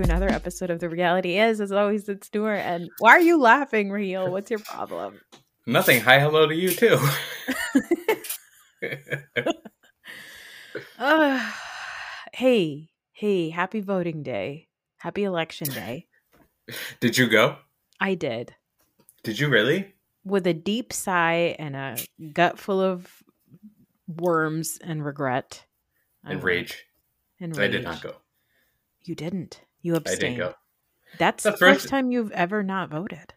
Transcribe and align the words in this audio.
To 0.00 0.04
another 0.04 0.30
episode 0.30 0.70
of 0.70 0.80
The 0.80 0.88
Reality 0.88 1.38
Is. 1.38 1.60
As 1.60 1.72
always, 1.72 2.08
it's 2.08 2.32
Noor. 2.32 2.54
And 2.54 2.90
why 3.00 3.10
are 3.10 3.20
you 3.20 3.38
laughing, 3.38 3.90
Raheel? 3.90 4.30
What's 4.30 4.50
your 4.50 4.60
problem? 4.60 5.20
Nothing. 5.66 6.00
Hi, 6.00 6.18
hello 6.18 6.46
to 6.46 6.54
you 6.54 6.70
too. 6.70 6.98
Uh, 10.98 11.50
hey, 12.34 12.90
hey, 13.12 13.50
happy 13.50 13.80
voting 13.80 14.22
day. 14.22 14.68
Happy 14.98 15.24
election 15.24 15.68
day. 15.68 16.06
Did 17.00 17.18
you 17.18 17.26
go? 17.26 17.56
I 17.98 18.14
did. 18.14 18.54
Did 19.24 19.38
you 19.38 19.48
really? 19.48 19.94
With 20.24 20.46
a 20.46 20.54
deep 20.54 20.92
sigh 20.92 21.56
and 21.58 21.74
a 21.74 21.96
gut 22.32 22.58
full 22.58 22.80
of 22.80 23.22
worms 24.06 24.78
and 24.82 25.04
regret. 25.04 25.64
And 26.22 26.42
rage. 26.44 26.84
And 27.40 27.56
rage. 27.56 27.68
I 27.68 27.72
did 27.72 27.84
not 27.84 28.02
go. 28.02 28.14
You 29.04 29.14
didn't. 29.14 29.62
You 29.82 29.94
I 29.94 29.96
abstained. 29.98 30.20
didn't 30.20 30.38
go. 30.38 30.54
That's 31.18 31.42
The 31.44 31.50
the 31.52 31.56
first 31.56 31.80
first- 31.82 31.88
time 31.90 32.10
you've 32.12 32.32
ever 32.32 32.62
not 32.62 32.90
voted. 32.90 33.34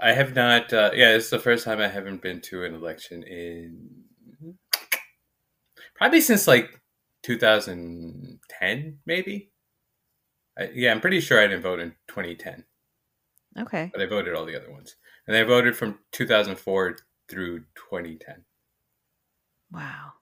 I 0.00 0.12
have 0.12 0.34
not. 0.34 0.72
Uh, 0.72 0.90
yeah, 0.94 1.14
it's 1.14 1.30
the 1.30 1.38
first 1.38 1.64
time 1.64 1.78
I 1.80 1.86
haven't 1.88 2.22
been 2.22 2.40
to 2.42 2.64
an 2.64 2.74
election 2.74 3.22
in 3.22 3.88
probably 5.94 6.20
since 6.20 6.48
like 6.48 6.80
2010, 7.22 8.98
maybe. 9.06 9.50
I, 10.58 10.70
yeah, 10.74 10.90
I'm 10.90 11.00
pretty 11.00 11.20
sure 11.20 11.38
I 11.40 11.46
didn't 11.46 11.62
vote 11.62 11.78
in 11.80 11.90
2010, 12.08 12.64
Okay. 13.60 13.90
but 13.92 14.02
I 14.02 14.06
voted 14.06 14.34
all 14.34 14.44
the 14.44 14.56
other 14.56 14.70
ones, 14.72 14.96
and 15.26 15.36
I 15.36 15.44
voted 15.44 15.76
from 15.76 15.98
2004 16.12 16.96
through 17.28 17.60
2010. 17.76 18.44
Wow. 19.70 20.12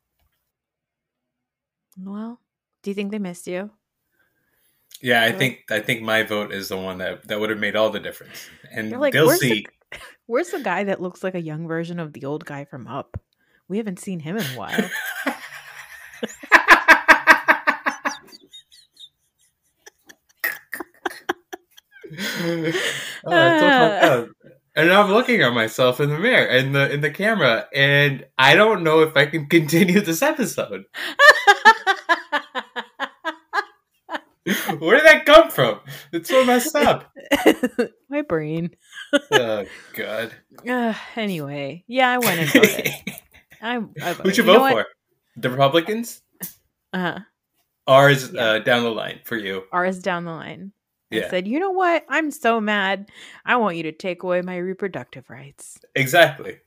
Well, 1.99 2.41
do 2.83 2.91
you 2.91 2.95
think 2.95 3.11
they 3.11 3.19
missed 3.19 3.47
you? 3.47 3.71
Yeah, 5.03 5.25
I 5.25 5.33
think 5.33 5.65
I 5.71 5.81
think 5.81 6.03
my 6.03 6.23
vote 6.23 6.53
is 6.53 6.69
the 6.69 6.77
one 6.77 6.99
that 6.99 7.27
that 7.29 7.41
would 7.41 7.51
have 7.51 7.59
made 7.59 7.75
all 7.75 7.91
the 7.91 8.01
difference, 8.01 8.49
and 8.71 8.91
like, 9.01 9.13
they'll 9.13 9.27
where's 9.27 9.41
see. 9.41 9.67
the, 9.93 9.99
where's 10.27 10.51
the 10.51 10.61
guy 10.61 10.85
that 10.85 11.01
looks 11.01 11.25
like 11.25 11.35
a 11.35 11.41
young 11.41 11.67
version 11.67 11.99
of 11.99 12.13
the 12.13 12.25
old 12.25 12.45
guy 12.45 12.65
from 12.65 12.87
Up? 12.87 13.21
We 13.69 13.79
haven't 13.79 13.99
seen 13.99 14.21
him 14.21 14.37
in 14.37 14.43
a 14.43 14.59
while. 14.59 14.91
oh, 15.27 15.37
so 22.65 22.73
fucked. 22.73 22.77
Ah. 23.27 24.01
Oh, 24.03 24.29
and 24.77 24.91
I'm 24.91 25.11
looking 25.11 25.43
at 25.43 25.53
myself 25.53 26.01
in 26.01 26.11
the 26.11 26.19
mirror 26.19 26.47
in 26.47 26.73
the 26.73 26.91
in 26.91 27.01
the 27.01 27.11
camera, 27.11 27.67
and 27.75 28.25
I 28.39 28.55
don't 28.55 28.83
know 28.83 29.01
if 29.01 29.17
I 29.17 29.27
can 29.27 29.47
continue 29.47 30.01
this 30.01 30.23
episode. 30.23 30.85
Where 34.79 34.97
did 34.97 35.05
that 35.07 35.27
come 35.27 35.51
from? 35.51 35.81
It's 36.13 36.29
so 36.29 36.45
messed 36.45 36.75
up. 36.75 37.13
My 38.09 38.23
brain. 38.23 38.71
Oh 39.33 39.65
God. 39.95 40.33
Uh, 40.69 40.95
anyway, 41.17 41.85
yeah, 41.89 42.11
I 42.11 42.19
went 42.19 42.41
and 42.41 42.51
voted. 42.53 42.89
I, 43.61 43.77
I 43.77 43.79
voted. 44.13 44.17
Who'd 44.25 44.37
you 44.39 44.45
know 44.45 44.53
vote 44.55 44.61
what? 44.61 44.73
for? 44.73 44.87
The 45.37 45.51
Republicans? 45.51 46.23
Uh, 46.93 46.99
huh. 47.15 47.19
Ours 47.89 48.31
Yeah. 48.33 48.41
uh, 48.41 48.59
down 48.61 48.85
the 48.85 48.91
line 48.93 49.19
for 49.25 49.37
you. 49.37 49.65
ours 49.73 49.99
down 49.99 50.25
the 50.27 50.31
line. 50.31 50.73
I 51.13 51.29
said, 51.29 51.49
you 51.49 51.59
know 51.59 51.71
what? 51.73 52.05
I'm 52.09 52.31
so 52.31 52.61
mad. 52.61 53.09
I 53.45 53.57
want 53.57 53.77
you 53.77 53.83
to 53.85 53.93
take 53.93 54.23
away 54.23 54.43
my 54.43 54.57
reproductive 54.59 55.29
rights. 55.29 55.79
exactly. 55.97 56.59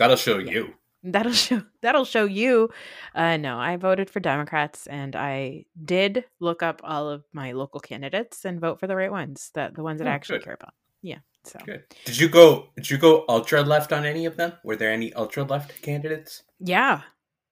That'll 0.00 0.16
show 0.16 0.38
Yeah. 0.38 0.50
you. 0.52 0.74
That'll 1.04 1.32
show 1.46 1.62
that'll 1.80 2.04
show 2.04 2.24
you. 2.24 2.70
Uh 3.14 3.36
no, 3.36 3.58
I 3.58 3.76
voted 3.76 4.10
for 4.10 4.20
Democrats 4.20 4.86
and 4.86 5.14
I 5.14 5.64
did 5.84 6.24
look 6.40 6.62
up 6.62 6.80
all 6.84 7.08
of 7.08 7.24
my 7.32 7.52
local 7.52 7.80
candidates 7.80 8.44
and 8.44 8.60
vote 8.60 8.80
for 8.80 8.86
the 8.86 8.96
right 8.96 9.10
ones, 9.12 9.50
that 9.54 9.74
the 9.74 9.82
ones 9.82 9.98
that 10.00 10.08
I 10.08 10.10
Oh, 10.10 10.14
actually 10.14 10.38
good. 10.38 10.44
care 10.44 10.54
about. 10.54 10.74
Yeah. 11.02 11.18
So 11.44 11.58
Good. 11.64 11.84
Did 12.04 12.18
you 12.18 12.28
go? 12.28 12.70
Did 12.76 12.90
you 12.90 12.98
go 12.98 13.24
ultra 13.28 13.62
left 13.62 13.92
on 13.92 14.04
any 14.04 14.26
of 14.26 14.36
them? 14.36 14.52
Were 14.64 14.76
there 14.76 14.92
any 14.92 15.12
ultra 15.14 15.44
left 15.44 15.80
candidates? 15.82 16.42
yeah. 16.58 17.02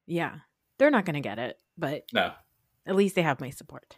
Yeah. 0.06 0.36
They're 0.78 0.90
not 0.90 1.04
gonna 1.04 1.20
get 1.20 1.38
it, 1.38 1.58
but 1.78 2.04
No. 2.12 2.32
at 2.86 2.94
least 2.96 3.14
they 3.14 3.22
have 3.22 3.40
my 3.40 3.50
support. 3.50 3.96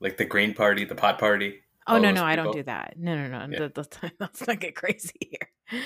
Like 0.00 0.16
the 0.18 0.24
Green 0.24 0.52
Party, 0.54 0.84
the 0.84 0.94
Pot 0.94 1.18
Party. 1.18 1.60
Oh 1.86 1.98
no, 1.98 2.10
no, 2.12 2.24
I 2.24 2.36
don't 2.36 2.52
do 2.52 2.62
that. 2.64 2.94
No, 2.98 3.16
no, 3.16 3.26
no. 3.46 3.48
Yeah. 3.50 3.68
Let's 4.20 4.46
not 4.46 4.60
get 4.60 4.76
crazy 4.76 5.12
here. 5.18 5.82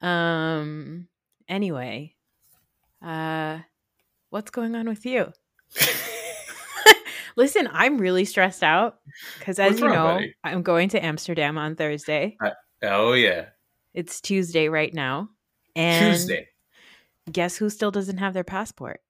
Um 0.00 1.08
anyway. 1.48 2.14
Uh 3.02 3.58
what's 4.30 4.50
going 4.50 4.74
on 4.74 4.88
with 4.88 5.06
you? 5.06 5.32
Listen, 7.36 7.68
I'm 7.72 7.98
really 7.98 8.24
stressed 8.24 8.64
out 8.64 8.96
because, 9.38 9.58
as 9.60 9.70
What's 9.72 9.80
you 9.80 9.86
wrong, 9.86 9.94
know, 9.94 10.14
buddy? 10.14 10.34
I'm 10.42 10.62
going 10.62 10.88
to 10.90 11.04
Amsterdam 11.04 11.56
on 11.56 11.76
Thursday. 11.76 12.36
oh 12.82 13.12
yeah, 13.12 13.46
It's 13.94 14.20
Tuesday 14.20 14.68
right 14.68 14.92
now. 14.92 15.28
And 15.76 16.16
Tuesday. 16.16 16.48
guess 17.30 17.56
who 17.56 17.70
still 17.70 17.92
doesn't 17.92 18.18
have 18.18 18.34
their 18.34 18.42
passport? 18.44 19.00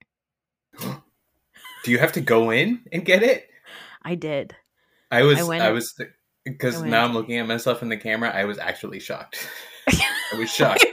Do 0.80 1.90
you 1.90 1.98
have 1.98 2.12
to 2.12 2.20
go 2.20 2.50
in 2.50 2.80
and 2.92 3.02
get 3.04 3.22
it? 3.22 3.48
I 4.02 4.14
did. 4.14 4.54
I 5.10 5.22
was. 5.22 5.38
I 5.48 5.68
I, 5.68 5.70
was 5.70 5.94
because 6.44 6.82
now 6.82 7.04
I'm 7.04 7.14
looking 7.14 7.38
at 7.38 7.46
myself 7.46 7.80
in 7.82 7.88
the 7.88 7.96
camera. 7.96 8.30
I 8.30 8.44
was 8.44 8.58
actually 8.58 9.00
shocked. 9.00 9.48
I 9.88 10.36
was 10.38 10.50
shocked. 10.54 10.84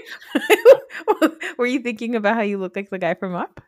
Were 1.58 1.66
you 1.66 1.80
thinking 1.80 2.16
about 2.16 2.36
how 2.36 2.42
you 2.42 2.58
look 2.58 2.76
like 2.76 2.90
the 2.90 3.00
guy 3.00 3.14
from 3.14 3.36
Up? 3.36 3.62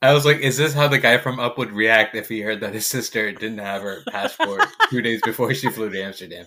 I 0.00 0.12
was 0.12 0.24
like, 0.24 0.38
"Is 0.38 0.56
this 0.56 0.74
how 0.74 0.88
the 0.88 0.98
guy 0.98 1.18
from 1.18 1.38
Up 1.38 1.58
would 1.58 1.70
react 1.72 2.14
if 2.16 2.28
he 2.28 2.40
heard 2.40 2.60
that 2.60 2.74
his 2.74 2.86
sister 2.86 3.30
didn't 3.32 3.58
have 3.58 3.82
her 3.82 4.02
passport 4.10 4.62
two 4.90 5.00
days 5.00 5.20
before 5.22 5.54
she 5.54 5.68
flew 5.70 5.90
to 5.90 6.02
Amsterdam?" 6.02 6.46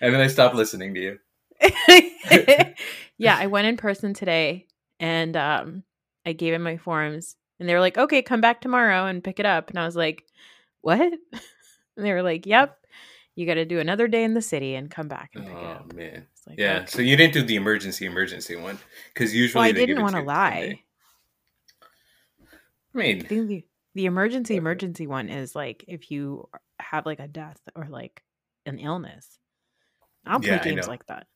And 0.00 0.12
then 0.12 0.20
I 0.20 0.26
stopped 0.26 0.54
listening 0.54 0.94
to 0.94 1.00
you. 1.00 1.18
yeah, 3.18 3.36
I 3.38 3.46
went 3.46 3.66
in 3.66 3.76
person 3.76 4.12
today 4.12 4.66
and 5.00 5.36
um 5.36 5.82
I 6.26 6.32
gave 6.32 6.52
him 6.52 6.62
my 6.62 6.76
forms 6.76 7.36
and 7.58 7.68
they 7.68 7.74
were 7.74 7.80
like, 7.80 7.96
"Okay, 7.96 8.22
come 8.22 8.40
back 8.40 8.60
tomorrow 8.60 9.06
and 9.06 9.24
pick 9.24 9.40
it 9.40 9.46
up." 9.46 9.70
And 9.70 9.78
I 9.78 9.86
was 9.86 9.96
like, 9.96 10.24
"What?" 10.80 11.00
And 11.96 12.04
they 12.04 12.12
were 12.12 12.22
like, 12.24 12.44
"Yep. 12.44 12.76
You 13.36 13.46
got 13.46 13.54
to 13.54 13.64
do 13.64 13.78
another 13.78 14.08
day 14.08 14.24
in 14.24 14.34
the 14.34 14.42
city 14.42 14.74
and 14.74 14.90
come 14.90 15.06
back 15.06 15.30
and 15.36 15.44
pick 15.44 15.54
it 15.54 15.64
Oh 15.64 15.70
up." 15.70 15.92
man, 15.94 16.26
like, 16.46 16.58
yeah. 16.58 16.78
okay. 16.78 16.86
So 16.86 17.02
you 17.02 17.16
didn't 17.16 17.34
do 17.34 17.42
the 17.42 17.56
emergency 17.56 18.06
emergency 18.06 18.56
one 18.56 18.78
because 19.12 19.34
usually 19.34 19.62
Well, 19.62 19.68
I 19.70 19.72
didn't 19.72 20.02
want 20.02 20.16
to 20.16 20.22
lie. 20.22 20.80
I 22.94 22.98
mean, 22.98 23.20
I 23.24 23.28
think 23.28 23.48
the, 23.48 23.64
the 23.94 24.06
emergency 24.06 24.56
emergency 24.56 25.06
one 25.06 25.28
is 25.28 25.54
like 25.54 25.84
if 25.88 26.10
you 26.10 26.48
have 26.80 27.06
like 27.06 27.20
a 27.20 27.28
death 27.28 27.60
or 27.74 27.86
like 27.88 28.22
an 28.66 28.78
illness. 28.78 29.38
I'll 30.26 30.40
play 30.40 30.56
Yeah, 30.56 30.64
games 30.64 30.86
like 30.88 31.06
that. 31.06 31.26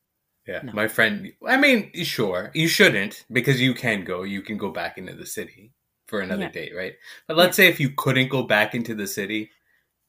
Yeah, 0.47 0.63
No. 0.63 0.73
my 0.73 0.89
friend. 0.89 1.33
I 1.47 1.57
mean, 1.59 1.93
sure, 2.05 2.51
you 2.55 2.69
shouldn't 2.69 3.25
because 3.31 3.61
you 3.61 3.75
can 3.75 4.05
go. 4.05 4.23
You 4.23 4.41
can 4.43 4.57
go 4.57 4.71
back 4.71 4.97
into 4.99 5.15
the 5.15 5.27
city 5.27 5.73
for 6.07 6.21
another 6.21 6.45
Yeah. 6.45 6.53
date, 6.53 6.73
right? 6.75 6.95
But 7.27 7.37
let's 7.37 7.57
say 7.57 7.69
if 7.69 7.79
you 7.81 7.91
couldn't 7.91 8.29
go 8.29 8.43
back 8.45 8.75
into 8.75 8.95
the 8.95 9.07
city, 9.07 9.51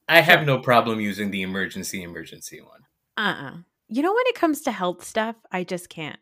I 0.08 0.20
have 0.22 0.46
no 0.46 0.58
problem 0.60 1.00
using 1.00 1.30
the 1.30 1.42
emergency 1.42 2.02
emergency 2.02 2.60
one. 2.62 2.82
Uh-uh. 3.16 3.62
You 3.90 4.02
know 4.02 4.12
when 4.12 4.26
it 4.26 4.34
comes 4.36 4.60
to 4.62 4.72
health 4.72 5.04
stuff, 5.04 5.36
I 5.50 5.64
just 5.64 5.88
can't. 5.88 6.18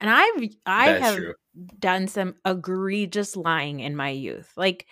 And 0.00 0.08
I've 0.08 0.48
I 0.64 0.92
That's 0.92 1.04
have 1.04 1.16
true. 1.16 1.34
done 1.78 2.06
some 2.06 2.36
egregious 2.44 3.36
lying 3.36 3.80
in 3.80 3.96
my 3.96 4.10
youth. 4.10 4.52
Like 4.56 4.86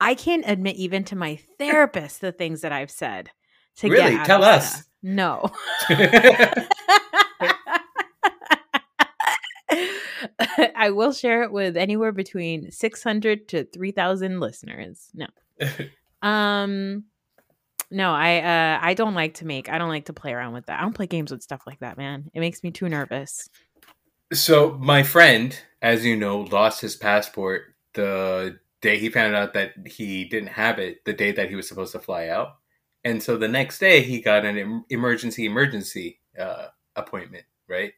I 0.00 0.14
can't 0.14 0.44
admit 0.46 0.76
even 0.76 1.04
to 1.04 1.16
my 1.16 1.38
therapist 1.58 2.20
the 2.20 2.32
things 2.32 2.62
that 2.62 2.72
I've 2.72 2.90
said. 2.90 3.30
To 3.76 3.90
Really? 3.90 4.16
Tell 4.24 4.42
us. 4.42 4.72
stuff. 4.72 4.84
No. 5.02 5.50
I 10.76 10.90
will 10.90 11.12
share 11.12 11.42
it 11.42 11.52
with 11.52 11.76
anywhere 11.76 12.12
between 12.12 12.70
600 12.70 13.48
to 13.48 13.64
3,000 13.64 14.40
listeners. 14.40 15.10
No. 15.14 15.26
Um, 16.22 17.04
no, 17.90 18.12
I 18.12 18.38
uh 18.38 18.78
I 18.82 18.94
don't 18.94 19.14
like 19.14 19.34
to 19.34 19.46
make. 19.46 19.68
I 19.68 19.78
don't 19.78 19.88
like 19.88 20.06
to 20.06 20.12
play 20.12 20.32
around 20.32 20.52
with 20.52 20.66
that. 20.66 20.78
I 20.78 20.82
don't 20.82 20.94
play 20.94 21.06
games 21.06 21.30
with 21.30 21.42
stuff 21.42 21.62
like 21.66 21.80
that, 21.80 21.96
man. 21.96 22.30
It 22.34 22.40
makes 22.40 22.62
me 22.62 22.70
too 22.70 22.88
nervous. 22.88 23.48
So 24.32 24.76
my 24.78 25.02
friend, 25.02 25.58
as 25.82 26.04
you 26.04 26.16
know, 26.16 26.40
lost 26.40 26.80
his 26.80 26.96
passport 26.96 27.74
the 27.94 28.58
day 28.82 28.98
he 28.98 29.08
found 29.08 29.34
out 29.34 29.54
that 29.54 29.72
he 29.86 30.24
didn't 30.24 30.48
have 30.48 30.78
it. 30.78 31.04
The 31.04 31.12
day 31.12 31.32
that 31.32 31.48
he 31.48 31.54
was 31.54 31.68
supposed 31.68 31.92
to 31.92 32.00
fly 32.00 32.28
out, 32.28 32.56
and 33.04 33.22
so 33.22 33.36
the 33.36 33.48
next 33.48 33.78
day 33.78 34.02
he 34.02 34.20
got 34.20 34.44
an 34.44 34.58
em- 34.58 34.84
emergency 34.90 35.46
emergency 35.46 36.20
uh, 36.38 36.68
appointment, 36.96 37.44
right? 37.68 37.92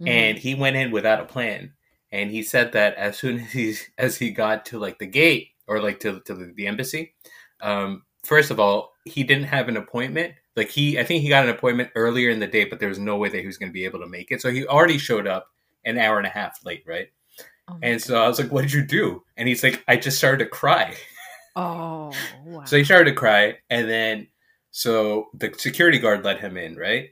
Mhm. 0.00 0.08
and 0.08 0.38
he 0.38 0.54
went 0.54 0.76
in 0.76 0.90
without 0.90 1.20
a 1.20 1.24
plan 1.24 1.72
and 2.10 2.30
he 2.30 2.42
said 2.42 2.72
that 2.72 2.94
as 2.96 3.16
soon 3.18 3.38
as 3.40 3.52
he 3.52 3.76
as 3.98 4.16
he 4.16 4.30
got 4.30 4.66
to 4.66 4.78
like 4.78 4.98
the 4.98 5.06
gate 5.06 5.50
or 5.66 5.80
like 5.80 6.00
to, 6.00 6.20
to 6.20 6.34
the, 6.34 6.52
the 6.56 6.66
embassy 6.66 7.14
um 7.60 8.02
first 8.24 8.50
of 8.50 8.58
all 8.58 8.93
he 9.04 9.22
didn't 9.22 9.44
have 9.44 9.68
an 9.68 9.76
appointment 9.76 10.34
like 10.56 10.70
he 10.70 10.98
i 10.98 11.04
think 11.04 11.22
he 11.22 11.28
got 11.28 11.44
an 11.44 11.50
appointment 11.50 11.90
earlier 11.94 12.30
in 12.30 12.38
the 12.40 12.46
day 12.46 12.64
but 12.64 12.78
there 12.80 12.88
was 12.88 12.98
no 12.98 13.16
way 13.16 13.28
that 13.28 13.40
he 13.40 13.46
was 13.46 13.58
going 13.58 13.68
to 13.68 13.72
be 13.74 13.84
able 13.84 14.00
to 14.00 14.06
make 14.06 14.30
it 14.30 14.40
so 14.40 14.50
he 14.50 14.66
already 14.66 14.98
showed 14.98 15.26
up 15.26 15.48
an 15.84 15.98
hour 15.98 16.18
and 16.18 16.26
a 16.26 16.30
half 16.30 16.64
late 16.64 16.82
right 16.86 17.08
Oh, 17.66 17.78
and 17.82 18.00
so 18.02 18.22
i 18.22 18.28
was 18.28 18.38
like 18.38 18.52
what 18.52 18.62
did 18.62 18.72
you 18.72 18.84
do 18.84 19.22
and 19.38 19.48
he's 19.48 19.62
like 19.62 19.82
i 19.88 19.96
just 19.96 20.18
started 20.18 20.44
to 20.44 20.50
cry 20.50 20.94
Oh, 21.56 22.12
wow. 22.46 22.64
so 22.66 22.76
he 22.76 22.82
started 22.84 23.10
to 23.10 23.16
cry, 23.16 23.56
and 23.70 23.88
then 23.88 24.26
so 24.72 25.28
the 25.34 25.54
security 25.56 26.00
guard 26.00 26.24
let 26.24 26.40
him 26.40 26.56
in, 26.56 26.74
right? 26.76 27.10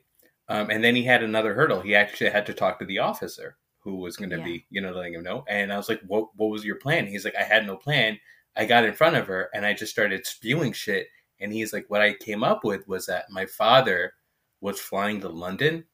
Um, 0.49 0.69
and 0.71 0.83
then 0.83 0.97
he 0.97 1.05
had 1.05 1.23
another 1.23 1.55
hurdle. 1.55 1.81
He 1.81 1.95
actually 1.95 2.31
had 2.31 2.45
to 2.47 2.53
talk 2.55 2.81
to 2.81 2.85
the 2.85 2.99
officer 2.99 3.57
who 3.79 3.97
was 3.99 4.17
going 4.17 4.31
to 4.31 4.39
Yeah. 4.39 4.45
be, 4.45 4.67
you 4.69 4.81
know, 4.81 4.91
letting 4.91 5.15
him 5.15 5.23
know. 5.23 5.45
And 5.49 5.73
I 5.73 5.77
was 5.77 5.89
like, 5.89 6.01
"What? 6.09 6.31
What 6.35 6.51
was 6.51 6.65
your 6.65 6.75
plan?" 6.77 7.07
He's 7.07 7.25
like, 7.25 7.37
"I 7.37 7.45
had 7.45 7.65
no 7.67 7.77
plan. 7.77 8.19
I 8.57 8.65
got 8.65 8.85
in 8.85 8.95
front 8.95 9.15
of 9.15 9.29
her, 9.29 9.49
and 9.55 9.65
I 9.65 9.75
just 9.75 9.93
started 9.93 10.27
spewing 10.27 10.73
shit." 10.73 11.07
And 11.43 11.53
he's 11.53 11.73
like, 11.73 11.87
"What 11.89 12.01
I 12.03 12.15
came 12.15 12.43
up 12.45 12.65
with 12.65 12.87
was 12.89 13.07
that 13.07 13.31
my 13.31 13.47
father 13.47 14.15
was 14.61 14.81
flying 14.81 15.21
to 15.21 15.29
London, 15.29 15.85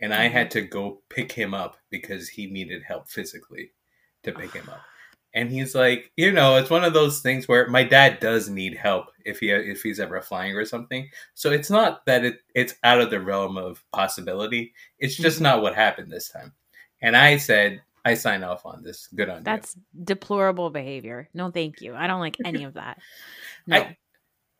and 0.00 0.12
I 0.12 0.28
had 0.28 0.50
to 0.52 0.62
go 0.62 1.00
pick 1.08 1.32
him 1.32 1.54
up 1.54 1.76
because 1.90 2.28
he 2.28 2.46
needed 2.46 2.82
help 2.82 3.08
physically 3.08 3.72
to 4.24 4.32
pick 4.32 4.52
him 4.52 4.68
up." 4.68 4.80
and 5.34 5.50
he's 5.50 5.74
like, 5.74 6.10
you 6.16 6.32
know, 6.32 6.56
it's 6.56 6.70
one 6.70 6.82
of 6.82 6.94
those 6.94 7.20
things 7.20 7.46
where 7.46 7.68
my 7.68 7.84
dad 7.84 8.20
does 8.20 8.48
need 8.48 8.74
help 8.74 9.08
if 9.26 9.38
he 9.38 9.50
if 9.50 9.82
he's 9.82 10.00
ever 10.00 10.22
flying 10.22 10.54
or 10.56 10.64
something. 10.64 11.10
So 11.34 11.50
it's 11.50 11.68
not 11.68 12.06
that 12.06 12.24
it 12.24 12.38
it's 12.54 12.74
out 12.84 13.02
of 13.02 13.10
the 13.10 13.20
realm 13.20 13.58
of 13.58 13.84
possibility. 13.92 14.72
It's 14.98 15.14
just 15.14 15.38
Mhm. 15.40 15.42
not 15.42 15.60
what 15.62 15.74
happened 15.74 16.10
this 16.10 16.30
time. 16.30 16.54
And 17.02 17.14
I 17.14 17.36
said, 17.36 17.82
I 18.06 18.14
sign 18.14 18.44
off 18.44 18.64
on 18.64 18.82
this. 18.82 19.08
Good 19.14 19.28
on 19.28 19.42
That's 19.42 19.76
deplorable 20.04 20.70
behavior. 20.70 21.28
No, 21.34 21.50
thank 21.50 21.82
you. 21.82 21.94
I 21.94 22.06
don't 22.06 22.20
like 22.20 22.36
any 22.42 22.64
of 22.64 22.72
that. 22.74 22.98
No. 23.66 23.76
I- 23.76 23.88
you. 23.88 23.96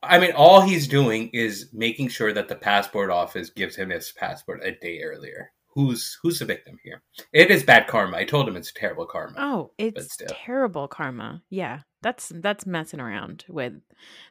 I 0.02 0.18
mean, 0.18 0.32
all 0.32 0.60
he's 0.60 0.86
doing 0.86 1.30
is 1.32 1.70
making 1.72 2.08
sure 2.08 2.32
that 2.32 2.48
the 2.48 2.54
passport 2.54 3.10
office 3.10 3.50
gives 3.50 3.76
him 3.76 3.90
his 3.90 4.12
passport 4.12 4.60
a 4.62 4.72
day 4.72 5.00
earlier. 5.02 5.52
Who's 5.74 6.18
who's 6.22 6.38
the 6.38 6.46
victim 6.46 6.78
here? 6.82 7.02
It 7.34 7.50
is 7.50 7.62
bad 7.62 7.86
karma. 7.86 8.16
I 8.16 8.24
told 8.24 8.48
him 8.48 8.56
it's 8.56 8.72
terrible 8.72 9.04
karma. 9.04 9.34
oh, 9.36 9.72
it's 9.76 10.16
terrible 10.28 10.88
karma. 10.88 11.42
Yeah. 11.50 11.80
That's 12.02 12.30
that's 12.36 12.66
messing 12.66 13.00
around 13.00 13.44
with 13.48 13.74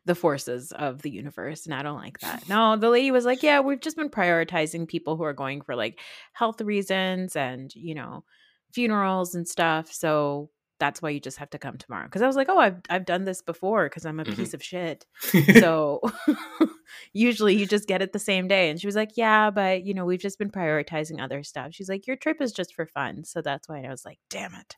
the 0.05 0.15
forces 0.15 0.71
of 0.71 1.01
the 1.01 1.09
universe 1.11 1.65
and 1.65 1.75
I 1.75 1.83
don't 1.83 1.99
like 1.99 2.19
that. 2.19 2.47
No, 2.47 2.77
the 2.77 2.89
lady 2.89 3.11
was 3.11 3.25
like, 3.25 3.43
"Yeah, 3.43 3.59
we've 3.59 3.81
just 3.81 3.97
been 3.97 4.09
prioritizing 4.09 4.87
people 4.87 5.17
who 5.17 5.23
are 5.23 5.33
going 5.33 5.61
for 5.61 5.75
like 5.75 5.99
health 6.33 6.61
reasons 6.61 7.35
and, 7.35 7.73
you 7.75 7.93
know, 7.93 8.23
funerals 8.73 9.35
and 9.35 9.47
stuff. 9.47 9.91
So 9.91 10.49
that's 10.79 11.01
why 11.01 11.09
you 11.09 11.19
just 11.19 11.37
have 11.37 11.49
to 11.51 11.57
come 11.59 11.77
tomorrow." 11.77 12.07
Cuz 12.09 12.21
I 12.21 12.27
was 12.27 12.35
like, 12.35 12.49
"Oh, 12.49 12.57
I've 12.59 12.81
I've 12.89 13.05
done 13.05 13.25
this 13.25 13.41
before 13.41 13.87
cuz 13.89 14.05
I'm 14.05 14.19
a 14.19 14.25
Mhm. 14.25 14.35
piece 14.35 14.53
of 14.53 14.63
shit." 14.63 15.05
so 15.59 16.01
usually 17.13 17.55
you 17.55 17.65
just 17.65 17.87
get 17.87 18.01
it 18.01 18.13
the 18.13 18.19
same 18.19 18.47
day 18.47 18.69
and 18.69 18.79
she 18.79 18.87
was 18.87 18.95
like 18.95 19.11
yeah 19.15 19.49
but 19.49 19.83
you 19.83 19.93
know 19.93 20.05
we've 20.05 20.19
just 20.21 20.37
been 20.39 20.49
prioritizing 20.51 21.21
other 21.21 21.43
stuff 21.43 21.73
she's 21.73 21.89
like 21.89 22.07
your 22.07 22.15
trip 22.15 22.41
is 22.41 22.51
just 22.51 22.73
for 22.73 22.85
fun 22.85 23.23
so 23.23 23.41
that's 23.41 23.67
why 23.67 23.81
i 23.83 23.89
was 23.89 24.05
like 24.05 24.19
damn 24.29 24.53
it 24.55 24.75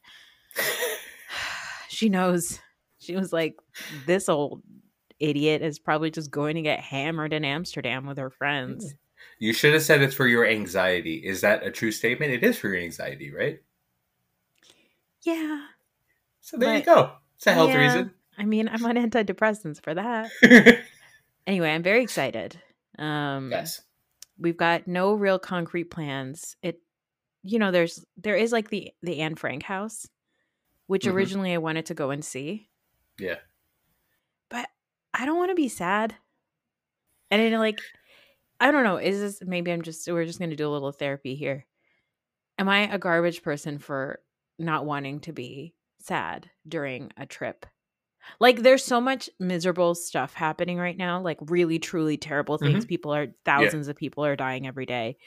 she 1.89 2.09
knows 2.09 2.59
she 2.99 3.15
was 3.15 3.31
like 3.33 3.55
this 4.05 4.29
old 4.29 4.61
idiot 5.19 5.61
is 5.61 5.79
probably 5.79 6.11
just 6.11 6.31
going 6.31 6.55
to 6.55 6.61
get 6.61 6.79
hammered 6.79 7.33
in 7.33 7.43
amsterdam 7.45 8.05
with 8.05 8.17
her 8.17 8.29
friends 8.29 8.95
You 9.39 9.53
should 9.53 9.73
have 9.73 9.83
said 9.83 10.01
it's 10.01 10.13
for 10.15 10.27
your 10.27 10.45
anxiety. 10.45 11.15
Is 11.15 11.41
that 11.41 11.63
a 11.65 11.71
true 11.71 11.91
statement? 11.91 12.31
It 12.33 12.43
is 12.43 12.57
for 12.57 12.67
your 12.69 12.77
anxiety, 12.81 13.31
right? 13.31 13.59
yeah 15.23 15.61
So 16.47 16.55
there 16.57 16.77
you 16.77 16.83
go. 16.83 17.11
It's 17.35 17.45
a 17.47 17.51
health 17.53 17.69
yeah, 17.71 17.77
reason. 17.77 18.11
i 18.37 18.45
mean 18.45 18.67
i'm 18.67 18.83
on 18.85 18.95
antidepressants 18.95 19.83
for 19.83 19.93
that 19.93 20.31
anyway 21.47 21.69
i'm 21.71 21.83
very 21.83 22.01
excited 22.01 22.59
um 22.97 23.51
yes. 23.51 23.81
we've 24.39 24.57
got 24.57 24.87
no 24.87 25.13
real 25.13 25.37
concrete 25.37 25.91
plans 25.91 26.55
it 26.63 26.79
you 27.43 27.59
know 27.59 27.69
there's 27.71 28.03
there 28.17 28.35
is 28.35 28.51
like 28.51 28.69
the 28.69 28.91
the 29.03 29.19
anne 29.19 29.35
frank 29.35 29.61
house 29.63 30.07
which 30.87 31.05
Mhm. 31.05 31.13
originally 31.13 31.53
i 31.53 31.57
wanted 31.57 31.85
to 31.87 31.93
go 31.93 32.09
and 32.11 32.23
see 32.25 32.69
Yeah. 33.19 33.35
but 34.49 34.67
i 35.13 35.25
don't 35.25 35.37
want 35.37 35.51
to 35.51 35.55
be 35.55 35.67
sad 35.69 36.15
and 37.29 37.41
then 37.41 37.59
like 37.59 37.79
i 38.59 38.71
don't 38.71 38.83
know 38.83 38.97
is 38.97 39.19
this 39.19 39.41
maybe 39.45 39.71
i'm 39.71 39.83
just 39.83 40.07
we're 40.11 40.25
just 40.25 40.39
going 40.39 40.49
to 40.51 40.55
do 40.55 40.67
a 40.67 40.73
little 40.73 40.91
therapy 40.91 41.35
here 41.35 41.67
am 42.57 42.67
i 42.69 42.91
a 42.91 42.97
garbage 42.97 43.43
person 43.43 43.77
for 43.77 44.21
not 44.57 44.85
wanting 44.87 45.19
to 45.21 45.33
be 45.33 45.75
sad 46.07 46.49
during 46.67 47.11
a 47.17 47.25
trip. 47.25 47.65
Like 48.39 48.61
there's 48.61 48.83
so 48.83 48.99
much 48.99 49.29
miserable 49.39 49.95
stuff 49.95 50.33
happening 50.33 50.77
right 50.77 50.97
now 50.97 51.21
like 51.21 51.37
really 51.41 51.79
truly 51.79 52.17
terrible 52.17 52.57
things. 52.57 52.85
People 52.85 53.13
are 53.13 53.27
thousands 53.45 53.87
of 53.87 53.95
people 53.95 54.25
are 54.25 54.35
dying 54.35 54.67
every 54.67 54.85
day. 54.85 55.17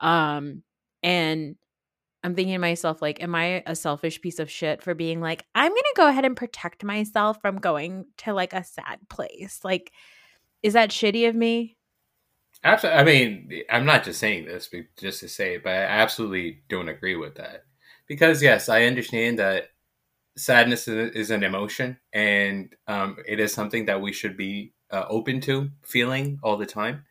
Um 0.00 0.62
and 1.02 1.56
i'm 2.22 2.34
thinking 2.34 2.52
to 2.52 2.58
myself 2.58 3.00
like 3.00 3.22
am 3.22 3.34
i 3.34 3.62
a 3.64 3.74
selfish 3.74 4.20
piece 4.20 4.38
of 4.38 4.50
shit 4.50 4.82
for 4.82 4.94
being 4.94 5.22
like 5.22 5.46
i'm 5.54 5.70
gonna 5.70 5.82
go 5.96 6.06
ahead 6.06 6.26
and 6.26 6.36
protect 6.36 6.84
myself 6.84 7.40
from 7.40 7.56
going 7.56 8.04
to 8.18 8.34
like 8.34 8.52
a 8.52 8.62
sad 8.62 8.98
place? 9.08 9.60
Like 9.64 9.90
is 10.62 10.74
that 10.74 10.90
shitty 10.90 11.28
of 11.28 11.34
me? 11.34 11.76
Absolutely. 12.62 13.00
I 13.00 13.04
mean, 13.04 13.62
I'm 13.70 13.86
not 13.86 14.04
just 14.04 14.20
saying 14.20 14.44
this 14.44 14.70
just 14.98 15.20
to 15.20 15.28
say 15.28 15.54
it, 15.54 15.64
but 15.64 15.70
I 15.70 15.84
absolutely 15.84 16.62
don't 16.68 16.88
agree 16.88 17.16
with 17.16 17.36
that. 17.36 17.64
Because, 18.06 18.42
yes, 18.42 18.68
I 18.68 18.84
understand 18.84 19.38
that 19.38 19.70
sadness 20.36 20.88
is, 20.88 21.10
is 21.12 21.30
an 21.30 21.42
emotion 21.42 21.98
and 22.12 22.74
um, 22.86 23.16
it 23.26 23.40
is 23.40 23.52
something 23.52 23.86
that 23.86 24.00
we 24.00 24.12
should 24.12 24.36
be 24.36 24.72
uh, 24.90 25.04
open 25.08 25.40
to 25.42 25.70
feeling 25.84 26.38
all 26.42 26.56
the 26.56 26.66
time. 26.66 27.04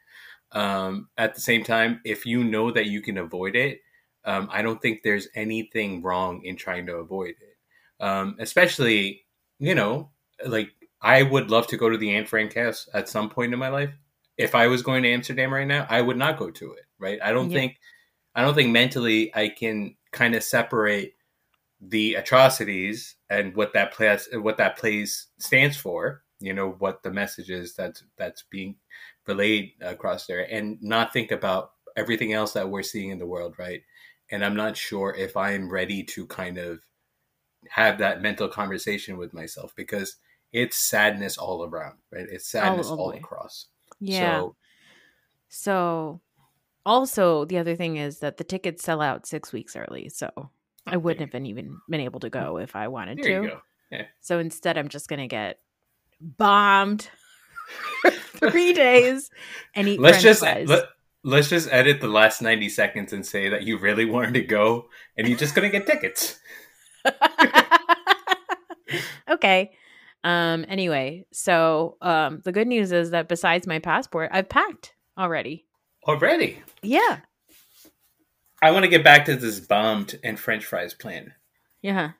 Um, 0.51 1.09
at 1.17 1.35
the 1.35 1.41
same 1.41 1.63
time, 1.63 2.01
if 2.05 2.25
you 2.25 2.43
know 2.43 2.71
that 2.71 2.87
you 2.87 3.01
can 3.01 3.17
avoid 3.17 3.55
it, 3.55 3.81
um, 4.25 4.49
I 4.51 4.61
don't 4.61 4.81
think 4.81 5.01
there's 5.03 5.27
anything 5.35 6.01
wrong 6.01 6.43
in 6.43 6.55
trying 6.55 6.85
to 6.87 6.95
avoid 6.95 7.35
it. 7.41 7.57
Um, 8.03 8.35
especially, 8.39 9.25
you 9.59 9.75
know, 9.75 10.11
like 10.45 10.69
I 11.01 11.23
would 11.23 11.51
love 11.51 11.67
to 11.67 11.77
go 11.77 11.89
to 11.89 11.97
the 11.97 12.15
Anne 12.15 12.25
Frank 12.25 12.55
house 12.55 12.89
at 12.93 13.09
some 13.09 13.29
point 13.29 13.53
in 13.53 13.59
my 13.59 13.69
life. 13.69 13.91
If 14.37 14.55
I 14.55 14.67
was 14.67 14.81
going 14.81 15.03
to 15.03 15.09
Amsterdam 15.11 15.53
right 15.53 15.67
now, 15.67 15.85
I 15.89 16.01
would 16.01 16.17
not 16.17 16.39
go 16.39 16.49
to 16.49 16.73
it. 16.73 16.85
Right? 16.97 17.19
I 17.23 17.31
don't 17.31 17.49
Yeah. 17.51 17.59
think, 17.59 17.79
I 18.35 18.41
don't 18.41 18.55
think 18.55 18.71
mentally 18.71 19.33
I 19.35 19.49
can 19.49 19.95
kind 20.11 20.35
of 20.35 20.43
separate 20.43 21.13
the 21.81 22.15
atrocities 22.15 23.15
and 23.29 23.55
what 23.55 23.73
that 23.73 23.93
place 23.93 24.27
what 24.33 24.57
that 24.57 24.77
place 24.77 25.27
stands 25.37 25.77
for. 25.77 26.23
You 26.39 26.53
know 26.53 26.71
what 26.79 27.03
the 27.03 27.11
message 27.11 27.49
is 27.49 27.75
that's 27.75 28.03
that's 28.17 28.43
being 28.49 28.75
relayed 29.27 29.73
across 29.81 30.25
there, 30.25 30.51
and 30.51 30.77
not 30.81 31.13
think 31.13 31.31
about 31.31 31.71
everything 31.95 32.33
else 32.33 32.53
that 32.53 32.69
we're 32.69 32.83
seeing 32.83 33.09
in 33.09 33.19
the 33.19 33.27
world, 33.27 33.55
right? 33.59 33.81
And 34.31 34.45
I'm 34.45 34.55
not 34.55 34.77
sure 34.77 35.13
if 35.17 35.35
I'm 35.35 35.69
ready 35.69 36.03
to 36.03 36.25
kind 36.27 36.57
of 36.57 36.79
have 37.69 37.97
that 37.97 38.21
mental 38.21 38.47
conversation 38.47 39.17
with 39.17 39.33
myself 39.33 39.73
because 39.75 40.15
it's 40.53 40.77
sadness 40.77 41.37
all 41.37 41.65
around, 41.65 41.97
right? 42.11 42.27
It's 42.29 42.49
sadness 42.49 42.87
oh 42.89 42.97
all 42.97 43.11
across. 43.11 43.67
yeah 43.99 44.39
So 44.39 44.55
so 45.49 46.21
also 46.85 47.45
the 47.45 47.57
other 47.57 47.75
thing 47.75 47.97
is 47.97 48.19
that 48.19 48.37
the 48.37 48.43
tickets 48.43 48.83
sell 48.83 49.01
out 49.01 49.25
six 49.25 49.51
weeks 49.51 49.75
early 49.75 50.09
so 50.09 50.49
i 50.87 50.97
wouldn't 50.97 51.21
have 51.21 51.31
been 51.31 51.45
even 51.45 51.77
been 51.89 52.01
able 52.01 52.19
to 52.19 52.29
go 52.29 52.57
if 52.57 52.75
i 52.75 52.87
wanted 52.87 53.17
there 53.17 53.41
to 53.41 53.47
you 53.47 53.49
go. 53.49 53.61
So 54.21 54.39
instead, 54.39 54.77
I'm 54.77 54.89
just 54.89 55.07
gonna 55.07 55.27
get 55.27 55.59
bombed 56.21 57.09
three 58.07 58.73
days 58.73 59.29
and 59.75 59.87
eat. 59.87 59.99
Let's 59.99 60.17
French 60.17 60.23
just 60.23 60.39
fries. 60.41 60.67
let, 60.69 60.85
let's 61.23 61.49
just 61.49 61.69
edit 61.71 62.01
the 62.01 62.07
last 62.07 62.41
90 62.41 62.69
seconds 62.69 63.13
and 63.13 63.25
say 63.25 63.49
that 63.49 63.63
you 63.63 63.77
really 63.77 64.05
wanted 64.05 64.33
to 64.35 64.41
go 64.41 64.89
and 65.17 65.27
you're 65.27 65.37
just 65.37 65.55
gonna 65.55 65.69
get 65.69 65.87
tickets. 65.87 66.39
okay. 69.29 69.71
Um. 70.23 70.65
Anyway, 70.67 71.25
so 71.31 71.97
um, 72.01 72.41
the 72.43 72.51
good 72.51 72.67
news 72.67 72.91
is 72.91 73.11
that 73.11 73.29
besides 73.29 73.65
my 73.65 73.79
passport, 73.79 74.29
I've 74.33 74.49
packed 74.49 74.93
already. 75.17 75.65
Already. 76.07 76.61
Yeah. 76.81 77.19
I 78.61 78.71
want 78.71 78.83
to 78.83 78.89
get 78.89 79.03
back 79.03 79.25
to 79.25 79.35
this 79.35 79.59
bombed 79.59 80.19
and 80.23 80.39
French 80.39 80.65
fries 80.65 80.93
plan. 80.93 81.33
Yeah. 81.81 82.11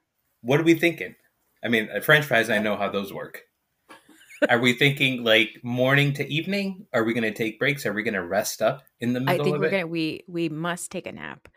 What 0.42 0.60
are 0.60 0.64
we 0.64 0.76
thinking? 0.76 1.16
I 1.64 1.68
mean, 1.68 1.90
uh, 1.94 2.00
French 2.00 2.26
fries. 2.26 2.50
I 2.50 2.60
know 2.60 2.78
how 2.78 2.90
those 2.90 3.14
work. 3.14 3.44
Are 4.50 4.60
we 4.60 4.74
thinking 4.74 5.24
like 5.24 5.60
morning 5.64 6.14
to 6.14 6.28
evening? 6.28 6.86
Are 6.94 7.04
we 7.04 7.14
going 7.14 7.24
to 7.24 7.34
take 7.34 7.60
breaks? 7.60 7.86
Are 7.86 7.92
we 7.92 8.04
going 8.04 8.14
to 8.14 8.24
rest 8.24 8.62
up 8.62 8.84
in 9.02 9.12
the 9.14 9.20
middle? 9.20 9.42
I 9.42 9.44
think 9.44 9.60
we're 9.60 9.70
gonna 9.70 9.88
we 9.88 10.24
we 10.28 10.48
must 10.48 10.92
take 10.92 11.08
a 11.08 11.12
nap. 11.12 11.50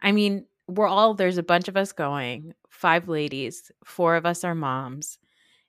I 0.00 0.12
mean, 0.12 0.46
we're 0.68 0.86
all 0.86 1.14
there's 1.14 1.38
a 1.38 1.42
bunch 1.42 1.66
of 1.66 1.76
us 1.76 1.90
going, 1.90 2.54
five 2.68 3.08
ladies, 3.08 3.72
four 3.84 4.14
of 4.14 4.26
us 4.26 4.44
are 4.44 4.54
moms. 4.54 5.18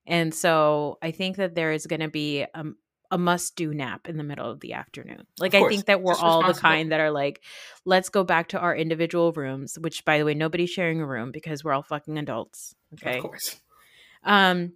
And 0.05 0.33
so 0.33 0.99
I 1.01 1.11
think 1.11 1.37
that 1.37 1.55
there 1.55 1.71
is 1.71 1.87
gonna 1.87 2.09
be 2.09 2.43
a, 2.53 2.65
a 3.11 3.17
must 3.17 3.57
do 3.57 3.73
nap 3.73 4.07
in 4.07 4.17
the 4.17 4.23
middle 4.23 4.49
of 4.49 4.61
the 4.61 4.73
afternoon. 4.73 5.27
Like 5.37 5.53
I 5.53 5.67
think 5.67 5.85
that 5.85 6.01
we're 6.01 6.15
all 6.15 6.47
the 6.47 6.53
kind 6.53 6.93
that 6.93 7.01
are 7.01 7.11
like, 7.11 7.41
let's 7.83 8.07
go 8.07 8.23
back 8.23 8.47
to 8.49 8.59
our 8.59 8.73
individual 8.73 9.33
rooms, 9.33 9.77
which 9.77 10.05
by 10.05 10.17
the 10.17 10.23
way, 10.25 10.33
nobody's 10.33 10.69
sharing 10.69 11.01
a 11.01 11.05
room 11.05 11.31
because 11.31 11.63
we're 11.63 11.73
all 11.73 11.83
fucking 11.83 12.17
adults. 12.17 12.73
Okay. 12.93 13.17
Of 13.17 13.23
course. 13.23 13.59
Um, 14.23 14.73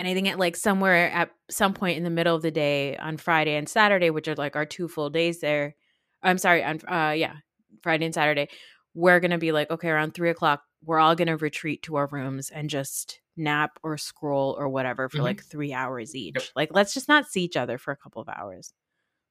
and 0.00 0.08
I 0.08 0.14
think 0.14 0.28
at 0.28 0.38
like 0.38 0.56
somewhere 0.56 1.10
at 1.10 1.30
some 1.48 1.74
point 1.74 1.96
in 1.96 2.04
the 2.04 2.10
middle 2.10 2.34
of 2.34 2.42
the 2.42 2.50
day 2.50 2.96
on 2.96 3.16
Friday 3.16 3.54
and 3.54 3.68
Saturday, 3.68 4.10
which 4.10 4.26
are 4.26 4.34
like 4.34 4.56
our 4.56 4.66
two 4.66 4.88
full 4.88 5.10
days 5.10 5.40
there. 5.40 5.76
I'm 6.22 6.38
sorry, 6.38 6.64
on 6.64 6.80
uh 6.88 7.12
yeah, 7.12 7.36
Friday 7.82 8.04
and 8.04 8.14
Saturday, 8.14 8.48
we're 8.94 9.20
gonna 9.20 9.38
be 9.38 9.52
like, 9.52 9.70
okay, 9.70 9.88
around 9.88 10.14
three 10.14 10.30
o'clock, 10.30 10.64
we're 10.84 10.98
all 10.98 11.14
gonna 11.14 11.36
retreat 11.36 11.84
to 11.84 11.96
our 11.96 12.08
rooms 12.08 12.50
and 12.50 12.68
just 12.68 13.20
nap 13.38 13.78
or 13.82 13.96
scroll 13.96 14.56
or 14.58 14.68
whatever 14.68 15.08
for 15.08 15.18
Mhm. 15.18 15.22
like 15.22 15.44
three 15.44 15.72
hours 15.72 16.14
each. 16.14 16.34
Yep. 16.36 16.44
Like, 16.56 16.70
let's 16.72 16.94
just 16.94 17.08
not 17.08 17.26
see 17.28 17.42
each 17.44 17.56
other 17.56 17.78
for 17.78 17.92
a 17.92 17.96
couple 17.96 18.20
of 18.22 18.28
hours. 18.28 18.72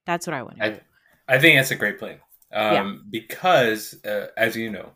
That's 0.05 0.25
what 0.27 0.33
I 0.33 0.43
want 0.43 0.57
to. 0.57 0.65
I, 0.65 1.35
I 1.35 1.39
think 1.39 1.57
that's 1.59 1.71
a 1.71 1.75
great 1.75 1.99
plan. 1.99 2.19
Um, 2.53 2.73
Yeah. 2.73 2.93
Because, 3.09 4.03
uh, 4.05 4.27
as 4.37 4.55
you 4.55 4.71
know, 4.71 4.91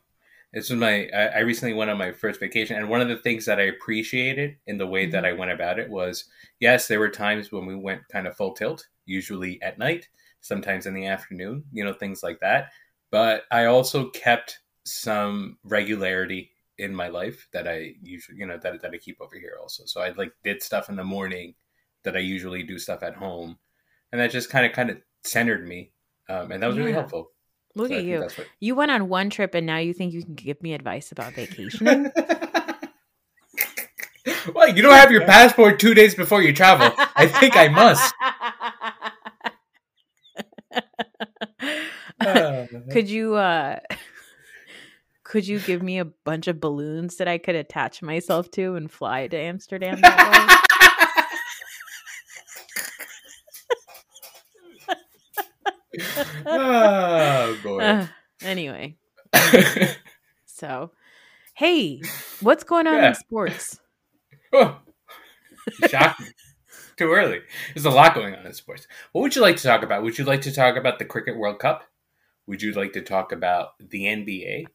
this 0.53 0.69
was 0.69 0.79
my. 0.79 1.07
I, 1.13 1.25
I 1.27 1.39
recently 1.39 1.73
went 1.73 1.91
on 1.91 1.97
my 1.97 2.11
first 2.11 2.39
vacation, 2.39 2.77
and 2.77 2.89
one 2.89 3.01
of 3.01 3.07
the 3.07 3.17
things 3.17 3.45
that 3.45 3.59
I 3.59 3.63
appreciated 3.63 4.57
in 4.67 4.77
the 4.77 4.87
way 4.87 5.03
Mm-hmm. 5.03 5.11
that 5.11 5.25
I 5.25 5.33
went 5.33 5.51
about 5.51 5.79
it 5.79 5.89
was, 5.89 6.25
yes, 6.59 6.87
there 6.87 6.99
were 6.99 7.09
times 7.09 7.51
when 7.51 7.65
we 7.65 7.75
went 7.75 8.07
kind 8.09 8.27
of 8.27 8.35
full 8.35 8.53
tilt, 8.53 8.87
usually 9.05 9.61
at 9.61 9.77
night, 9.77 10.07
sometimes 10.41 10.85
in 10.87 10.93
the 10.93 11.07
afternoon, 11.07 11.63
you 11.71 11.83
know, 11.83 11.93
things 11.93 12.23
like 12.23 12.39
that. 12.41 12.71
But 13.11 13.43
I 13.51 13.65
also 13.65 14.09
kept 14.09 14.59
some 14.85 15.57
regularity 15.63 16.51
in 16.81 16.93
my 16.95 17.07
life 17.07 17.47
that 17.53 17.67
I 17.67 17.93
usually, 18.03 18.37
you 18.39 18.45
know, 18.45 18.57
that 18.57 18.81
that 18.81 18.91
I 18.93 18.97
keep 18.97 19.21
over 19.21 19.35
here 19.37 19.57
also. 19.61 19.83
So 19.85 20.01
I 20.01 20.09
like 20.11 20.33
did 20.43 20.61
stuff 20.63 20.89
in 20.89 20.95
the 20.95 21.03
morning 21.03 21.53
that 22.03 22.15
I 22.17 22.19
usually 22.19 22.63
do 22.63 22.77
stuff 22.79 23.03
at 23.03 23.15
home, 23.15 23.57
and 24.11 24.19
that 24.19 24.31
just 24.31 24.49
kind 24.49 24.65
of 24.65 24.71
kind 24.73 24.89
of 24.89 24.97
centered 25.23 25.67
me, 25.67 25.91
um, 26.29 26.51
and 26.51 26.61
that 26.63 26.67
was 26.67 26.77
really 26.77 26.91
helpful. 26.93 27.31
Look 27.75 27.89
So 27.89 27.95
at 27.95 28.03
you. 28.03 28.19
what- 28.21 28.47
You 28.59 28.75
went 28.75 28.91
on 28.91 29.07
one 29.07 29.29
trip 29.29 29.53
and 29.55 29.65
now 29.65 29.77
you 29.77 29.93
think 29.93 30.13
you 30.13 30.23
can 30.23 30.35
give 30.35 30.61
me 30.61 30.73
advice 30.73 31.11
about 31.13 31.33
vacationing? 31.33 32.11
well, 34.53 34.67
you 34.75 34.81
don't 34.81 34.93
have 34.93 35.09
your 35.11 35.25
passport 35.25 35.79
two 35.79 35.93
days 35.93 36.13
before 36.15 36.41
you 36.41 36.51
travel. 36.53 36.91
I 37.15 37.27
think 37.27 37.55
I 37.55 37.67
must. 37.69 38.13
Could 42.91 43.09
you 43.09 43.35
uh 43.35 43.79
could 45.31 45.47
you 45.47 45.59
give 45.61 45.81
me 45.81 45.97
a 45.97 46.03
bunch 46.03 46.49
of 46.49 46.59
balloons 46.59 47.15
that 47.15 47.25
I 47.29 47.37
could 47.37 47.55
attach 47.55 48.01
myself 48.01 48.51
to 48.51 48.75
and 48.75 48.91
fly 48.91 49.27
to 49.27 49.37
Amsterdam 49.37 50.01
that 50.01 50.67
oh 57.07 57.51
way? 57.53 57.63
boy. 57.63 57.79
Uh, 57.79 58.07
anyway, 58.41 58.97
so 60.45 60.91
hey, 61.53 62.01
what's 62.41 62.65
going 62.65 62.87
on 62.87 62.95
Yeah. 62.95 63.07
in 63.07 63.15
sports? 63.15 63.79
oh, 64.51 64.79
shocking. 65.87 66.27
Too 66.97 67.09
early. 67.09 67.39
There's 67.73 67.85
a 67.85 67.89
lot 67.89 68.15
going 68.15 68.35
on 68.35 68.45
in 68.45 68.53
sports. 68.53 68.85
What 69.13 69.21
would 69.21 69.37
you 69.37 69.41
like 69.41 69.55
to 69.55 69.63
talk 69.63 69.81
about? 69.81 70.03
Would 70.03 70.17
you 70.17 70.25
like 70.25 70.41
to 70.41 70.51
talk 70.51 70.75
about 70.75 70.99
the 70.99 71.05
Cricket 71.05 71.37
World 71.37 71.59
Cup? 71.59 71.85
Would 72.47 72.61
you 72.61 72.73
like 72.73 72.91
to 72.93 73.01
talk 73.01 73.31
about 73.31 73.75
the 73.79 74.03
NBA? 74.03 74.65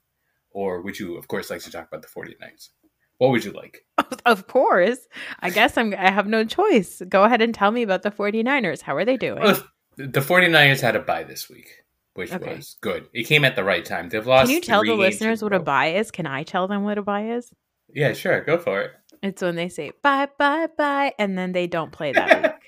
Or 0.57 0.81
would 0.81 0.99
you, 0.99 1.19
of 1.19 1.29
course, 1.29 1.51
like 1.51 1.61
to 1.65 1.71
talk 1.71 1.87
about 1.89 2.01
the 2.01 2.09
49ers? 2.09 2.71
What 3.19 3.31
would 3.31 3.45
you 3.45 3.53
like? 3.53 3.85
Of 4.25 4.47
course. 4.47 4.99
I 5.41 5.51
guess 5.51 5.77
I'm 5.77 5.93
I 5.95 6.11
have 6.11 6.27
no 6.27 6.45
choice. 6.47 7.03
Go 7.07 7.25
ahead 7.25 7.43
and 7.43 7.55
tell 7.55 7.71
me 7.71 7.83
about 7.83 8.03
the 8.03 8.11
49ers. 8.11 8.81
How 8.81 8.97
are 8.97 9.05
they 9.05 9.19
doing? 9.19 9.43
Well, 9.43 9.63
the 9.99 10.21
49ers 10.21 10.81
had 10.81 10.97
a 10.97 11.01
bye 11.01 11.25
this 11.25 11.51
week, 11.51 11.69
which 12.15 12.33
Okay. 12.33 12.57
was 12.57 12.77
good. 12.81 13.07
It 13.13 13.25
came 13.25 13.45
at 13.45 13.55
the 13.55 13.65
right 13.65 13.85
time. 13.85 14.09
They've 14.09 14.27
lost. 14.27 14.47
Can 14.47 14.55
you 14.55 14.61
tell 14.63 14.83
the 14.83 14.95
listeners 14.95 15.43
what 15.43 15.53
a 15.53 15.61
buy 15.61 15.89
is? 16.01 16.11
Can 16.11 16.27
I 16.27 16.43
tell 16.43 16.67
them 16.69 16.85
what 16.85 16.97
a 16.99 17.03
buy 17.03 17.33
is? 17.37 17.53
Yeah, 17.95 18.15
sure. 18.15 18.41
Go 18.43 18.57
for 18.59 18.81
it. 18.81 18.93
It's 19.23 19.43
when 19.43 19.57
they 19.57 19.69
say 19.69 19.93
bye, 20.03 20.29
bye, 20.39 20.69
bye, 20.77 21.13
and 21.19 21.37
then 21.37 21.53
they 21.53 21.67
don't 21.67 21.93
play 21.93 22.13
that 22.13 22.43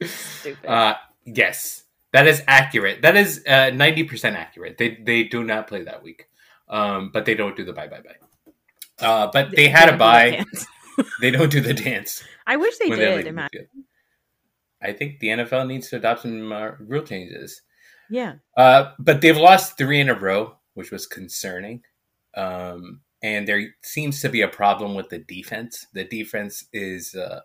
week. 0.00 0.10
Stupid. 0.10 0.68
Uh, 0.68 0.94
yes, 1.24 1.84
that 2.12 2.26
is 2.26 2.42
accurate. 2.46 3.02
That 3.02 3.16
is 3.16 3.44
uh, 3.46 3.70
ninety 3.70 4.04
percent 4.04 4.36
accurate. 4.36 4.78
They 4.78 4.98
they 5.04 5.24
do 5.24 5.44
not 5.44 5.66
play 5.66 5.82
that 5.82 6.02
week, 6.02 6.28
um, 6.68 7.10
but 7.12 7.24
they 7.24 7.34
don't 7.34 7.56
do 7.56 7.64
the 7.64 7.72
bye 7.72 7.88
bye 7.88 8.00
bye. 8.00 9.06
Uh, 9.06 9.30
but 9.32 9.54
they 9.54 9.68
had 9.68 9.88
a 9.88 9.96
don't 9.96 10.30
do 10.30 10.36
that 10.36 10.46
bye. 10.46 11.04
They 11.20 11.30
don't 11.30 11.48
do 11.48 11.60
the 11.60 11.74
dance 11.74 12.24
I 12.48 12.56
wish 12.56 12.78
they 12.78 12.88
did. 12.88 13.26
the 13.26 13.66
I 14.80 14.92
think 14.92 15.20
the 15.20 15.28
NFL 15.28 15.66
needs 15.66 15.90
to 15.90 15.96
adopt 15.96 16.22
some 16.22 16.50
uh, 16.50 16.70
rule 16.80 17.02
changes. 17.02 17.60
Yeah. 18.08 18.36
Uh, 18.56 18.92
but 18.98 19.20
they've 19.20 19.36
lost 19.36 19.76
three 19.76 20.00
in 20.00 20.08
a 20.08 20.18
row, 20.18 20.56
which 20.74 20.90
was 20.90 21.06
concerning. 21.06 21.82
Um, 22.34 23.02
and 23.22 23.46
there 23.46 23.74
seems 23.82 24.22
to 24.22 24.30
be 24.30 24.40
a 24.40 24.48
problem 24.48 24.94
with 24.94 25.10
the 25.10 25.18
defense. 25.18 25.86
The 25.92 26.04
defense 26.04 26.64
is 26.72 27.14
uh, 27.14 27.40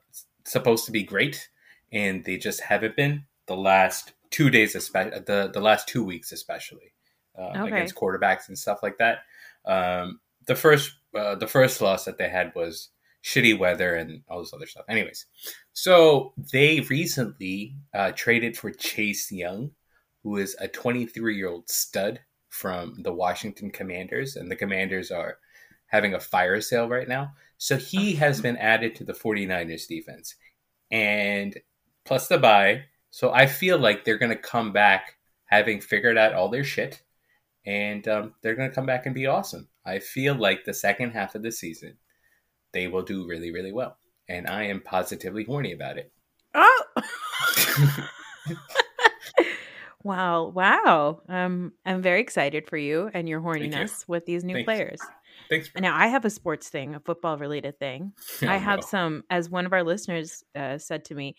supposed 0.45 0.85
to 0.85 0.91
be 0.91 1.03
great, 1.03 1.49
and 1.91 2.23
they 2.23 2.37
just 2.37 2.61
haven't 2.61 2.95
been 2.95 3.25
the 3.47 3.57
last 3.57 4.13
two 4.33 4.49
days, 4.49 4.75
especially 4.75 5.19
the 5.19 5.49
the 5.53 5.61
last 5.61 5.87
two 5.87 6.03
weeks, 6.03 6.33
especially 6.33 6.91
um, 7.39 7.61
Okay. 7.63 7.75
against 7.75 7.95
quarterbacks 7.95 8.49
and 8.49 8.57
stuff 8.59 8.79
like 8.83 8.97
that. 8.97 9.19
Um, 9.65 10.19
the 10.47 10.55
first 10.55 10.91
uh, 11.17 11.35
the 11.35 11.47
first 11.47 11.79
loss 11.81 12.03
that 12.05 12.17
they 12.17 12.27
had 12.27 12.51
was 12.55 12.89
shitty 13.23 13.57
weather 13.57 13.95
and 13.95 14.21
all 14.27 14.39
this 14.39 14.53
other 14.53 14.65
stuff. 14.65 14.83
Anyways, 14.89 15.27
so 15.71 16.33
they 16.51 16.81
recently 16.89 17.77
uh, 17.93 18.11
traded 18.15 18.57
for 18.57 18.71
Chase 18.71 19.31
Young, 19.31 19.71
who 20.23 20.35
is 20.37 20.57
a 20.59 20.67
23 20.67 21.37
year 21.37 21.47
old 21.47 21.69
stud 21.69 22.19
from 22.49 23.01
the 23.03 23.13
Washington 23.13 23.71
Commanders, 23.71 24.35
and 24.35 24.49
the 24.51 24.55
Commanders 24.55 25.09
are 25.11 25.37
having 25.87 26.15
a 26.15 26.19
fire 26.19 26.59
sale 26.59 26.89
right 26.89 27.07
now. 27.07 27.31
So 27.59 27.77
he 27.77 28.13
has 28.15 28.41
been 28.41 28.57
added 28.57 28.95
to 28.95 29.05
the 29.05 29.13
49ers 29.13 29.87
defense, 29.87 30.35
and 30.91 31.57
plus 32.03 32.27
the 32.27 32.37
bye. 32.39 32.85
So 33.15 33.31
I 33.31 33.45
feel 33.45 33.77
like 33.77 34.03
they're 34.03 34.17
going 34.17 34.31
to 34.31 34.35
come 34.35 34.71
back 34.73 35.17
having 35.45 35.79
figured 35.79 36.17
out 36.17 36.33
all 36.33 36.49
their 36.49 36.63
shit, 36.63 37.03
and 37.63 38.07
um, 38.07 38.33
they're 38.41 38.55
going 38.55 38.67
to 38.69 38.73
come 38.73 38.87
back 38.87 39.05
and 39.05 39.13
be 39.13 39.27
awesome. 39.27 39.67
I 39.85 39.99
feel 39.99 40.33
like 40.33 40.63
the 40.65 40.73
second 40.73 41.11
half 41.11 41.35
of 41.35 41.43
the 41.43 41.51
season, 41.51 41.97
they 42.71 42.87
will 42.87 43.03
do 43.03 43.27
really, 43.27 43.51
really 43.51 43.71
well, 43.71 43.99
and 44.27 44.47
I 44.47 44.63
am 44.63 44.81
positively 44.81 45.43
horny 45.43 45.73
about 45.73 45.99
it. 45.99 46.11
Oh. 46.55 46.83
wow. 50.03 50.45
Wow. 50.47 51.21
Um, 51.29 51.73
I'm 51.85 52.01
very 52.01 52.19
excited 52.21 52.67
for 52.67 52.77
you 52.77 53.11
and 53.13 53.29
your 53.29 53.41
Thank 53.41 53.63
you. 53.65 53.69
horniness 53.71 54.07
with 54.07 54.25
these 54.25 54.43
new 54.43 54.55
Thanks. 54.55 54.65
players. 54.65 54.99
Thanks. 55.49 55.67
For- 55.67 55.81
Now 55.81 55.95
I 55.95 56.07
have 56.07 56.25
a 56.25 56.29
sports 56.29 56.69
thing, 56.69 56.95
a 56.95 56.99
football 56.99 57.37
related 57.37 57.77
thing. 57.79 58.13
I 58.41 58.55
Oh, 58.55 58.59
have 58.59 58.79
no. 58.79 58.85
some, 58.87 59.23
as 59.29 59.49
one 59.49 59.65
of 59.65 59.73
our 59.73 59.83
listeners 59.83 60.43
uh, 60.55 60.77
said 60.77 61.05
to 61.05 61.15
me, 61.15 61.35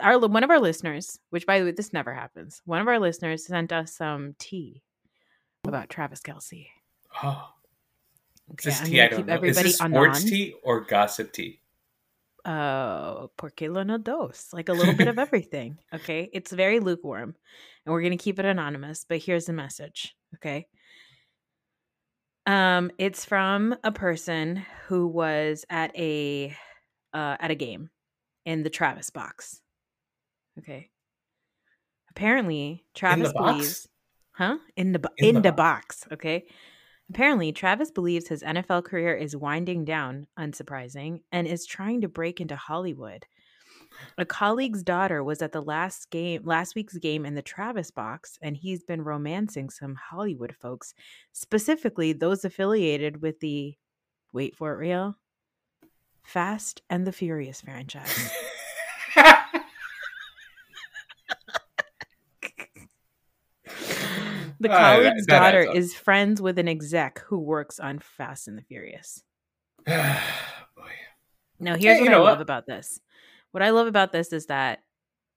our 0.00 0.18
one 0.18 0.44
of 0.44 0.50
our 0.50 0.60
listeners, 0.60 1.18
which 1.30 1.46
by 1.46 1.58
the 1.58 1.66
way, 1.66 1.70
this 1.72 1.92
never 1.92 2.12
happens. 2.12 2.62
One 2.64 2.80
of 2.80 2.88
our 2.88 2.98
listeners 2.98 3.46
sent 3.46 3.72
us 3.72 3.94
some 3.94 4.34
tea 4.38 4.82
about 5.66 5.90
Travis 5.90 6.20
Kelce. 6.20 6.68
Oh, 7.22 7.48
Okay, 8.52 8.70
this 8.70 8.80
I'm 8.80 8.86
tea? 8.86 9.00
I 9.00 9.08
don't 9.08 9.18
keep 9.18 9.26
know. 9.26 9.32
Is 9.32 9.36
everybody 9.36 9.68
this 9.68 9.78
sports 9.78 10.24
tea 10.24 10.54
or 10.62 10.80
gossip 10.82 11.32
tea? 11.32 11.60
Uh, 12.44 13.26
porque 13.36 13.62
lo 13.62 13.82
no 13.82 13.98
dos, 13.98 14.50
like 14.52 14.68
a 14.68 14.72
little 14.72 14.94
bit 14.94 15.08
of 15.08 15.18
everything. 15.18 15.78
Okay, 15.92 16.30
it's 16.32 16.52
very 16.52 16.78
lukewarm, 16.78 17.34
and 17.84 17.92
we're 17.92 18.02
gonna 18.02 18.16
keep 18.16 18.38
it 18.38 18.44
anonymous. 18.44 19.04
But 19.08 19.18
here's 19.18 19.46
the 19.46 19.52
message. 19.52 20.14
Okay. 20.36 20.68
Um, 22.46 22.92
it's 22.98 23.24
from 23.24 23.74
a 23.82 23.90
person 23.90 24.64
who 24.86 25.08
was 25.08 25.64
at 25.68 25.96
a 25.98 26.54
uh, 27.12 27.36
at 27.40 27.50
a 27.50 27.56
game 27.56 27.90
in 28.44 28.62
the 28.62 28.70
Travis 28.70 29.10
box. 29.10 29.60
Okay. 30.58 30.90
Apparently, 32.10 32.84
Travis 32.94 33.32
box? 33.32 33.52
believes, 33.52 33.88
huh? 34.32 34.58
In 34.76 34.92
the 34.92 34.98
bo- 35.00 35.08
In 35.18 35.28
in, 35.28 35.34
the 35.36 35.40
the 35.42 35.52
box. 35.52 36.06
Okay. 36.12 36.46
Apparently, 37.10 37.52
Travis 37.52 37.90
believes 37.90 38.26
his 38.26 38.42
NFL 38.42 38.84
career 38.84 39.14
is 39.14 39.36
winding 39.36 39.84
down, 39.84 40.26
unsurprising, 40.38 41.20
and 41.30 41.46
is 41.46 41.64
trying 41.64 42.00
to 42.00 42.08
break 42.08 42.40
into 42.40 42.56
Hollywood. 42.56 43.26
A 44.18 44.24
colleague's 44.24 44.82
daughter 44.82 45.22
was 45.22 45.40
at 45.40 45.52
the 45.52 45.62
last 45.62 46.10
game 46.10 46.42
last 46.44 46.74
week's 46.74 46.98
game 46.98 47.24
in 47.24 47.34
the 47.34 47.42
Travis 47.42 47.90
box, 47.90 48.38
and 48.42 48.56
he's 48.56 48.82
been 48.82 49.02
romancing 49.02 49.70
some 49.70 49.94
Hollywood 49.94 50.54
folks, 50.60 50.94
specifically 51.32 52.12
those 52.12 52.44
affiliated 52.44 53.22
with 53.22 53.40
the 53.40 53.76
wait 54.32 54.56
for 54.56 54.72
it 54.72 54.78
real 54.78 55.16
Fast 56.24 56.82
and 56.90 57.06
the 57.06 57.12
Furious 57.12 57.60
franchise. 57.60 58.30
The 64.60 64.68
that- 64.68 65.14
that 65.26 65.26
daughter 65.26 65.60
is 65.72 65.94
friends 65.94 66.40
with 66.40 66.58
an 66.58 66.68
exec 66.68 67.20
who 67.20 67.38
works 67.38 67.78
on 67.78 67.98
Fast 67.98 68.48
and 68.48 68.56
the 68.58 68.62
Furious. 68.62 69.22
Boy. 69.86 69.92
Now, 71.58 71.76
here's 71.76 71.98
you 71.98 72.04
what 72.04 72.12
I 72.14 72.16
love 72.18 72.38
what? 72.38 72.42
about 72.42 72.66
this. 72.66 73.00
What 73.52 73.62
I 73.62 73.70
love 73.70 73.86
about 73.86 74.12
this 74.12 74.32
is 74.32 74.46
that 74.46 74.80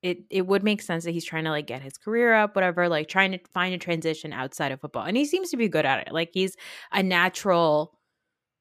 it 0.02 0.20
it 0.30 0.48
would 0.48 0.64
make 0.64 0.82
sense 0.82 1.04
that 1.04 1.12
he's 1.12 1.26
trying 1.26 1.44
to 1.44 1.50
like 1.50 1.68
get 1.68 1.82
his 1.82 1.98
career 1.98 2.34
up, 2.34 2.56
whatever, 2.56 2.88
like 2.90 3.08
trying 3.08 3.32
to 3.34 3.40
find 3.54 3.74
a 3.74 3.78
transition 3.78 4.32
outside 4.34 4.72
of 4.72 4.80
football, 4.82 5.04
and 5.04 5.16
he 5.18 5.26
seems 5.26 5.50
to 5.52 5.58
be 5.58 5.68
good 5.68 5.86
at 5.86 6.08
it. 6.08 6.14
Like 6.14 6.30
he's 6.34 6.56
a 6.92 7.04
natural 7.04 7.98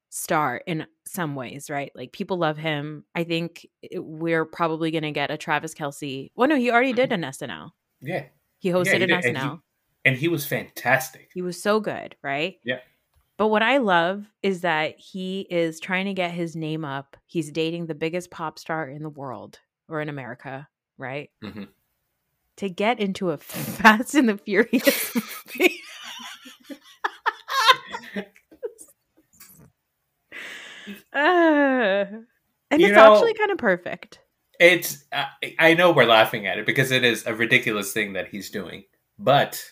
star 0.09 0.61
in 0.65 0.85
some 1.05 1.35
ways, 1.35 1.69
right? 1.69 1.91
Like 1.95 2.11
people 2.11 2.37
love 2.37 2.57
him. 2.57 3.05
I 3.15 3.23
think 3.23 3.65
it- 3.81 4.03
we're 4.03 4.45
probably 4.45 4.91
gonna 4.91 5.11
get 5.11 5.31
a 5.31 5.37
Travis 5.37 5.73
Kelce. 5.73 6.31
Well, 6.35 6.47
no, 6.49 6.55
he 6.55 6.71
already 6.71 6.93
did 6.93 7.11
an 7.13 7.21
SNL. 7.21 7.71
Yeah. 8.01 8.25
He 8.59 8.69
hosted 8.69 8.85
Yeah, 8.85 8.97
he 8.97 9.03
an 9.03 9.21
did, 9.21 9.35
SNL. 9.35 9.61
And 10.05 10.15
he 10.15 10.27
was 10.27 10.45
fantastic. 10.45 11.29
He 11.33 11.41
was 11.41 11.61
so 11.61 11.79
good, 11.79 12.15
right? 12.23 12.57
Yeah. 12.63 12.79
But 13.37 13.47
what 13.47 13.61
I 13.63 13.77
love 13.77 14.25
is 14.43 14.61
that 14.61 14.99
he 14.99 15.41
is 15.49 15.79
trying 15.79 16.05
to 16.05 16.13
get 16.13 16.31
his 16.31 16.55
name 16.55 16.83
up. 16.83 17.15
He's 17.25 17.51
dating 17.51 17.85
the 17.85 17.95
biggest 17.95 18.31
pop 18.31 18.59
star 18.59 18.89
in 18.89 19.01
the 19.03 19.09
world 19.09 19.59
or 19.87 20.01
in 20.01 20.09
America, 20.09 20.67
right? 20.97 21.29
Mhm. 21.43 21.67
To 22.57 22.69
get 22.69 22.99
into 22.99 23.29
a 23.31 23.37
Fast 23.39 24.15
and 24.15 24.27
the 24.29 24.37
Furious 24.37 25.15
movie. 25.15 25.79
Uh, 31.13 32.05
and 32.71 32.81
You 32.81 32.87
it's 32.87 32.95
know- 32.95 33.13
actually 33.15 33.33
kind 33.33 33.51
of 33.51 33.57
perfect. 33.57 34.19
It's 34.59 35.05
I 35.13 35.27
I 35.57 35.73
know 35.73 35.91
we're 35.91 36.05
laughing 36.05 36.45
at 36.45 36.57
it 36.57 36.65
because 36.65 36.91
it 36.91 37.05
is 37.05 37.25
a 37.25 37.33
ridiculous 37.33 37.93
thing 37.93 38.13
that 38.13 38.27
he's 38.27 38.49
doing, 38.49 38.83
but 39.17 39.63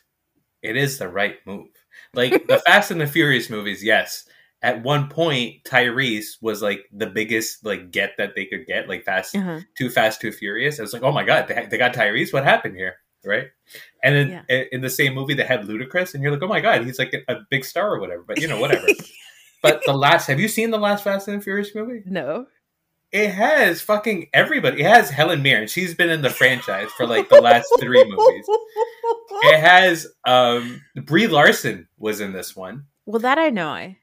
it 0.62 0.76
is 0.78 0.98
the 0.98 1.08
right 1.08 1.36
move. 1.46 1.68
Like 2.14 2.48
the 2.48 2.60
Fast 2.66 2.92
and 2.92 3.02
the 3.02 3.08
Furious 3.08 3.50
movies, 3.50 3.84
yes. 3.84 4.28
At 4.64 4.82
one 4.82 5.08
point, 5.10 5.64
Tyrese 5.66 6.38
was 6.42 6.62
like 6.64 6.86
the 6.92 7.06
biggest 7.08 7.64
like 7.64 7.92
get 7.92 8.14
that 8.18 8.34
they 8.36 8.46
could 8.46 8.66
get, 8.66 8.90
like 8.90 9.04
Fast, 9.04 9.36
Uh-huh. 9.36 9.60
Too 9.78 9.90
Fast, 9.90 10.20
Too 10.22 10.32
Furious. 10.32 10.80
I 10.80 10.82
was 10.84 10.94
like, 10.94 11.04
oh 11.04 11.12
my 11.12 11.24
god, 11.24 11.48
they, 11.48 11.68
they 11.70 11.78
got 11.78 11.94
Tyrese. 11.94 12.34
What 12.34 12.44
happened 12.44 12.76
here, 12.76 12.96
right? 13.24 13.48
And 14.04 14.16
then 14.16 14.44
Yeah. 14.50 14.64
in 14.72 14.82
the 14.82 14.90
same 14.90 15.14
movie, 15.14 15.36
they 15.36 15.44
had 15.46 15.62
Ludacris, 15.62 16.14
and 16.16 16.24
you're 16.24 16.32
like, 16.32 16.42
oh 16.42 16.48
my 16.48 16.60
god, 16.62 16.84
he's 16.86 16.98
like 17.00 17.14
a, 17.14 17.32
a 17.32 17.38
big 17.52 17.66
star 17.66 17.94
or 17.94 18.00
whatever. 18.00 18.24
But 18.28 18.42
you 18.42 18.48
know, 18.48 18.60
whatever. 18.60 18.88
but 19.62 19.82
the 19.86 19.94
last, 19.94 20.26
have 20.28 20.40
you 20.40 20.48
seen 20.48 20.72
the 20.72 20.80
last 20.80 21.04
Fast 21.04 21.28
and 21.28 21.40
the 21.40 21.44
Furious 21.44 21.76
movie? 21.76 22.02
no. 22.06 22.48
It 23.12 23.30
has 23.32 23.82
fucking 23.82 24.28
everybody. 24.34 24.82
It 24.82 24.86
has 24.86 25.10
Helen 25.10 25.42
Mirren. 25.42 25.68
She's 25.68 25.94
been 25.96 26.10
in 26.10 26.22
the 26.22 26.30
franchise 26.30 26.90
for 26.98 27.08
like 27.08 27.30
the 27.30 27.42
last 27.42 27.68
three 27.80 28.04
movies. 28.04 28.46
It 29.44 29.60
has 29.60 30.08
um 30.26 30.82
Brie 30.96 31.28
Larson 31.28 31.88
was 31.98 32.20
in 32.22 32.34
this 32.34 32.56
one. 32.56 32.86
Well, 33.06 33.20
that 33.22 33.38
I 33.38 33.50
know. 33.50 33.70
I 33.70 33.98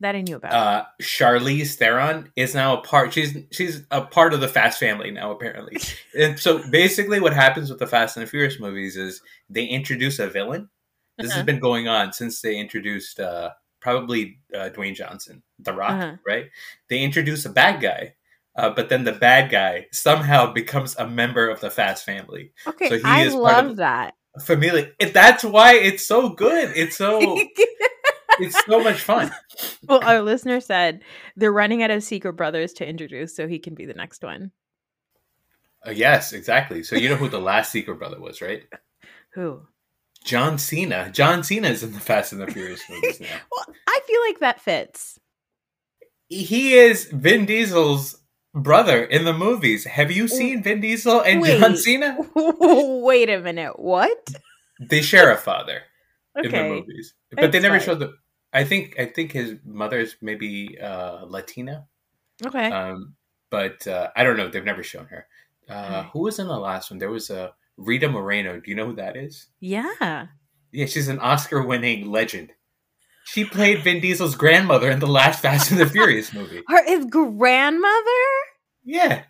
that 0.00 0.14
I 0.16 0.22
knew 0.22 0.36
about. 0.36 0.52
Uh 0.52 0.84
Charlize 1.02 1.74
Theron 1.74 2.32
is 2.36 2.54
now 2.54 2.78
a 2.78 2.80
part 2.80 3.12
she's 3.12 3.36
she's 3.52 3.82
a 3.90 4.00
part 4.02 4.32
of 4.34 4.40
the 4.40 4.48
Fast 4.48 4.80
family 4.80 5.10
now 5.10 5.30
apparently. 5.30 5.76
and 6.18 6.38
so 6.40 6.68
basically 6.70 7.20
what 7.20 7.34
happens 7.34 7.68
with 7.70 7.78
the 7.78 7.86
Fast 7.86 8.16
and 8.16 8.26
the 8.26 8.30
Furious 8.30 8.58
movies 8.58 8.96
is 8.96 9.20
they 9.50 9.64
introduce 9.66 10.18
a 10.18 10.28
villain. 10.28 10.68
This 11.18 11.28
Uh-huh. 11.30 11.36
has 11.38 11.46
been 11.46 11.60
going 11.60 11.86
on 11.88 12.12
since 12.12 12.40
they 12.40 12.56
introduced 12.58 13.20
uh 13.20 13.50
probably 13.80 14.38
uh, 14.54 14.70
Dwayne 14.70 14.94
Johnson, 14.94 15.42
The 15.60 15.72
Rock, 15.74 15.90
Uh-huh. 16.02 16.16
right? 16.26 16.46
They 16.88 17.00
introduce 17.02 17.44
a 17.44 17.50
bad 17.50 17.80
guy. 17.80 18.14
Uh, 18.58 18.70
but 18.70 18.88
then 18.88 19.04
the 19.04 19.12
bad 19.12 19.50
guy 19.50 19.86
somehow 19.92 20.52
becomes 20.52 20.96
a 20.96 21.06
member 21.08 21.48
of 21.48 21.60
the 21.60 21.70
Fast 21.70 22.04
family. 22.04 22.52
okay, 22.66 22.88
so 22.88 22.96
he 22.98 23.02
I 23.04 23.22
is 23.22 23.34
love 23.34 23.76
that. 23.76 24.14
Familiar. 24.42 24.92
It- 24.98 25.14
That's 25.14 25.44
why 25.44 25.74
it's 25.76 26.04
so 26.06 26.30
good. 26.30 26.72
It's 26.76 26.96
so 26.96 27.20
it's 28.40 28.64
so 28.66 28.82
much 28.82 29.00
fun. 29.00 29.30
well, 29.86 30.02
our 30.04 30.20
listener 30.22 30.60
said 30.60 31.02
they're 31.36 31.52
running 31.52 31.82
out 31.84 31.90
of 31.92 32.02
Secret 32.02 32.32
Brothers 32.34 32.72
to 32.74 32.86
introduce, 32.88 33.34
so 33.36 33.46
he 33.48 33.58
can 33.60 33.74
be 33.74 33.86
the 33.86 33.94
next 33.94 34.22
one. 34.24 34.50
Uh, 35.86 35.90
yes, 35.92 36.32
exactly. 36.32 36.82
So 36.82 36.96
you 36.96 37.08
know 37.08 37.14
who 37.16 37.28
the 37.28 37.40
last 37.40 37.70
Secret 37.70 37.98
Brother 38.00 38.20
was, 38.20 38.42
right? 38.42 38.64
Who? 39.34 39.60
John 40.24 40.58
Cena. 40.58 41.10
John 41.12 41.44
Cena 41.44 41.68
is 41.68 41.84
in 41.84 41.92
the 41.92 42.00
Fast 42.00 42.32
and 42.32 42.40
the 42.40 42.48
Furious 42.48 42.82
movies 42.90 43.20
now. 43.20 43.28
Well, 43.52 43.66
I 43.86 44.00
feel 44.04 44.20
like 44.26 44.40
that 44.40 44.60
fits. 44.60 45.20
He 46.28 46.74
is 46.74 47.04
Vin 47.04 47.46
Diesel's 47.46 48.16
brother 48.62 49.02
in 49.04 49.24
the 49.24 49.32
movies. 49.32 49.84
Have 49.84 50.10
you 50.10 50.28
seen 50.28 50.62
Vin 50.62 50.80
Diesel 50.80 51.20
and 51.22 51.44
John 51.44 51.72
Wait. 51.72 51.78
Cena? 51.78 52.18
Wait 52.34 53.30
a 53.30 53.40
minute. 53.40 53.78
What? 53.78 54.30
They 54.80 55.02
share 55.02 55.30
a 55.32 55.36
father 55.36 55.82
in 56.36 56.42
the 56.50 56.58
Okay. 56.58 56.68
movies, 56.68 57.14
but 57.32 57.52
they 57.52 57.60
never 57.60 57.80
showed 57.80 57.98
the. 58.00 58.14
I 58.52 58.64
think 58.64 58.98
I 58.98 59.06
think 59.06 59.32
his 59.32 59.54
mother's 59.64 60.16
maybe 60.22 60.78
uh, 60.80 61.24
Latina, 61.26 61.86
Okay. 62.46 62.70
um, 62.70 63.14
but 63.50 63.86
uh, 63.86 64.08
I 64.16 64.24
don't 64.24 64.36
know. 64.36 64.48
They've 64.48 64.64
never 64.64 64.82
shown 64.82 65.06
her. 65.06 65.26
Uh, 65.68 65.72
Alright. 65.72 66.06
who 66.12 66.20
was 66.20 66.38
in 66.38 66.46
the 66.48 66.56
last 66.58 66.90
one? 66.90 66.98
There 66.98 67.10
was 67.10 67.28
a 67.30 67.52
Rita 67.76 68.08
Moreno. 68.08 68.58
Do 68.60 68.70
you 68.70 68.74
know 68.76 68.86
who 68.86 68.94
that 68.96 69.16
is? 69.16 69.46
yeah. 69.60 70.26
Yeah, 70.70 70.84
she's 70.84 71.08
an 71.08 71.18
Oscar-winning 71.18 72.10
legend. 72.10 72.52
She 73.32 73.44
played 73.44 73.82
Vin 73.84 74.00
Diesel's 74.00 74.34
grandmother 74.34 74.90
in 74.90 75.00
the 75.00 75.06
last 75.06 75.40
Fast 75.42 75.70
and 75.70 75.78
the 75.80 75.86
Furious 75.90 76.32
movie. 76.32 76.62
Her 76.68 76.84
his 76.84 77.04
grandmother? 77.06 78.26
Yeah, 78.84 79.22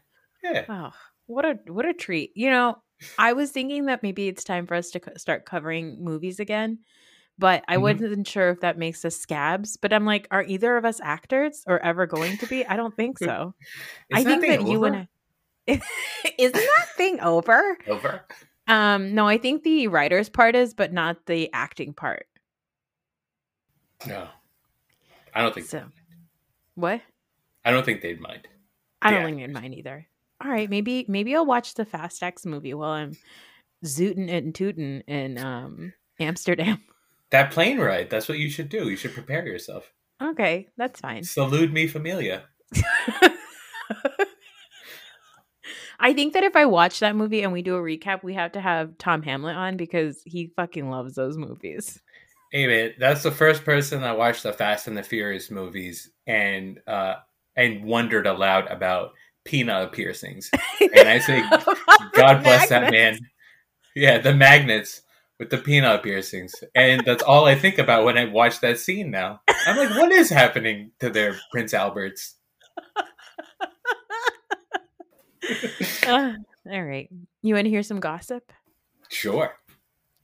yeah. 0.42 0.64
Oh, 0.68 0.90
what 1.26 1.44
a 1.44 1.58
what 1.66 1.84
a 1.86 1.92
treat. 1.92 2.32
You 2.34 2.50
know, 2.50 2.76
I 3.18 3.32
was 3.32 3.50
thinking 3.50 3.86
that 3.86 4.02
maybe 4.02 4.28
it's 4.28 4.44
time 4.44 4.66
for 4.66 4.74
us 4.74 4.90
to 4.92 5.00
co- 5.00 5.12
start 5.16 5.44
covering 5.44 6.02
movies 6.02 6.38
again, 6.40 6.78
but 7.38 7.64
I 7.68 7.76
Mhm. 7.76 7.82
wasn't 7.82 8.26
sure 8.28 8.50
if 8.50 8.60
that 8.60 8.78
makes 8.78 9.04
us 9.04 9.16
scabs. 9.16 9.76
But 9.76 9.92
I'm 9.92 10.04
like, 10.06 10.28
are 10.30 10.42
either 10.44 10.76
of 10.76 10.84
us 10.84 11.00
actors 11.02 11.64
or 11.66 11.80
ever 11.80 12.06
going 12.06 12.36
to 12.38 12.46
be? 12.46 12.64
I 12.66 12.76
don't 12.76 12.94
think 12.96 13.18
so. 13.18 13.54
I 14.12 14.22
think 14.24 14.42
thing 14.42 14.50
that 14.64 14.70
you 14.70 14.84
and 14.84 14.96
I 14.96 15.08
isn't 16.38 16.54
that 16.54 16.88
thing 16.96 17.20
over? 17.20 17.76
over. 17.88 18.22
Um, 18.66 19.14
no, 19.14 19.26
I 19.26 19.38
think 19.38 19.62
the 19.64 19.88
writers 19.88 20.28
part 20.28 20.54
is, 20.54 20.72
but 20.74 20.92
not 20.92 21.26
the 21.26 21.50
acting 21.52 21.92
part. 21.94 22.26
No, 24.06 24.28
I 25.34 25.42
don't 25.42 25.54
think. 25.54 25.66
So, 25.66 25.84
what? 26.74 27.00
I 27.64 27.70
don't 27.70 27.84
think 27.84 28.00
they'd 28.02 28.20
mind. 28.20 28.46
I 29.02 29.10
don't 29.10 29.20
Yeah. 29.20 29.26
think 29.26 29.40
in 29.42 29.52
mine 29.52 29.74
either. 29.74 30.06
All 30.44 30.50
right, 30.50 30.70
maybe 30.70 31.04
maybe 31.08 31.34
I'll 31.34 31.44
watch 31.46 31.74
the 31.74 31.84
Fast 31.84 32.22
X 32.22 32.46
movie 32.46 32.74
while 32.74 32.90
I'm 32.92 33.16
zooting 33.84 34.30
and 34.30 34.54
tooting 34.54 35.00
in 35.06 35.38
um 35.38 35.92
Amsterdam. 36.20 36.82
That 37.30 37.50
plane 37.50 37.78
ride. 37.78 38.08
That's 38.08 38.26
what 38.26 38.38
you 38.38 38.48
should 38.48 38.70
do. 38.70 38.88
You 38.88 38.96
should 38.96 39.12
prepare 39.12 39.46
yourself. 39.46 39.92
Okay, 40.22 40.68
that's 40.78 40.98
fine. 40.98 41.24
Salute 41.24 41.70
me, 41.70 41.86
familia. 41.86 42.44
I 46.00 46.14
think 46.14 46.32
that 46.34 46.44
if 46.44 46.54
I 46.56 46.64
watch 46.64 47.00
that 47.00 47.16
movie 47.16 47.42
and 47.42 47.52
we 47.52 47.60
do 47.60 47.74
a 47.76 47.80
recap, 47.82 48.22
we 48.22 48.32
have 48.34 48.52
to 48.52 48.60
have 48.60 48.96
Tom 48.98 49.22
Hamlet 49.22 49.56
on 49.56 49.76
because 49.76 50.22
he 50.24 50.52
fucking 50.56 50.88
loves 50.88 51.16
those 51.16 51.36
movies. 51.36 52.00
Hey 52.50 52.66
man, 52.66 52.94
that's 52.98 53.22
the 53.22 53.30
first 53.30 53.64
person 53.64 54.00
that 54.02 54.16
watched 54.16 54.42
the 54.42 54.52
Fast 54.52 54.88
and 54.88 54.96
the 54.96 55.02
Furious 55.02 55.50
movies 55.50 56.10
and 56.26 56.80
uh 56.86 57.16
and 57.56 57.84
wondered 57.84 58.26
aloud 58.26 58.68
about 58.68 59.12
peanut 59.44 59.92
piercings. 59.92 60.50
And 60.80 61.08
I 61.08 61.18
say, 61.18 61.40
God 62.12 62.42
bless 62.42 62.68
that 62.70 62.90
man. 62.90 63.18
Yeah, 63.94 64.18
the 64.18 64.32
magnets 64.32 65.02
with 65.38 65.50
the 65.50 65.58
peanut 65.58 66.02
piercings. 66.02 66.54
And 66.74 67.04
that's 67.04 67.22
all 67.22 67.46
I 67.46 67.54
think 67.54 67.78
about 67.78 68.04
when 68.04 68.16
I 68.16 68.24
watch 68.26 68.60
that 68.60 68.78
scene 68.78 69.10
now. 69.10 69.40
I'm 69.66 69.76
like, 69.76 69.90
what 69.90 70.12
is 70.12 70.30
happening 70.30 70.92
to 71.00 71.10
their 71.10 71.36
Prince 71.50 71.74
Alberts? 71.74 72.36
Uh, 76.06 76.32
all 76.70 76.82
right. 76.82 77.08
You 77.42 77.54
want 77.54 77.66
to 77.66 77.70
hear 77.70 77.82
some 77.82 78.00
gossip? 78.00 78.52
Sure. 79.08 79.54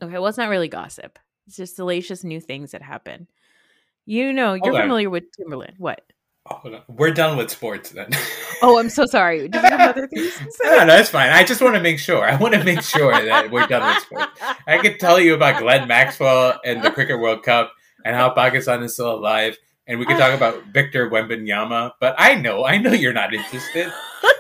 Okay, 0.03 0.13
well, 0.15 0.27
it's 0.27 0.39
not 0.39 0.49
really 0.49 0.69
gossip. 0.69 1.19
It's 1.47 1.57
just 1.57 1.77
salacious 1.77 2.25
new 2.25 2.41
things 2.41 2.73
that 2.73 2.83
happen. 2.83 3.29
You 4.07 4.33
know, 4.33 4.55
you're 4.55 4.65
Hold 4.65 4.77
on. 4.77 4.83
familiar 4.83 5.11
with 5.11 5.25
Timbaland. 5.39 5.79
What? 5.79 6.01
Oh. 6.51 6.81
We're 6.89 7.13
done 7.13 7.39
with 7.39 7.51
sports 7.51 7.91
then. 7.91 8.11
Oh, 8.63 8.79
I'm 8.79 8.91
so 8.91 9.07
sorry. 9.07 9.49
Did 9.49 9.55
you 9.55 9.61
have 9.61 9.91
other 9.97 10.07
things 10.15 10.37
to 10.37 10.45
say? 10.53 10.77
no, 10.77 10.85
no, 10.85 10.97
it's 10.97 11.09
fine. 11.09 11.31
I 11.31 11.43
just 11.43 11.63
want 11.63 11.75
to 11.75 11.81
make 11.81 11.99
sure. 11.99 12.23
I 12.25 12.37
want 12.37 12.53
to 12.55 12.63
make 12.63 12.83
sure 12.83 13.13
that 13.13 13.51
we're 13.51 13.67
done 13.67 13.95
with 13.95 14.03
sports. 14.05 14.41
I 14.67 14.79
could 14.79 15.01
tell 15.01 15.19
you 15.19 15.35
about 15.35 15.61
Glenn 15.61 15.89
Maxwell 15.89 16.61
and 16.65 16.83
the 16.83 16.91
Cricket 16.91 17.19
World 17.19 17.43
Cup 17.43 17.73
and 18.05 18.15
how 18.15 18.31
Pakistan 18.31 18.83
is 18.83 18.93
still 18.95 19.15
alive. 19.15 19.57
And 19.87 19.99
we 19.99 20.07
could 20.07 20.19
talk 20.19 20.35
about 20.35 20.63
Victor 20.73 21.11
Wembanyama, 21.11 21.93
but 22.01 22.15
I 22.19 22.35
know, 22.35 22.65
I 22.65 22.79
know 22.79 22.93
you're 22.93 23.13
not 23.13 23.35
interested. 23.35 23.93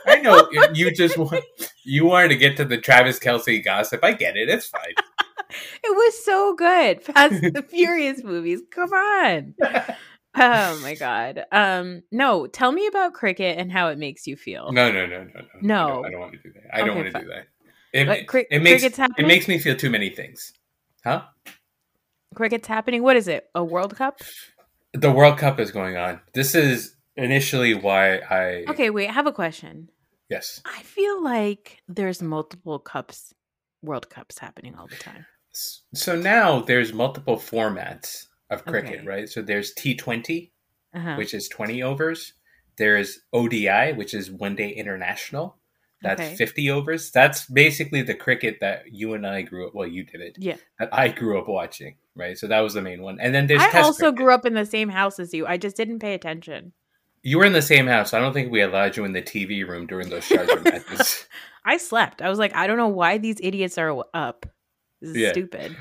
I 0.06 0.16
know 0.20 0.48
you 0.74 0.90
just 0.90 1.16
want, 1.18 1.44
you 1.84 2.04
wanted 2.06 2.28
to 2.28 2.36
get 2.36 2.56
to 2.58 2.64
the 2.64 2.78
Travis 2.78 3.18
Kelce 3.18 3.62
gossip. 3.64 4.02
I 4.02 4.12
get 4.12 4.36
it. 4.36 4.48
It's 4.48 4.66
fine. 4.66 4.94
It 5.84 5.94
was 5.96 6.24
so 6.24 6.54
good. 6.54 7.02
Fast 7.04 7.40
the 7.54 7.62
Furious 7.62 8.22
movies. 8.24 8.60
Come 8.70 8.92
on. 8.92 9.54
Oh 10.36 10.80
my 10.82 10.94
god. 10.98 11.44
Um, 11.52 12.02
no, 12.10 12.46
tell 12.46 12.72
me 12.72 12.86
about 12.86 13.12
cricket 13.14 13.58
and 13.58 13.70
how 13.70 13.88
it 13.88 13.98
makes 13.98 14.26
you 14.26 14.36
feel. 14.36 14.72
No, 14.72 14.90
no, 14.90 15.06
no, 15.06 15.24
no, 15.24 15.30
no. 15.34 15.42
No. 15.62 15.84
I 15.84 15.88
don't, 15.88 16.04
I 16.06 16.10
don't 16.10 16.20
want 16.20 16.32
to 16.32 16.38
do 16.38 16.52
that. 16.54 16.74
I 16.74 16.84
don't 16.84 16.94
want 16.96 17.06
to 17.06 17.12
fine. 17.12 17.22
do 17.22 17.28
that. 17.28 17.46
It, 17.92 18.06
But 18.06 18.26
cri- 18.26 18.46
it 18.50 18.60
makes 18.62 18.82
cricket's 18.82 18.98
it 19.18 19.26
makes 19.26 19.46
me 19.46 19.58
feel 19.58 19.76
too 19.76 19.90
many 19.90 20.10
things. 20.10 20.52
Huh? 21.04 21.22
Cricket's 22.34 22.66
happening. 22.66 23.02
What 23.04 23.16
is 23.16 23.28
it? 23.28 23.48
A 23.54 23.62
World 23.62 23.94
Cup? 23.96 24.18
The 24.92 25.10
World 25.12 25.38
Cup 25.38 25.60
is 25.60 25.70
going 25.70 25.96
on. 25.96 26.20
This 26.32 26.54
is 26.56 26.96
initially 27.16 27.74
why 27.74 28.16
I 28.18 28.64
Okay, 28.68 28.90
wait. 28.90 29.08
I 29.08 29.12
have 29.12 29.26
a 29.28 29.32
question. 29.32 29.90
yes. 30.28 30.60
I 30.64 30.82
feel 30.82 31.22
like 31.22 31.78
there's 31.86 32.20
multiple 32.20 32.80
cups, 32.80 33.32
World 33.82 34.10
Cups 34.10 34.38
happening 34.40 34.74
all 34.74 34.88
the 34.88 34.96
time. 34.96 35.26
So 35.94 36.16
now 36.16 36.60
there's 36.60 36.92
multiple 36.92 37.36
formats 37.36 38.26
of 38.50 38.64
cricket, 38.64 39.00
Okay. 39.00 39.06
right? 39.06 39.28
So 39.28 39.42
there's 39.42 39.72
T20, 39.74 40.50
Uh-huh. 40.94 41.14
which 41.16 41.34
is 41.34 41.48
20 41.48 41.82
overs. 41.82 42.34
There's 42.76 43.20
ODI, 43.32 43.92
which 43.92 44.14
is 44.14 44.30
one 44.30 44.56
day 44.56 44.70
international. 44.70 45.56
That's 46.02 46.20
Okay. 46.20 46.36
50 46.36 46.70
overs. 46.70 47.10
That's 47.10 47.46
basically 47.46 48.02
the 48.02 48.14
cricket 48.14 48.58
that 48.60 48.92
you 48.92 49.14
and 49.14 49.26
I 49.26 49.42
grew 49.42 49.66
up. 49.68 49.74
Well, 49.74 49.88
you 49.88 50.04
did 50.04 50.20
it. 50.20 50.36
Yeah. 50.38 50.56
That 50.78 50.90
I 50.92 51.08
grew 51.08 51.38
up 51.38 51.48
watching, 51.48 51.96
right? 52.14 52.36
So 52.36 52.46
that 52.48 52.60
was 52.60 52.74
the 52.74 52.82
main 52.82 53.00
one. 53.02 53.18
And 53.20 53.34
then 53.34 53.46
there's 53.46 53.62
I 53.62 53.80
also 53.80 54.10
cricket. 54.10 54.16
grew 54.16 54.34
up 54.34 54.44
in 54.44 54.54
the 54.54 54.66
same 54.66 54.88
house 54.90 55.18
as 55.18 55.32
you. 55.32 55.46
I 55.46 55.56
just 55.56 55.76
didn't 55.76 56.00
pay 56.00 56.14
attention. 56.14 56.72
You 57.22 57.38
were 57.38 57.46
in 57.46 57.54
the 57.54 57.62
same 57.62 57.86
house. 57.86 58.12
I 58.12 58.20
don't 58.20 58.34
think 58.34 58.52
we 58.52 58.60
allowed 58.60 58.96
you 58.98 59.04
in 59.06 59.12
the 59.12 59.22
TV 59.22 59.66
room 59.66 59.86
during 59.86 60.10
those 60.10 60.24
Sharjah 60.28 60.62
matches. 60.88 61.26
I 61.64 61.78
slept. 61.78 62.20
I 62.20 62.28
was 62.28 62.38
like, 62.38 62.54
I 62.54 62.66
don't 62.66 62.76
know 62.76 62.88
why 62.88 63.16
these 63.16 63.38
idiots 63.40 63.78
are 63.78 64.04
up. 64.12 64.44
This 65.04 65.16
is 65.16 65.16
Yeah. 65.22 65.32
stupid. 65.32 65.76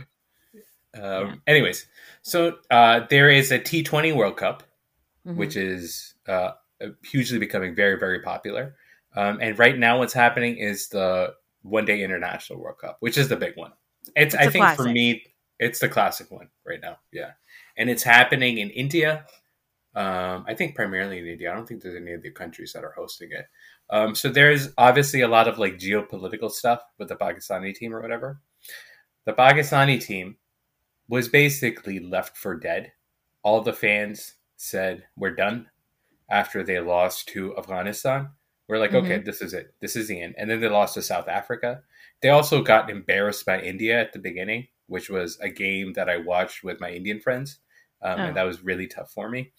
Um, 0.95 1.01
Yeah. 1.01 1.35
Anyways, 1.47 1.87
so 2.21 2.59
uh, 2.69 3.07
there 3.09 3.29
is 3.29 3.51
a 3.51 3.59
T20 3.59 4.11
World 4.11 4.37
Cup, 4.37 4.63
Mhm. 5.25 5.35
which 5.37 5.55
is 5.55 6.13
uh, 6.27 6.51
hugely 7.03 7.39
becoming 7.39 7.73
very, 7.75 7.97
very 7.97 8.21
popular. 8.21 8.75
Um, 9.15 9.39
and 9.41 9.57
right 9.57 9.77
now, 9.77 9.99
what's 9.99 10.13
happening 10.13 10.57
is 10.57 10.89
the 10.89 11.35
One 11.61 11.85
Day 11.85 12.03
International 12.03 12.59
World 12.59 12.79
Cup, 12.79 12.97
which 12.99 13.17
is 13.17 13.29
the 13.29 13.37
big 13.37 13.55
one. 13.55 13.71
It's, 14.15 14.33
It's 14.33 14.35
I 14.35 14.49
think, 14.49 14.69
for 14.75 14.89
me, 14.89 15.23
it's 15.59 15.79
the 15.79 15.87
classic 15.87 16.29
one 16.31 16.49
right 16.65 16.81
now. 16.81 16.99
Yeah, 17.11 17.31
and 17.77 17.89
it's 17.89 18.03
happening 18.03 18.57
in 18.57 18.69
India. 18.69 19.25
Um, 19.95 20.43
I 20.47 20.55
think 20.55 20.75
primarily 20.75 21.19
in 21.19 21.27
India. 21.27 21.51
I 21.51 21.55
don't 21.55 21.67
think 21.67 21.81
there's 21.83 21.95
any 21.95 22.13
of 22.13 22.23
the 22.23 22.31
countries 22.31 22.73
that 22.73 22.83
are 22.83 22.93
hosting 22.97 23.31
it. 23.31 23.47
Um, 23.89 24.15
so 24.15 24.29
there's 24.29 24.69
obviously 24.77 25.21
a 25.21 25.27
lot 25.27 25.47
of 25.47 25.59
like 25.59 25.77
geopolitical 25.77 26.49
stuff 26.51 26.81
with 26.97 27.09
the 27.09 27.15
Pakistani 27.15 27.73
team 27.75 27.93
or 27.93 28.01
whatever. 28.01 28.41
The 29.25 29.33
Pakistani 29.33 30.03
team 30.03 30.37
was 31.07 31.27
basically 31.29 31.99
left 31.99 32.37
for 32.37 32.55
dead. 32.55 32.91
All 33.43 33.61
the 33.61 33.73
fans 33.73 34.35
said, 34.57 35.05
We're 35.17 35.35
done 35.35 35.67
after 36.29 36.63
they 36.63 36.79
lost 36.79 37.27
to 37.29 37.55
Afghanistan. 37.57 38.29
We're 38.67 38.79
like, 38.79 38.93
okay, 38.93 39.19
this 39.19 39.41
is 39.41 39.53
it. 39.53 39.73
This 39.81 39.95
is 39.95 40.07
the 40.07 40.21
end. 40.21 40.35
And 40.37 40.49
then 40.49 40.61
they 40.61 40.69
lost 40.69 40.93
to 40.93 41.01
South 41.01 41.27
Africa. 41.27 41.81
They 42.21 42.29
also 42.29 42.63
got 42.63 42.89
embarrassed 42.89 43.45
by 43.45 43.59
India 43.61 43.99
at 43.99 44.13
the 44.13 44.19
beginning, 44.19 44.67
which 44.87 45.09
was 45.09 45.37
a 45.41 45.49
game 45.49 45.93
that 45.93 46.09
I 46.09 46.17
watched 46.17 46.63
with 46.63 46.79
my 46.79 46.89
Indian 46.89 47.19
friends. 47.19 47.59
Um, 48.01 48.19
Oh. 48.19 48.23
And 48.23 48.35
that 48.35 48.43
was 48.43 48.63
really 48.63 48.87
tough 48.87 49.11
for 49.11 49.29
me. 49.29 49.53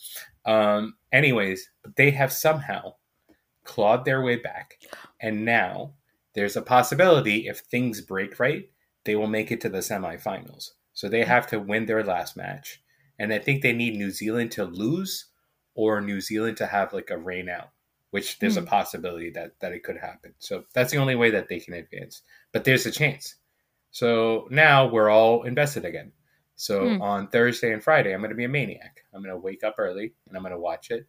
Um, 0.44 0.96
anyways, 1.12 1.70
they 1.96 2.10
have 2.10 2.32
somehow 2.32 2.94
clawed 3.64 4.04
their 4.04 4.22
way 4.22 4.36
back. 4.36 4.78
And 5.20 5.44
now 5.44 5.94
there's 6.34 6.56
a 6.56 6.62
possibility 6.62 7.46
if 7.48 7.60
things 7.60 8.00
break 8.00 8.40
right, 8.40 8.70
they 9.04 9.16
will 9.16 9.26
make 9.26 9.50
it 9.50 9.60
to 9.62 9.68
the 9.68 9.78
semifinals. 9.78 10.70
So 10.92 11.08
they 11.08 11.24
have 11.24 11.46
to 11.48 11.58
win 11.60 11.86
their 11.86 12.04
last 12.04 12.36
match. 12.36 12.82
And 13.18 13.32
I 13.32 13.38
think 13.38 13.62
they 13.62 13.72
need 13.72 13.94
New 13.96 14.10
Zealand 14.10 14.52
to 14.52 14.64
lose 14.64 15.26
or 15.74 16.00
New 16.00 16.20
Zealand 16.20 16.56
to 16.58 16.66
have 16.66 16.92
like 16.92 17.10
a 17.10 17.18
rain 17.18 17.48
out, 17.48 17.70
which 18.10 18.38
there's 18.38 18.56
a 18.56 18.62
possibility 18.62 19.30
that, 19.30 19.52
that 19.60 19.72
it 19.72 19.82
could 19.84 19.96
happen. 19.96 20.34
So 20.38 20.64
that's 20.74 20.92
the 20.92 20.98
only 20.98 21.14
way 21.16 21.30
that 21.30 21.48
they 21.48 21.60
can 21.60 21.74
advance. 21.74 22.22
But 22.52 22.64
there's 22.64 22.86
a 22.86 22.90
chance. 22.90 23.36
So 23.90 24.48
now 24.50 24.86
we're 24.88 25.10
all 25.10 25.42
invested 25.44 25.84
again. 25.84 26.12
So 26.56 26.94
Hmm. 26.96 27.02
on 27.02 27.28
Thursday 27.28 27.72
and 27.72 27.82
Friday, 27.82 28.12
I'm 28.12 28.20
going 28.20 28.30
to 28.30 28.36
be 28.36 28.44
a 28.44 28.48
maniac. 28.48 29.04
I'm 29.12 29.22
going 29.22 29.34
to 29.34 29.40
wake 29.40 29.64
up 29.64 29.76
early 29.78 30.14
and 30.28 30.36
I'm 30.36 30.42
going 30.42 30.52
to 30.54 30.58
watch 30.60 30.90
it. 30.90 31.06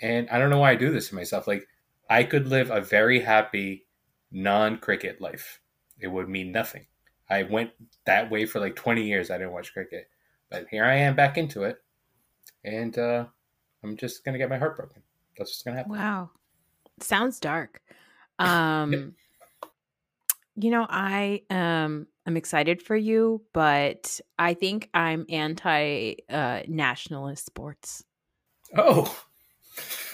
And 0.00 0.28
I 0.30 0.38
don't 0.38 0.50
know 0.50 0.58
why 0.58 0.72
I 0.72 0.76
do 0.76 0.90
this 0.92 1.08
to 1.10 1.14
myself. 1.14 1.46
Like, 1.46 1.66
I 2.10 2.24
could 2.24 2.48
live 2.48 2.70
a 2.70 2.80
very 2.80 3.20
happy 3.20 3.86
non 4.30 4.78
cricket 4.78 5.20
life. 5.20 5.60
It 5.98 6.08
would 6.08 6.28
mean 6.28 6.52
nothing. 6.52 6.86
I 7.30 7.44
went 7.44 7.70
that 8.04 8.30
way 8.30 8.44
for 8.46 8.60
like 8.60 8.76
20 8.76 9.02
years. 9.02 9.30
I 9.30 9.38
didn't 9.38 9.52
watch 9.52 9.72
cricket. 9.72 10.08
But 10.50 10.66
here 10.70 10.84
I 10.84 10.96
am 10.96 11.16
back 11.16 11.38
into 11.38 11.62
it. 11.64 11.78
And 12.64 12.96
uh, 12.98 13.24
I'm 13.82 13.96
just 13.96 14.24
going 14.24 14.34
to 14.34 14.38
get 14.38 14.50
my 14.50 14.58
heart 14.58 14.76
broken. 14.76 15.02
That's 15.36 15.50
what's 15.50 15.62
going 15.62 15.74
to 15.74 15.78
happen. 15.78 15.92
Wow. 15.92 16.30
Sounds 17.00 17.40
dark. 17.40 17.80
Um 18.38 19.14
you 20.56 20.70
know, 20.70 20.86
I 20.88 21.42
um 21.50 22.06
I'm 22.26 22.36
excited 22.36 22.82
for 22.82 22.96
you, 22.96 23.42
but 23.52 24.20
I 24.38 24.54
think 24.54 24.88
I'm 24.94 25.26
anti 25.28 26.14
uh 26.28 26.60
nationalist 26.66 27.46
sports. 27.46 28.04
Oh. 28.76 29.24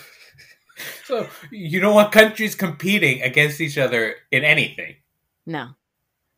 so 1.04 1.28
you 1.50 1.80
don't 1.80 1.94
want 1.94 2.12
countries 2.12 2.54
competing 2.54 3.22
against 3.22 3.60
each 3.60 3.78
other 3.78 4.16
in 4.30 4.44
anything. 4.44 4.96
No. 5.46 5.70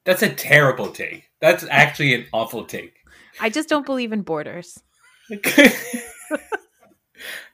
That's 0.04 0.22
a 0.22 0.28
terrible 0.32 0.88
take. 0.90 1.24
That's 1.40 1.64
actually 1.70 2.14
an 2.14 2.26
awful 2.32 2.64
take. 2.64 2.94
I 3.40 3.48
just 3.50 3.68
don't 3.68 3.86
believe 3.86 4.12
in 4.12 4.22
borders. 4.22 4.78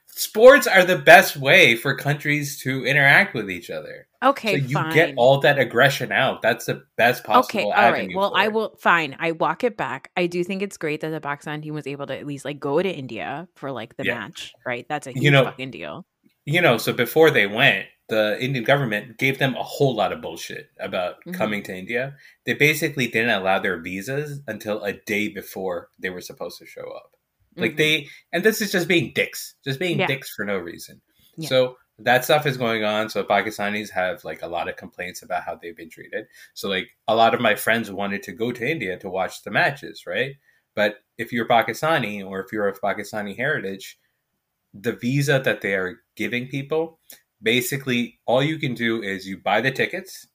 Sports 0.07 0.65
are 0.65 0.83
the 0.83 0.97
best 0.97 1.37
way 1.37 1.75
for 1.75 1.95
countries 1.95 2.59
to 2.61 2.83
interact 2.85 3.35
with 3.35 3.51
each 3.51 3.69
other. 3.69 4.07
Okay, 4.23 4.59
so 4.59 4.65
you 4.65 4.73
fine. 4.73 4.91
get 4.93 5.13
all 5.15 5.41
that 5.41 5.59
aggression 5.59 6.11
out. 6.11 6.41
That's 6.41 6.65
the 6.65 6.83
best 6.95 7.23
possible 7.23 7.59
okay, 7.59 7.71
all 7.71 7.91
right. 7.91 8.09
Well, 8.15 8.33
I 8.35 8.47
will 8.47 8.75
fine. 8.79 9.15
I 9.19 9.33
walk 9.33 9.63
it 9.63 9.77
back. 9.77 10.09
I 10.17 10.25
do 10.25 10.43
think 10.43 10.63
it's 10.63 10.77
great 10.77 11.01
that 11.01 11.09
the 11.11 11.21
Pakistan 11.21 11.61
team 11.61 11.75
was 11.75 11.85
able 11.85 12.07
to 12.07 12.17
at 12.17 12.25
least 12.25 12.45
like 12.45 12.59
go 12.59 12.81
to 12.81 12.89
India 12.89 13.47
for 13.55 13.71
like 13.71 13.95
the 13.95 14.05
Yeah. 14.05 14.15
match, 14.21 14.53
right? 14.65 14.87
That's 14.89 15.05
a 15.05 15.13
You 15.13 15.21
huge 15.21 15.33
know- 15.33 15.43
fucking 15.43 15.69
deal. 15.69 16.03
You 16.45 16.61
know, 16.61 16.77
so 16.77 16.93
before 16.93 17.29
they 17.29 17.45
went, 17.45 17.85
the 18.09 18.41
Indian 18.41 18.63
government 18.63 19.17
gave 19.17 19.37
them 19.37 19.55
a 19.55 19.63
whole 19.63 19.93
lot 19.93 20.13
of 20.13 20.21
bullshit 20.21 20.69
about 20.79 21.23
Mhm. 21.25 21.33
coming 21.33 21.63
to 21.63 21.75
India. 21.75 22.15
They 22.45 22.53
basically 22.53 23.07
didn't 23.07 23.31
allow 23.31 23.59
their 23.59 23.79
visas 23.81 24.41
until 24.47 24.83
a 24.83 24.93
day 24.93 25.27
before 25.27 25.89
they 25.99 26.09
were 26.09 26.21
supposed 26.21 26.57
to 26.59 26.65
show 26.65 26.89
up. 26.91 27.11
Like 27.57 27.73
Mhm. 27.73 27.77
they, 27.77 28.07
and 28.31 28.43
this 28.43 28.61
is 28.61 28.71
just 28.71 28.87
being 28.87 29.11
dicks, 29.13 29.55
just 29.63 29.79
being 29.79 29.99
Yeah. 29.99 30.07
dicks 30.07 30.29
for 30.33 30.45
no 30.45 30.57
reason. 30.57 31.01
Yeah. 31.35 31.49
So 31.49 31.77
that 31.99 32.23
stuff 32.23 32.45
is 32.45 32.55
going 32.57 32.83
on. 32.83 33.09
So 33.09 33.23
Pakistanis 33.23 33.89
have 33.91 34.23
like 34.23 34.41
a 34.41 34.47
lot 34.47 34.69
of 34.69 34.75
complaints 34.75 35.21
about 35.23 35.43
how 35.43 35.55
they've 35.55 35.75
been 35.75 35.89
treated. 35.89 36.27
So 36.53 36.69
like 36.69 36.89
a 37.07 37.15
lot 37.15 37.33
of 37.33 37.41
my 37.41 37.55
friends 37.55 37.91
wanted 37.91 38.23
to 38.23 38.31
go 38.31 38.51
to 38.51 38.69
India 38.69 38.97
to 38.99 39.09
watch 39.09 39.43
the 39.43 39.51
matches, 39.51 40.05
right? 40.05 40.35
But 40.75 40.99
if 41.17 41.33
you're 41.33 41.47
Pakistani 41.47 42.23
or 42.23 42.39
if 42.39 42.53
you're 42.53 42.67
of 42.67 42.79
Pakistani 42.79 43.35
heritage, 43.35 43.99
the 44.73 44.93
visa 44.93 45.41
that 45.43 45.61
they 45.61 45.73
are 45.73 46.03
giving 46.15 46.47
people, 46.47 46.99
basically 47.41 48.19
all 48.25 48.43
you 48.43 48.57
can 48.57 48.73
do 48.73 49.01
is 49.01 49.27
you 49.27 49.37
buy 49.37 49.61
the 49.61 49.71
tickets, 49.71 50.27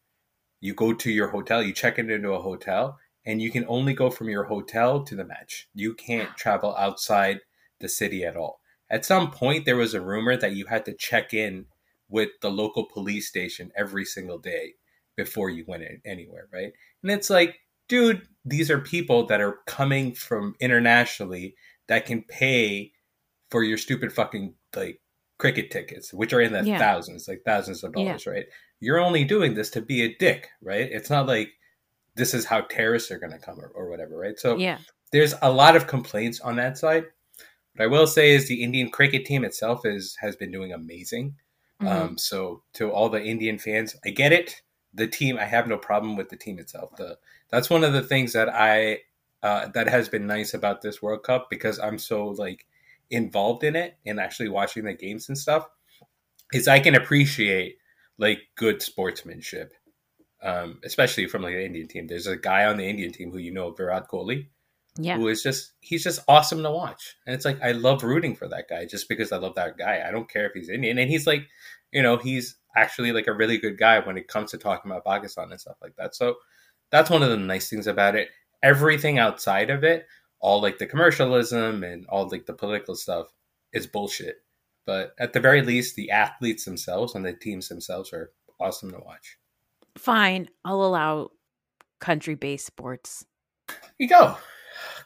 you 0.60 0.74
go 0.74 0.92
to 0.94 1.10
your 1.10 1.28
hotel, 1.28 1.62
you 1.62 1.72
check 1.72 1.98
it 1.98 2.10
into 2.10 2.32
a 2.32 2.42
hotel, 2.42 2.98
and 3.24 3.40
you 3.40 3.50
can 3.50 3.64
only 3.68 3.94
go 3.94 4.10
from 4.10 4.28
your 4.28 4.44
hotel 4.44 5.02
to 5.04 5.14
the 5.14 5.24
match. 5.24 5.68
You 5.74 5.94
can't 5.94 6.36
travel 6.36 6.74
outside 6.76 7.40
the 7.80 7.88
city 7.88 8.24
at 8.24 8.36
all. 8.36 8.60
At 8.90 9.04
some 9.04 9.30
point, 9.30 9.64
there 9.64 9.76
was 9.76 9.94
a 9.94 10.00
rumor 10.00 10.36
that 10.36 10.54
you 10.54 10.66
had 10.66 10.84
to 10.84 10.94
check 10.94 11.32
in 11.34 11.66
with 12.08 12.30
the 12.42 12.50
local 12.50 12.84
police 12.84 13.28
station 13.28 13.72
every 13.76 14.04
single 14.04 14.38
day 14.38 14.74
before 15.16 15.50
you 15.50 15.64
went 15.66 15.82
in 15.82 16.00
anywhere, 16.04 16.48
right? 16.52 16.72
And 17.02 17.10
it's 17.10 17.30
like, 17.30 17.56
dude, 17.88 18.22
these 18.44 18.70
are 18.70 18.78
people 18.78 19.26
that 19.26 19.40
are 19.40 19.58
coming 19.66 20.14
from 20.14 20.54
internationally 20.60 21.54
that 21.88 22.06
can 22.06 22.22
pay 22.22 22.92
for 23.50 23.62
your 23.62 23.78
stupid 23.78 24.12
fucking 24.12 24.54
like 24.74 25.00
cricket 25.42 25.72
tickets, 25.72 26.14
which 26.14 26.32
are 26.32 26.40
in 26.40 26.52
the 26.52 26.62
Yeah. 26.64 26.78
thousands, 26.78 27.26
like 27.26 27.42
thousands 27.44 27.82
of 27.82 27.92
Yeah. 27.96 28.04
dollars, 28.04 28.28
right? 28.28 28.46
You're 28.78 29.00
only 29.00 29.24
doing 29.24 29.54
this 29.54 29.70
to 29.70 29.80
be 29.82 30.02
a 30.04 30.14
dick, 30.14 30.48
right? 30.60 30.88
It's 30.88 31.10
not 31.10 31.26
like 31.26 31.50
this 32.14 32.32
is 32.32 32.44
how 32.44 32.60
terrorists 32.60 33.10
are 33.10 33.18
going 33.18 33.32
to 33.32 33.40
come 33.40 33.58
or, 33.58 33.66
or 33.74 33.88
whatever, 33.90 34.16
right? 34.16 34.38
So 34.38 34.56
Yeah. 34.56 34.78
there's 35.10 35.34
a 35.42 35.50
lot 35.50 35.74
of 35.74 35.88
complaints 35.88 36.38
on 36.38 36.54
that 36.56 36.78
side. 36.78 37.06
What 37.74 37.82
I 37.82 37.88
will 37.88 38.06
say 38.06 38.30
is 38.30 38.46
the 38.46 38.62
Indian 38.62 38.88
cricket 38.88 39.24
team 39.24 39.44
itself 39.44 39.84
is 39.84 40.14
has 40.20 40.36
been 40.36 40.52
doing 40.52 40.72
amazing. 40.72 41.34
Mhm. 41.80 41.88
Um, 41.88 42.18
so 42.18 42.62
to 42.74 42.92
all 42.92 43.08
the 43.08 43.20
Indian 43.24 43.58
fans, 43.58 43.96
I 44.04 44.10
get 44.10 44.32
it. 44.32 44.62
The 44.94 45.08
team, 45.08 45.38
I 45.38 45.44
have 45.44 45.66
no 45.66 45.76
problem 45.76 46.16
with 46.16 46.28
the 46.28 46.36
team 46.36 46.60
itself. 46.60 46.94
The 46.96 47.18
that's 47.50 47.68
one 47.68 47.82
of 47.82 47.92
the 47.92 48.02
things 48.04 48.32
that 48.34 48.48
I 48.48 49.00
uh, 49.42 49.66
that 49.74 49.88
has 49.88 50.08
been 50.08 50.28
nice 50.28 50.54
about 50.54 50.82
this 50.82 51.02
World 51.02 51.24
Cup 51.24 51.50
because 51.50 51.80
I'm 51.80 51.98
so 51.98 52.28
like 52.28 52.64
involved 53.12 53.62
in 53.62 53.76
it 53.76 53.96
and 54.04 54.18
actually 54.18 54.48
watching 54.48 54.84
the 54.84 54.94
games 54.94 55.28
and 55.28 55.38
stuff. 55.38 55.68
Is 56.52 56.68
I 56.68 56.80
can 56.80 56.94
appreciate 56.94 57.76
like 58.18 58.40
good 58.56 58.82
sportsmanship, 58.82 59.72
um, 60.42 60.80
especially 60.84 61.26
from 61.26 61.42
like 61.42 61.54
the 61.54 61.64
Indian 61.64 61.88
team. 61.88 62.06
There's 62.06 62.26
a 62.26 62.36
guy 62.36 62.66
on 62.66 62.76
the 62.76 62.88
Indian 62.88 63.12
team 63.12 63.30
who 63.30 63.38
you 63.38 63.52
know, 63.52 63.70
Virat 63.70 64.08
Kohli. 64.08 64.48
Yeah. 64.98 65.16
who 65.16 65.28
is 65.28 65.42
just 65.42 65.72
he's 65.80 66.04
just 66.04 66.20
awesome 66.28 66.62
to 66.62 66.70
watch. 66.70 67.16
And 67.26 67.34
it's 67.34 67.46
like 67.46 67.62
I 67.62 67.72
love 67.72 68.02
rooting 68.02 68.36
for 68.36 68.46
that 68.48 68.68
guy 68.68 68.84
just 68.84 69.08
because 69.08 69.32
I 69.32 69.38
love 69.38 69.54
that 69.54 69.78
guy. 69.78 70.04
I 70.06 70.10
don't 70.10 70.28
care 70.28 70.44
if 70.44 70.52
he's 70.52 70.68
Indian. 70.68 70.98
And 70.98 71.08
he's 71.10 71.26
like, 71.26 71.46
you 71.92 72.02
know, 72.02 72.18
he's 72.18 72.56
actually 72.76 73.12
like 73.12 73.26
a 73.26 73.32
really 73.32 73.56
good 73.56 73.78
guy 73.78 74.00
when 74.00 74.18
it 74.18 74.28
comes 74.28 74.50
to 74.50 74.58
talking 74.58 74.90
about 74.90 75.06
Pakistan 75.06 75.50
and 75.50 75.58
stuff 75.58 75.76
like 75.80 75.96
that. 75.96 76.14
So 76.14 76.36
that's 76.90 77.08
one 77.08 77.22
of 77.22 77.30
the 77.30 77.38
nice 77.38 77.70
things 77.70 77.86
about 77.86 78.16
it. 78.16 78.28
Everything 78.62 79.18
outside 79.18 79.70
of 79.70 79.82
it, 79.82 80.06
all 80.42 80.60
like 80.60 80.76
the 80.76 80.86
commercialism 80.86 81.84
and 81.84 82.04
all 82.08 82.28
like 82.28 82.44
the 82.44 82.52
political 82.52 82.94
stuff 82.94 83.28
is 83.72 83.86
bullshit. 83.86 84.42
But 84.84 85.14
at 85.18 85.32
the 85.32 85.40
very 85.40 85.62
least, 85.62 85.94
the 85.94 86.10
athletes 86.10 86.64
themselves 86.64 87.14
and 87.14 87.24
the 87.24 87.32
teams 87.32 87.68
themselves 87.68 88.12
are 88.12 88.32
awesome 88.60 88.90
to 88.90 88.98
watch. 88.98 89.38
Fine, 89.96 90.50
I'll 90.64 90.84
allow 90.84 91.30
country-based 92.00 92.66
sports. 92.66 93.24
you 93.98 94.08
go. 94.08 94.36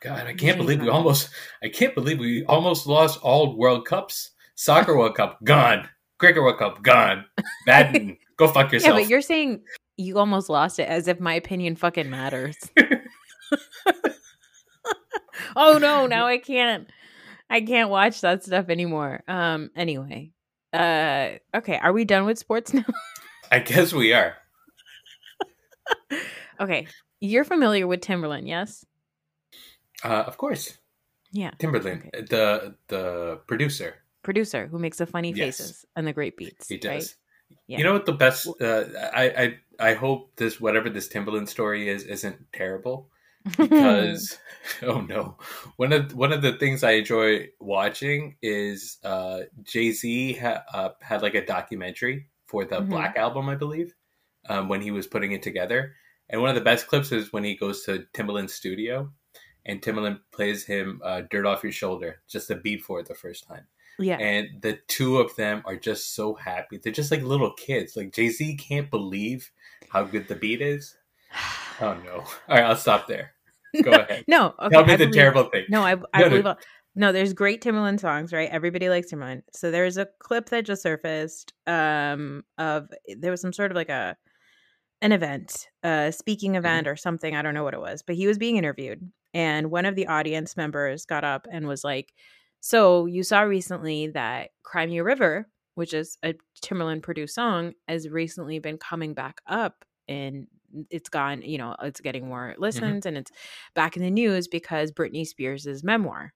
God, 0.01 0.27
I 0.27 0.33
can't 0.33 0.57
believe 0.57 0.81
we 0.81 0.88
almost 0.88 1.29
I 1.62 1.68
can't 1.68 1.94
believe 1.94 2.18
we 2.18 2.44
almost 2.46 2.87
lost 2.87 3.20
all 3.22 3.57
World 3.57 3.87
Cups. 3.87 4.31
Soccer 4.55 4.96
World 4.96 5.16
Cup 5.16 5.42
gone. 5.44 5.88
Cricket 6.18 6.42
World 6.42 6.59
Cup 6.59 6.83
gone. 6.83 7.27
Badminton, 7.66 8.16
go 8.37 8.49
fuck 8.49 8.72
yourself. 8.72 8.94
Yeah, 8.94 9.03
but 9.03 9.11
you're 9.11 9.20
saying 9.20 9.62
you 9.99 10.18
almost 10.18 10.49
lost 10.49 10.79
it 10.79 10.88
as 10.88 11.09
if 11.09 11.20
my 11.20 11.35
opinion 11.35 11.77
fucking 11.77 12.09
matters. 12.09 12.57
oh 15.57 15.79
no, 15.79 16.07
now 16.07 16.27
I 16.27 16.38
can't 16.38 16.88
I 17.51 17.61
can't 17.62 17.90
watch 17.90 18.21
that 18.21 18.45
stuff 18.45 18.69
anymore. 18.69 19.23
Um 19.29 19.71
anyway. 19.75 20.31
Uh 20.73 21.38
okay, 21.55 21.79
are 21.83 21.92
we 21.92 22.05
done 22.05 22.27
with 22.27 22.38
sports 22.38 22.73
now? 22.75 22.85
I 23.53 23.61
guess 23.61 23.92
we 23.92 24.12
are. 24.12 24.35
okay. 26.61 26.87
You're 27.21 27.45
familiar 27.45 27.87
with 27.87 28.01
Timbaland, 28.01 28.47
yes? 28.47 28.85
Uh, 30.05 30.25
of 30.27 30.37
course, 30.37 30.77
Yeah. 31.33 31.53
Timbaland, 31.59 32.09
Okay. 32.09 32.23
the 32.29 32.75
the 32.88 33.40
producer, 33.47 33.95
Producer 34.23 34.66
who 34.66 34.79
makes 34.79 34.99
the 34.99 35.07
funny 35.07 35.33
Yes. 35.33 35.57
faces 35.59 35.85
and 35.97 36.07
the 36.07 36.12
great 36.12 36.37
beats. 36.37 36.69
he 36.69 36.77
does. 36.77 36.90
Right? 36.92 37.14
Yeah. 37.69 37.79
You 37.79 37.85
know 37.85 37.92
what 37.95 38.07
the 38.07 38.12
best? 38.12 38.47
Uh, 38.61 38.85
I 39.14 39.25
I 39.79 39.90
I 39.90 39.95
hope 39.95 40.35
this 40.37 40.61
whatever 40.61 40.90
this 40.90 41.09
Timbaland 41.09 41.49
story 41.49 41.88
is 41.88 42.03
isn't 42.03 42.37
terrible 42.53 43.09
because 43.56 44.38
oh 44.82 45.00
no 45.02 45.37
one 45.76 45.92
of 45.92 46.14
one 46.14 46.32
of 46.32 46.42
the 46.42 46.52
things 46.54 46.82
I 46.82 46.92
enjoy 46.92 47.48
watching 47.61 48.37
is 48.42 48.98
uh, 49.04 49.40
Jay 49.62 49.92
Z 49.92 50.35
ha- 50.35 50.64
uh, 50.74 50.88
had 51.00 51.22
like 51.22 51.35
a 51.35 51.44
documentary 51.46 52.28
for 52.46 52.64
the 52.64 52.80
Mhm. 52.80 52.88
Black 52.88 53.16
album 53.16 53.48
I 53.48 53.54
believe 53.54 53.94
um, 54.48 54.68
when 54.68 54.80
he 54.80 54.90
was 54.90 55.06
putting 55.06 55.32
it 55.32 55.42
together 55.42 55.94
and 56.28 56.40
one 56.40 56.50
of 56.50 56.56
the 56.56 56.61
best 56.62 56.88
clips 56.88 57.12
is 57.12 57.32
when 57.32 57.44
he 57.44 57.54
goes 57.56 57.82
to 57.85 58.06
Timbaland's 58.14 58.54
studio 58.54 59.11
and 59.64 59.80
Timbaland 59.80 60.20
plays 60.32 60.64
him 60.64 61.00
uh, 61.04 61.22
"Dirt 61.30 61.46
Off 61.46 61.62
Your 61.62 61.72
Shoulder" 61.72 62.22
just 62.28 62.50
a 62.50 62.56
beat 62.56 62.82
for 62.82 62.98
it 63.00 63.06
the 63.06 63.14
first 63.14 63.46
time 63.46 63.66
yeah. 64.00 64.16
and 64.16 64.61
the 64.62 64.78
two 64.88 65.18
of 65.18 65.35
them 65.37 65.62
are 65.64 65.76
just 65.76 66.14
so 66.14 66.35
happy. 66.35 66.78
They're 66.78 66.92
just 66.92 67.11
like 67.11 67.22
little 67.22 67.52
kids. 67.52 67.96
Like 67.96 68.12
Jay 68.12 68.28
Z 68.30 68.56
can't 68.56 68.90
believe 68.90 69.50
how 69.90 70.02
good 70.04 70.26
the 70.28 70.35
beat 70.35 70.61
is. 70.61 70.96
Oh 71.78 71.92
no! 72.02 72.20
All 72.20 72.26
right, 72.48 72.64
I'll 72.64 72.74
stop 72.74 73.06
there. 73.06 73.32
Go 73.83 73.90
ahead. 73.92 74.24
no, 74.29 74.55
okay. 74.61 74.68
Tell 74.74 74.85
me 74.87 74.92
I 74.92 74.96
the 74.96 75.05
believe- 75.07 75.14
terrible 75.14 75.44
thing. 75.44 75.64
No, 75.68 75.83
I, 75.83 75.92
I 76.14 76.20
No, 76.20 76.24
no. 76.24 76.29
believe. 76.31 76.46
all- 76.46 76.59
No, 76.94 77.12
there's 77.12 77.33
great 77.35 77.62
Timbaland 77.62 78.00
songs, 78.00 78.33
right? 78.33 78.48
Everybody 78.50 78.88
likes 78.88 79.12
Timbaland. 79.12 79.42
So 79.52 79.70
there's 79.70 79.96
a 79.98 80.07
clip 80.18 80.48
that 80.50 80.64
just 80.64 80.83
surfaced 80.83 81.52
um, 81.66 82.42
of 82.59 82.88
there 83.18 83.31
was 83.31 83.40
some 83.40 83.52
sort 83.52 83.70
of 83.70 83.76
like 83.76 83.90
a 83.90 84.16
an 85.02 85.12
event, 85.12 85.68
a 85.83 86.11
speaking 86.11 86.52
Mm-hmm. 86.52 86.59
event 86.59 86.88
or 86.88 86.96
something. 86.96 87.37
I 87.37 87.42
don't 87.42 87.52
know 87.55 87.64
what 87.64 87.74
it 87.74 87.81
was, 87.81 88.02
but 88.02 88.16
he 88.16 88.26
was 88.26 88.38
being 88.38 88.57
interviewed, 88.57 89.00
and 89.35 89.70
one 89.70 89.85
of 89.85 89.94
the 89.94 90.07
audience 90.07 90.57
members 90.57 91.05
got 91.05 91.22
up 91.22 91.46
and 91.52 91.66
was 91.68 91.85
like, 91.85 92.14
"So 92.61 93.05
you 93.05 93.22
saw 93.22 93.42
recently 93.42 94.07
that 94.09 94.50
Cry 94.62 94.87
Me 94.87 94.96
a 94.98 95.05
River, 95.05 95.48
which 95.74 95.92
is 95.92 96.16
a 96.24 96.35
Timbaland 96.64 97.02
produced 97.02 97.35
song, 97.35 97.72
has 97.87 98.09
recently 98.09 98.59
been 98.59 98.79
coming 98.79 99.12
back 99.12 99.42
up 99.46 99.85
and." 100.09 100.46
It's 100.90 101.08
gone, 101.08 101.42
you 101.42 101.58
know, 101.58 101.76
it's 101.82 102.00
getting 102.00 102.28
more 102.28 102.54
listens 102.58 103.06
and 103.06 103.16
it's 103.16 103.30
back 103.74 103.96
in 103.96 104.02
the 104.02 104.10
news 104.10 104.48
because 104.48 104.92
Britney 104.92 105.26
Spears' 105.26 105.82
memoir. 105.84 106.32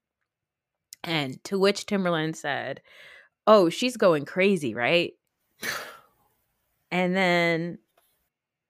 And 1.03 1.43
to 1.45 1.57
which 1.57 1.85
Timbaland 1.85 2.35
said, 2.35 2.81
Oh, 3.47 3.69
she's 3.69 3.97
going 3.97 4.25
crazy, 4.25 4.73
right? 4.75 5.13
And 6.91 7.15
then 7.15 7.79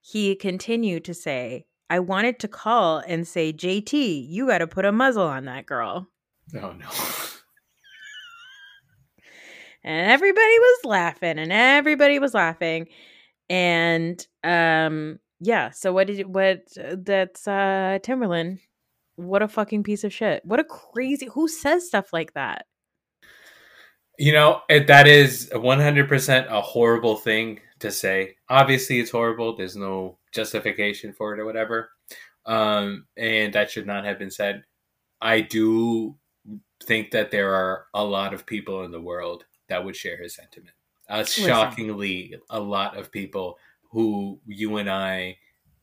he 0.01 0.36
continued 0.36 1.05
to 1.05 1.13
say, 1.13 1.65
I 1.89 1.99
wanted 1.99 2.39
to 2.39 2.47
call 2.47 2.99
and 2.99 3.27
say, 3.27 3.51
JT, 3.51 4.27
you 4.29 4.47
got 4.47 4.60
to 4.60 4.67
put 4.67 4.86
a 4.86 4.91
muzzle 4.91 5.27
on 5.27 5.45
that 5.45 5.65
girl. 5.65 6.07
Oh 6.55 6.73
no! 6.73 6.88
And 9.84 10.12
everybody 10.12 10.60
was 10.60 10.86
laughing 10.86 11.39
and 11.39 11.51
everybody 11.51 12.19
was 12.19 12.34
laughing. 12.34 12.88
And 13.49 14.25
um 14.43 15.19
yeah, 15.41 15.71
so 15.71 15.91
what 15.91 16.06
did 16.08 16.19
you, 16.19 16.27
what 16.27 16.62
that's 16.75 17.47
uh 17.47 17.97
Timbaland. 18.04 18.60
What 19.15 19.41
a 19.41 19.47
fucking 19.47 19.84
piece 19.84 20.04
of 20.04 20.13
shit. 20.13 20.45
What 20.45 20.60
a 20.60 20.63
crazy 20.63 21.27
who 21.34 21.47
says 21.47 21.88
stuff 21.88 22.13
like 22.13 22.34
that? 22.34 22.67
You 24.19 24.34
know 24.34 24.62
it, 24.69 24.86
that 24.88 25.08
is 25.08 25.49
one 25.54 25.80
hundred 25.80 26.08
percent 26.08 26.45
a 26.49 26.62
horrible 26.62 27.17
thing 27.17 27.60
to 27.80 27.91
say. 27.91 28.36
Obviously, 28.49 28.99
it's 28.99 29.10
horrible. 29.10 29.58
There's 29.58 29.75
no 29.75 30.19
justification 30.32 31.12
for 31.12 31.34
it 31.34 31.39
or 31.39 31.45
whatever, 31.45 31.89
um, 32.45 33.08
and 33.17 33.51
that 33.54 33.71
should 33.71 33.88
not 33.88 34.06
have 34.06 34.19
been 34.19 34.32
said. 34.32 34.63
I 35.21 35.41
do 35.41 36.15
think 36.84 37.12
that 37.12 37.32
there 37.32 37.54
are 37.54 37.86
a 37.95 38.04
lot 38.04 38.34
of 38.36 38.45
people 38.45 38.84
in 38.84 38.91
the 38.91 39.01
world 39.01 39.45
that 39.69 39.84
would 39.84 39.95
share 39.95 40.21
his 40.21 40.36
sentiment. 40.36 40.75
Uh, 41.10 41.23
shockingly, 41.23 42.36
a 42.49 42.60
lot 42.60 42.97
of 42.97 43.12
people 43.12 43.58
who 43.91 44.39
you 44.45 44.77
and 44.77 44.89
I, 44.89 45.38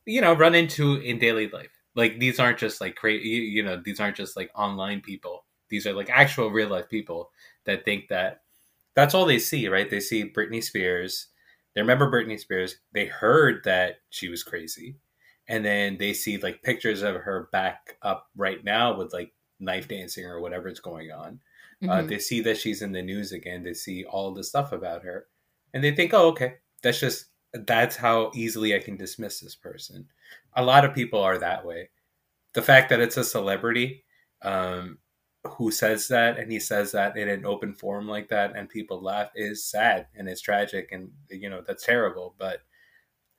you 0.06 0.20
know, 0.20 0.32
run 0.32 0.54
into 0.54 0.96
in 0.96 1.18
daily 1.18 1.48
life. 1.48 1.70
Like 1.94 2.18
these 2.18 2.38
aren't 2.38 2.58
just 2.58 2.80
like 2.80 2.96
crazy, 2.96 3.28
you, 3.28 3.62
know, 3.62 3.80
these 3.84 4.00
aren't 4.00 4.16
just 4.16 4.36
like 4.36 4.50
online 4.54 5.00
people. 5.00 5.44
These 5.68 5.86
are 5.86 5.92
like 5.92 6.10
actual 6.10 6.50
real 6.50 6.68
life 6.68 6.88
people 6.88 7.30
that 7.64 7.84
think 7.84 8.08
that 8.08 8.42
that's 8.94 9.14
all 9.14 9.26
they 9.26 9.38
see, 9.38 9.68
right? 9.68 9.88
They 9.90 10.00
see 10.00 10.24
Britney 10.30 10.62
Spears. 10.62 11.28
They 11.74 11.80
remember 11.82 12.10
Britney 12.10 12.38
Spears. 12.38 12.76
They 12.92 13.06
heard 13.06 13.62
that 13.64 13.96
she 14.10 14.28
was 14.28 14.42
crazy. 14.42 14.96
And 15.48 15.64
then 15.64 15.96
they 15.98 16.12
see 16.12 16.38
like 16.38 16.62
pictures 16.62 17.02
of 17.02 17.16
her 17.16 17.48
back 17.52 17.96
up 18.02 18.28
right 18.36 18.62
now 18.64 18.96
with 18.96 19.12
like 19.12 19.32
knife 19.60 19.88
dancing 19.88 20.24
or 20.26 20.40
whatever's 20.40 20.80
going 20.80 21.10
on. 21.10 21.40
Uh, 21.82 22.02
Mhm. 22.02 22.08
they 22.08 22.18
see 22.18 22.40
that 22.42 22.56
she's 22.58 22.82
in 22.82 22.92
the 22.92 23.02
news 23.02 23.32
again. 23.32 23.62
They 23.62 23.74
see 23.74 24.04
all 24.04 24.32
the 24.32 24.42
stuff 24.44 24.72
about 24.72 25.04
her, 25.04 25.28
and 25.72 25.82
they 25.84 25.94
think, 25.94 26.12
"Oh, 26.12 26.28
okay, 26.30 26.56
that's 26.82 26.98
just 26.98 27.26
that's 27.52 27.96
how 27.96 28.30
easily 28.34 28.74
I 28.74 28.80
can 28.80 28.96
dismiss 28.96 29.40
this 29.40 29.54
person." 29.54 30.08
A 30.54 30.62
lot 30.64 30.84
of 30.84 30.94
people 30.94 31.20
are 31.20 31.38
that 31.38 31.64
way. 31.64 31.90
The 32.54 32.62
fact 32.62 32.88
that 32.90 33.00
it's 33.00 33.16
a 33.16 33.24
celebrity 33.24 34.04
um, 34.42 34.98
who 35.46 35.70
says 35.70 36.08
that, 36.08 36.38
and 36.38 36.50
he 36.50 36.60
says 36.60 36.92
that 36.92 37.16
in 37.16 37.28
an 37.28 37.44
open 37.44 37.74
forum 37.74 38.08
like 38.08 38.28
that, 38.28 38.56
and 38.56 38.68
people 38.68 39.00
laugh, 39.02 39.30
is 39.34 39.64
sad 39.64 40.06
and 40.16 40.28
it's 40.28 40.40
tragic, 40.40 40.90
and 40.92 41.10
you 41.30 41.50
know 41.50 41.62
that's 41.66 41.84
terrible. 41.84 42.34
But 42.38 42.60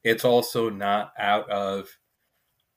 it's 0.04 0.26
also 0.26 0.70
not 0.70 1.14
out 1.18 1.50
of, 1.50 1.90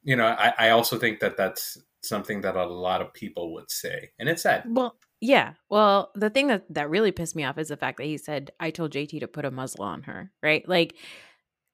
you 0.02 0.16
know, 0.16 0.26
I, 0.26 0.52
I 0.58 0.70
also 0.70 0.98
think 0.98 1.20
that 1.20 1.36
that's 1.36 1.78
something 2.02 2.40
that 2.40 2.56
a 2.56 2.64
lot 2.64 3.00
of 3.00 3.12
people 3.12 3.52
would 3.54 3.70
say, 3.70 4.10
and 4.18 4.28
it's 4.28 4.42
sad. 4.42 4.64
Well, 4.66 4.96
yeah. 5.22 5.54
Well, 5.70 6.10
the 6.16 6.30
thing 6.30 6.48
that 6.48 6.64
that 6.74 6.90
really 6.90 7.12
pissed 7.12 7.36
me 7.36 7.44
off 7.44 7.56
is 7.56 7.68
the 7.68 7.76
fact 7.76 7.98
that 7.98 8.06
he 8.06 8.18
said 8.18 8.50
I 8.58 8.70
told 8.70 8.92
JT 8.92 9.20
to 9.20 9.28
put 9.28 9.44
a 9.44 9.52
muzzle 9.52 9.84
on 9.84 10.02
her, 10.02 10.32
right? 10.42 10.68
Like 10.68 10.96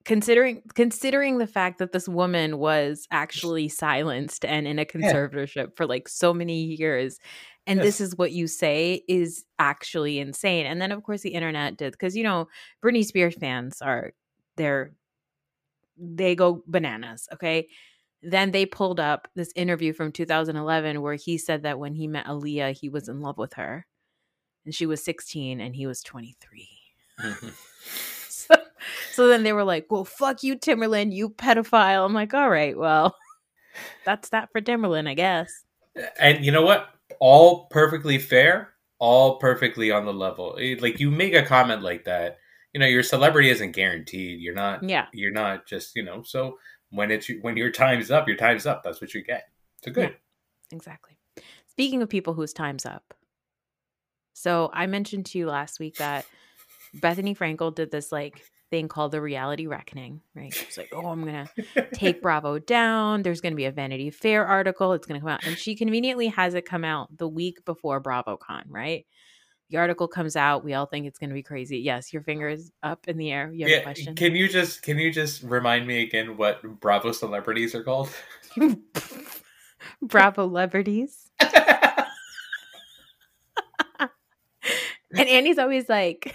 considering 0.04 0.62
considering 0.74 1.38
the 1.38 1.46
fact 1.46 1.78
that 1.78 1.92
this 1.92 2.08
woman 2.08 2.58
was 2.58 3.06
actually 3.10 3.68
silenced 3.68 4.44
and 4.44 4.66
in 4.68 4.78
a 4.78 4.84
conservatorship 4.84 5.76
for 5.76 5.86
like 5.86 6.08
so 6.08 6.34
many 6.34 6.62
years 6.64 7.18
and 7.66 7.82
this 7.82 8.00
is 8.00 8.16
what 8.16 8.32
you 8.32 8.46
say 8.48 9.02
is 9.08 9.44
actually 9.58 10.18
insane. 10.18 10.66
And 10.66 10.80
then 10.80 10.92
of 10.92 11.02
course 11.02 11.22
the 11.22 11.30
internet 11.34 11.78
did 11.78 11.98
cuz 11.98 12.16
you 12.16 12.24
know 12.24 12.48
Britney 12.84 13.04
Spears 13.04 13.36
fans 13.36 13.80
are 13.82 14.12
they're 14.56 14.92
they 15.96 16.34
go 16.36 16.62
bananas, 16.66 17.28
okay? 17.32 17.68
Then 18.22 18.50
they 18.50 18.66
pulled 18.66 18.98
up 19.00 19.28
this 19.34 19.52
interview 19.54 19.92
from 19.92 20.10
2011 20.12 21.00
where 21.02 21.14
he 21.14 21.38
said 21.38 21.62
that 21.62 21.78
when 21.78 21.94
he 21.94 22.06
met 22.08 22.26
Aaliyah, 22.26 22.76
he 22.78 22.88
was 22.88 23.08
in 23.08 23.20
love 23.20 23.38
with 23.38 23.54
her. 23.54 23.86
And 24.64 24.74
she 24.74 24.86
was 24.86 25.02
16 25.04 25.60
and 25.60 25.74
he 25.76 25.86
was 25.86 26.02
23. 26.02 26.68
Mhm. 27.20 27.52
So, 28.30 28.54
so 29.12 29.26
then 29.26 29.42
they 29.42 29.52
were 29.52 29.64
like, 29.64 29.86
well, 29.90 30.04
fuck 30.04 30.42
you, 30.44 30.56
Timbaland, 30.56 31.12
you 31.12 31.28
pedophile. 31.30 32.04
I'm 32.06 32.14
like, 32.14 32.32
all 32.32 32.48
right, 32.48 32.78
well, 32.78 33.16
that's 34.04 34.28
that 34.28 34.50
for 34.52 34.60
Timbaland, 34.60 35.08
I 35.08 35.14
guess. 35.14 35.64
And 36.20 36.44
you 36.44 36.52
know 36.52 36.62
what? 36.62 36.88
All 37.18 37.66
perfectly 37.66 38.18
fair, 38.18 38.70
all 39.00 39.38
perfectly 39.38 39.90
on 39.90 40.06
the 40.06 40.12
level. 40.14 40.56
Eh, 40.60 40.76
Like 40.80 41.00
you 41.00 41.10
make 41.10 41.34
a 41.34 41.42
comment 41.42 41.82
like 41.82 42.04
that, 42.04 42.38
you 42.72 42.78
know, 42.80 42.86
your 42.86 43.02
celebrity 43.02 43.50
isn't 43.50 43.72
guaranteed. 43.72 44.40
You're 44.40 44.54
not. 44.54 44.82
Yeah. 44.84 45.06
You're 45.12 45.32
not 45.32 45.66
just 45.66 45.96
you 45.96 46.04
know. 46.04 46.22
So 46.22 46.58
when 46.90 47.10
it's 47.10 47.30
when 47.40 47.56
your 47.56 47.70
time's 47.70 48.10
up, 48.10 48.28
your 48.28 48.36
time's 48.36 48.66
up. 48.66 48.82
That's 48.82 49.00
what 49.00 49.14
you 49.14 49.22
get. 49.22 49.48
So 49.84 49.92
good. 49.92 50.16
Exactly. 50.72 51.16
Speaking 51.70 52.02
of 52.02 52.08
people 52.08 52.34
whose 52.34 52.52
time's 52.52 52.84
up. 52.84 53.14
So 54.34 54.70
I 54.72 54.86
mentioned 54.86 55.26
to 55.26 55.38
you 55.38 55.46
last 55.46 55.80
week 55.80 55.96
that 55.96 56.26
Bethenny 56.96 57.36
Frankel 57.36 57.74
did 57.74 57.90
this 57.90 58.12
like 58.12 58.42
thing 58.70 58.88
called 58.88 59.12
the 59.12 59.20
reality 59.20 59.66
reckoning, 59.66 60.20
right? 60.34 60.52
She's 60.52 60.76
like, 60.78 60.90
oh, 60.92 61.06
I'm 61.06 61.24
going 61.24 61.48
to 61.74 61.86
take 61.92 62.22
Bravo 62.22 62.58
down. 62.58 63.22
There's 63.22 63.40
going 63.40 63.52
to 63.52 63.56
be 63.56 63.64
a 63.64 63.72
Vanity 63.72 64.10
Fair 64.10 64.46
article. 64.46 64.92
It's 64.92 65.06
going 65.06 65.18
to 65.18 65.24
come 65.24 65.32
out. 65.32 65.46
And 65.46 65.56
she 65.56 65.74
conveniently 65.74 66.28
has 66.28 66.54
it 66.54 66.66
come 66.66 66.84
out 66.84 67.16
the 67.16 67.28
week 67.28 67.64
before 67.64 68.02
BravoCon, 68.02 68.64
right? 68.68 69.06
The 69.70 69.76
article 69.78 70.06
comes 70.08 70.36
out. 70.36 70.64
We 70.64 70.74
all 70.74 70.86
think 70.86 71.06
it's 71.06 71.18
going 71.18 71.30
to 71.30 71.34
be 71.34 71.42
crazy. 71.42 71.78
Yes, 71.78 72.12
your 72.12 72.22
finger 72.22 72.48
is 72.48 72.70
up 72.82 73.08
in 73.08 73.16
the 73.18 73.30
air. 73.32 73.50
You 73.52 73.64
have 73.64 73.70
Yeah, 73.70 73.74
a 73.74 73.82
question? 73.82 74.14
can 74.14 74.34
you 74.36 74.48
just 74.48 74.82
can 74.82 74.98
you 74.98 75.10
just 75.12 75.42
remind 75.42 75.86
me 75.86 76.02
again 76.02 76.36
what 76.36 76.62
Bravo 76.80 77.12
celebrities 77.12 77.74
are 77.74 77.82
called? 77.84 78.10
Bravo 80.02 80.48
celebrities. 80.48 81.30
And 85.16 85.28
Andy's 85.28 85.58
always 85.58 85.88
like, 85.88 86.34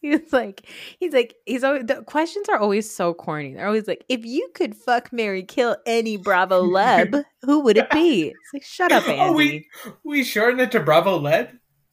he's 0.02 0.32
like, 0.32 0.66
he's 0.98 1.12
like, 1.12 1.34
he's 1.44 1.62
always, 1.62 1.84
the 1.84 2.02
questions 2.02 2.48
are 2.48 2.58
always 2.58 2.90
so 2.90 3.12
corny. 3.12 3.54
They're 3.54 3.66
always 3.66 3.86
like, 3.86 4.04
if 4.08 4.24
you 4.24 4.48
could 4.54 4.74
fuck, 4.74 5.12
Mary, 5.12 5.42
kill 5.42 5.76
any 5.84 6.16
Bravo 6.16 6.64
leb, 6.64 7.22
who 7.42 7.60
would 7.60 7.76
it 7.76 7.90
be? 7.90 8.34
It's 8.40 8.54
like, 8.54 8.64
shut 8.64 8.92
up, 8.92 9.06
Andy. 9.06 9.20
Oh, 9.20 9.32
we 9.32 9.68
we 10.04 10.24
shortened 10.24 10.60
it 10.60 10.72
to 10.72 10.80
Bravo 10.80 11.18
Leb. 11.18 11.50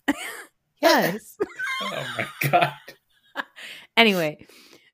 Yes. 0.80 1.38
Oh 1.82 2.08
my 2.18 2.50
god. 2.52 2.74
anyway, 3.98 4.46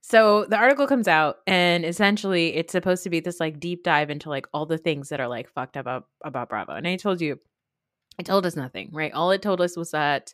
so 0.01 0.45
the 0.45 0.55
article 0.55 0.87
comes 0.87 1.09
out, 1.09 1.39
and 1.45 1.83
essentially, 1.83 2.55
it's 2.55 2.71
supposed 2.71 3.03
to 3.03 3.09
be 3.09 3.19
this 3.19 3.41
like 3.41 3.59
deep 3.59 3.83
dive 3.83 4.09
into 4.09 4.29
like 4.29 4.47
all 4.53 4.65
the 4.65 4.77
things 4.77 5.09
that 5.09 5.19
are 5.19 5.27
like 5.27 5.49
fucked 5.49 5.75
up 5.75 5.81
about, 5.81 6.07
about 6.23 6.47
Bravo. 6.47 6.71
And 6.71 6.87
I 6.87 6.95
told 6.95 7.19
you, 7.19 7.37
it 8.17 8.25
told 8.25 8.45
us 8.45 8.55
nothing, 8.55 8.91
right? 8.93 9.11
All 9.11 9.31
it 9.31 9.41
told 9.41 9.59
us 9.59 9.75
was 9.75 9.91
that, 9.91 10.33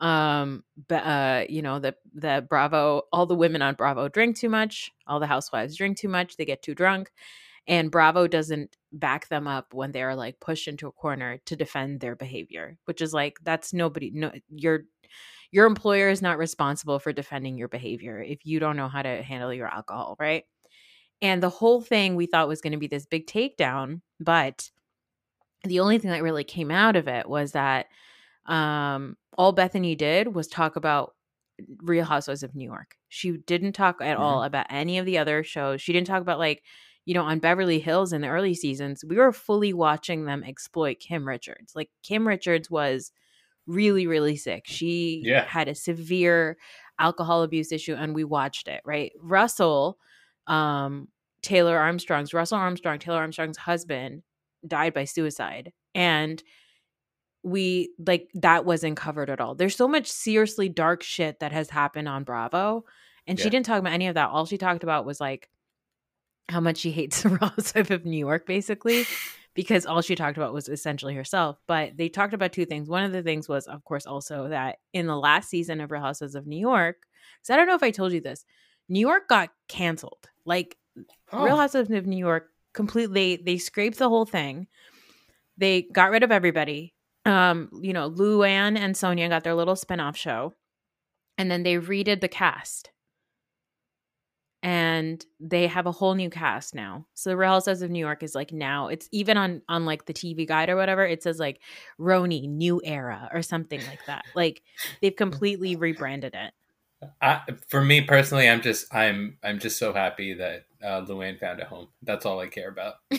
um, 0.00 0.62
but 0.88 1.04
uh, 1.06 1.44
you 1.48 1.62
know, 1.62 1.78
that 1.78 1.96
that 2.14 2.48
Bravo, 2.48 3.02
all 3.12 3.26
the 3.26 3.34
women 3.34 3.62
on 3.62 3.74
Bravo 3.74 4.08
drink 4.08 4.36
too 4.36 4.48
much, 4.48 4.92
all 5.06 5.20
the 5.20 5.26
housewives 5.26 5.76
drink 5.76 5.96
too 5.98 6.08
much, 6.08 6.36
they 6.36 6.44
get 6.44 6.62
too 6.62 6.74
drunk, 6.74 7.10
and 7.66 7.90
Bravo 7.90 8.26
doesn't 8.26 8.76
back 8.92 9.28
them 9.28 9.46
up 9.46 9.72
when 9.74 9.92
they 9.92 10.02
are 10.02 10.14
like 10.14 10.40
pushed 10.40 10.68
into 10.68 10.86
a 10.86 10.92
corner 10.92 11.38
to 11.46 11.56
defend 11.56 12.00
their 12.00 12.16
behavior, 12.16 12.76
which 12.84 13.00
is 13.00 13.14
like 13.14 13.38
that's 13.42 13.72
nobody. 13.72 14.10
No, 14.12 14.32
your 14.50 14.84
your 15.50 15.66
employer 15.66 16.10
is 16.10 16.22
not 16.22 16.38
responsible 16.38 16.98
for 16.98 17.12
defending 17.12 17.56
your 17.56 17.68
behavior 17.68 18.20
if 18.22 18.44
you 18.44 18.60
don't 18.60 18.76
know 18.76 18.88
how 18.88 19.02
to 19.02 19.22
handle 19.22 19.54
your 19.54 19.68
alcohol, 19.68 20.16
right? 20.18 20.44
And 21.22 21.42
the 21.42 21.48
whole 21.48 21.80
thing 21.80 22.14
we 22.14 22.26
thought 22.26 22.48
was 22.48 22.60
going 22.60 22.72
to 22.72 22.78
be 22.78 22.88
this 22.88 23.06
big 23.06 23.26
takedown, 23.26 24.02
but 24.20 24.70
the 25.64 25.80
only 25.80 25.98
thing 25.98 26.10
that 26.10 26.22
really 26.22 26.44
came 26.44 26.70
out 26.70 26.96
of 26.96 27.08
it 27.08 27.28
was 27.28 27.52
that 27.52 27.86
um, 28.46 29.16
all 29.36 29.54
Bethenny 29.54 29.96
did 29.96 30.34
was 30.34 30.46
talk 30.48 30.76
about 30.76 31.14
Real 31.82 32.04
Housewives 32.04 32.42
of 32.42 32.54
New 32.54 32.64
York. 32.64 32.96
She 33.08 33.36
didn't 33.38 33.72
talk 33.72 34.00
at 34.00 34.16
all 34.16 34.42
about 34.42 34.66
any 34.70 34.98
of 34.98 35.06
the 35.06 35.18
other 35.18 35.42
shows. 35.42 35.80
She 35.80 35.92
didn't 35.92 36.06
talk 36.06 36.20
about 36.22 36.38
like, 36.38 36.62
you 37.04 37.14
know, 37.14 37.22
on 37.22 37.38
Beverly 37.38 37.78
Hills 37.78 38.12
in 38.12 38.20
the 38.20 38.28
early 38.28 38.54
seasons, 38.54 39.04
we 39.06 39.16
were 39.16 39.32
fully 39.32 39.72
watching 39.72 40.24
them 40.24 40.42
exploit 40.44 40.98
Kim 41.00 41.26
Richards. 41.26 41.74
Like 41.74 41.90
Kim 42.02 42.26
Richards 42.26 42.70
was 42.70 43.12
really, 43.66 44.06
really 44.06 44.36
sick. 44.36 44.64
She 44.66 45.22
Yeah. 45.24 45.44
had 45.44 45.68
a 45.68 45.74
severe 45.74 46.56
alcohol 46.98 47.42
abuse 47.42 47.72
issue 47.72 47.94
and 47.94 48.14
we 48.14 48.24
watched 48.24 48.68
it, 48.68 48.80
right? 48.84 49.12
Russell, 49.20 49.98
um, 50.46 51.08
Taylor 51.42 51.78
Armstrong's 51.78 52.34
Russell 52.34 52.58
Armstrong, 52.58 52.98
Taylor 52.98 53.18
Armstrong's 53.18 53.56
husband, 53.56 54.22
died 54.66 54.92
by 54.94 55.04
suicide. 55.04 55.72
And 55.94 56.42
we 57.46 57.90
like 58.04 58.28
that 58.34 58.64
wasn't 58.64 58.96
covered 58.96 59.30
at 59.30 59.40
all. 59.40 59.54
There's 59.54 59.76
so 59.76 59.86
much 59.86 60.08
seriously 60.08 60.68
dark 60.68 61.04
shit 61.04 61.38
that 61.38 61.52
has 61.52 61.70
happened 61.70 62.08
on 62.08 62.24
Bravo. 62.24 62.84
And 63.28 63.38
she 63.38 63.50
didn't 63.50 63.66
talk 63.66 63.78
about 63.78 63.92
any 63.92 64.08
of 64.08 64.14
that. 64.14 64.30
All 64.30 64.46
she 64.46 64.58
talked 64.58 64.82
about 64.82 65.06
was 65.06 65.20
like 65.20 65.48
how 66.48 66.60
much 66.60 66.78
she 66.78 66.90
hates 66.90 67.22
the 67.22 67.28
Real 67.28 67.50
Housewife 67.50 67.90
of 67.90 68.04
New 68.04 68.18
York, 68.18 68.46
basically, 68.46 69.04
because 69.54 69.86
all 69.86 70.00
she 70.00 70.16
talked 70.16 70.36
about 70.36 70.52
was 70.52 70.68
essentially 70.68 71.14
herself. 71.14 71.56
But 71.68 71.96
they 71.96 72.08
talked 72.08 72.34
about 72.34 72.52
two 72.52 72.66
things. 72.66 72.88
One 72.88 73.04
of 73.04 73.12
the 73.12 73.22
things 73.22 73.48
was, 73.48 73.66
of 73.66 73.84
course, 73.84 74.06
also 74.06 74.48
that 74.48 74.78
in 74.92 75.06
the 75.06 75.16
last 75.16 75.48
season 75.48 75.80
of 75.80 75.92
Real 75.92 76.02
Housewives 76.02 76.34
of 76.34 76.46
New 76.48 76.58
York, 76.58 76.98
because 77.40 77.50
I 77.52 77.56
don't 77.56 77.68
know 77.68 77.74
if 77.74 77.82
I 77.82 77.90
told 77.92 78.12
you 78.12 78.20
this, 78.20 78.44
New 78.88 79.00
York 79.00 79.28
got 79.28 79.50
canceled. 79.68 80.28
Like 80.44 80.76
Oh, 81.32 81.44
Real 81.44 81.56
Housewives 81.56 81.90
of 81.90 82.06
New 82.06 82.16
York 82.18 82.50
completely 82.72 83.36
they 83.36 83.58
scraped 83.58 83.98
the 83.98 84.08
whole 84.08 84.26
thing. 84.26 84.66
They 85.58 85.82
got 85.82 86.10
rid 86.10 86.22
of 86.22 86.32
everybody. 86.32 86.94
Um, 87.26 87.70
you 87.82 87.92
know, 87.92 88.10
Luann 88.10 88.78
and 88.78 88.94
Sonja 88.94 89.28
got 89.28 89.44
their 89.44 89.54
little 89.54 89.76
spin-off 89.76 90.16
show. 90.16 90.54
And 91.38 91.50
then 91.50 91.62
they 91.62 91.74
redid 91.74 92.20
the 92.20 92.28
cast. 92.28 92.90
And 94.62 95.24
they 95.38 95.66
have 95.66 95.86
a 95.86 95.92
whole 95.92 96.14
new 96.14 96.30
cast 96.30 96.74
now. 96.74 97.06
So 97.14 97.30
the 97.30 97.36
Real 97.36 97.50
Housewives 97.50 97.82
of 97.82 97.90
New 97.90 98.00
York 98.00 98.22
is 98.22 98.34
like 98.34 98.52
now 98.52 98.88
it's 98.88 99.08
even 99.12 99.36
on 99.36 99.62
on 99.68 99.84
like 99.84 100.06
the 100.06 100.14
TV 100.14 100.48
guide 100.48 100.70
or 100.70 100.76
whatever, 100.76 101.06
it 101.06 101.22
says 101.22 101.38
like 101.38 101.60
RHONY 102.00 102.48
New 102.48 102.80
Era 102.82 103.28
or 103.32 103.42
something 103.42 103.80
like 103.86 104.00
that. 104.06 104.24
Like 104.34 104.62
they've 105.00 105.14
completely 105.14 105.76
rebranded 105.76 106.34
it. 106.34 106.52
I, 107.20 107.42
for 107.68 107.84
me 107.84 108.00
personally, 108.00 108.48
I'm 108.48 108.60
just 108.60 108.92
I'm 108.92 109.36
I'm 109.44 109.60
just 109.60 109.78
so 109.78 109.92
happy 109.92 110.34
that 110.34 110.64
uh, 110.82 111.02
Luann 111.02 111.38
found 111.38 111.60
a 111.60 111.64
home. 111.66 111.88
That's 112.02 112.26
all 112.26 112.40
I 112.40 112.48
care 112.48 112.70
about. 112.70 112.94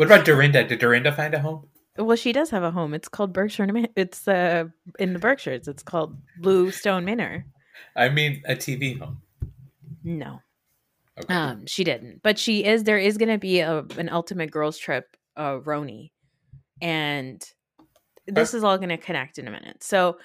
What 0.00 0.06
about 0.06 0.24
Dorinda? 0.24 0.64
Did 0.64 0.78
Dorinda 0.78 1.12
find 1.12 1.34
a 1.34 1.40
home? 1.40 1.68
Well, 2.00 2.16
she 2.16 2.32
does 2.32 2.50
have 2.50 2.62
a 2.62 2.70
home. 2.70 2.94
It's 2.94 3.08
called 3.08 3.32
Berkshire. 3.32 3.66
It's 3.96 4.26
uh 4.26 4.64
in 4.98 5.12
the 5.12 5.18
Berkshires. 5.18 5.68
It's 5.68 5.82
called 5.82 6.16
Bluestone 6.38 7.04
Manor. 7.04 7.44
I 7.96 8.08
mean, 8.08 8.42
a 8.46 8.54
TV 8.54 8.98
home. 8.98 9.20
No, 10.02 10.40
Okay. 11.18 11.34
um, 11.34 11.66
she 11.66 11.84
didn't. 11.84 12.22
But 12.22 12.38
she 12.38 12.64
is. 12.64 12.84
There 12.84 12.98
is 12.98 13.18
going 13.18 13.28
to 13.28 13.38
be 13.38 13.60
a 13.60 13.80
an 13.98 14.08
ultimate 14.08 14.50
girls 14.50 14.78
trip, 14.78 15.16
uh, 15.36 15.58
RHONY, 15.58 16.10
and 16.80 17.42
this 18.26 18.54
is 18.54 18.64
all 18.64 18.78
going 18.78 18.88
to 18.90 18.96
connect 18.96 19.38
in 19.38 19.46
a 19.46 19.50
minute. 19.50 19.82
So 19.82 20.18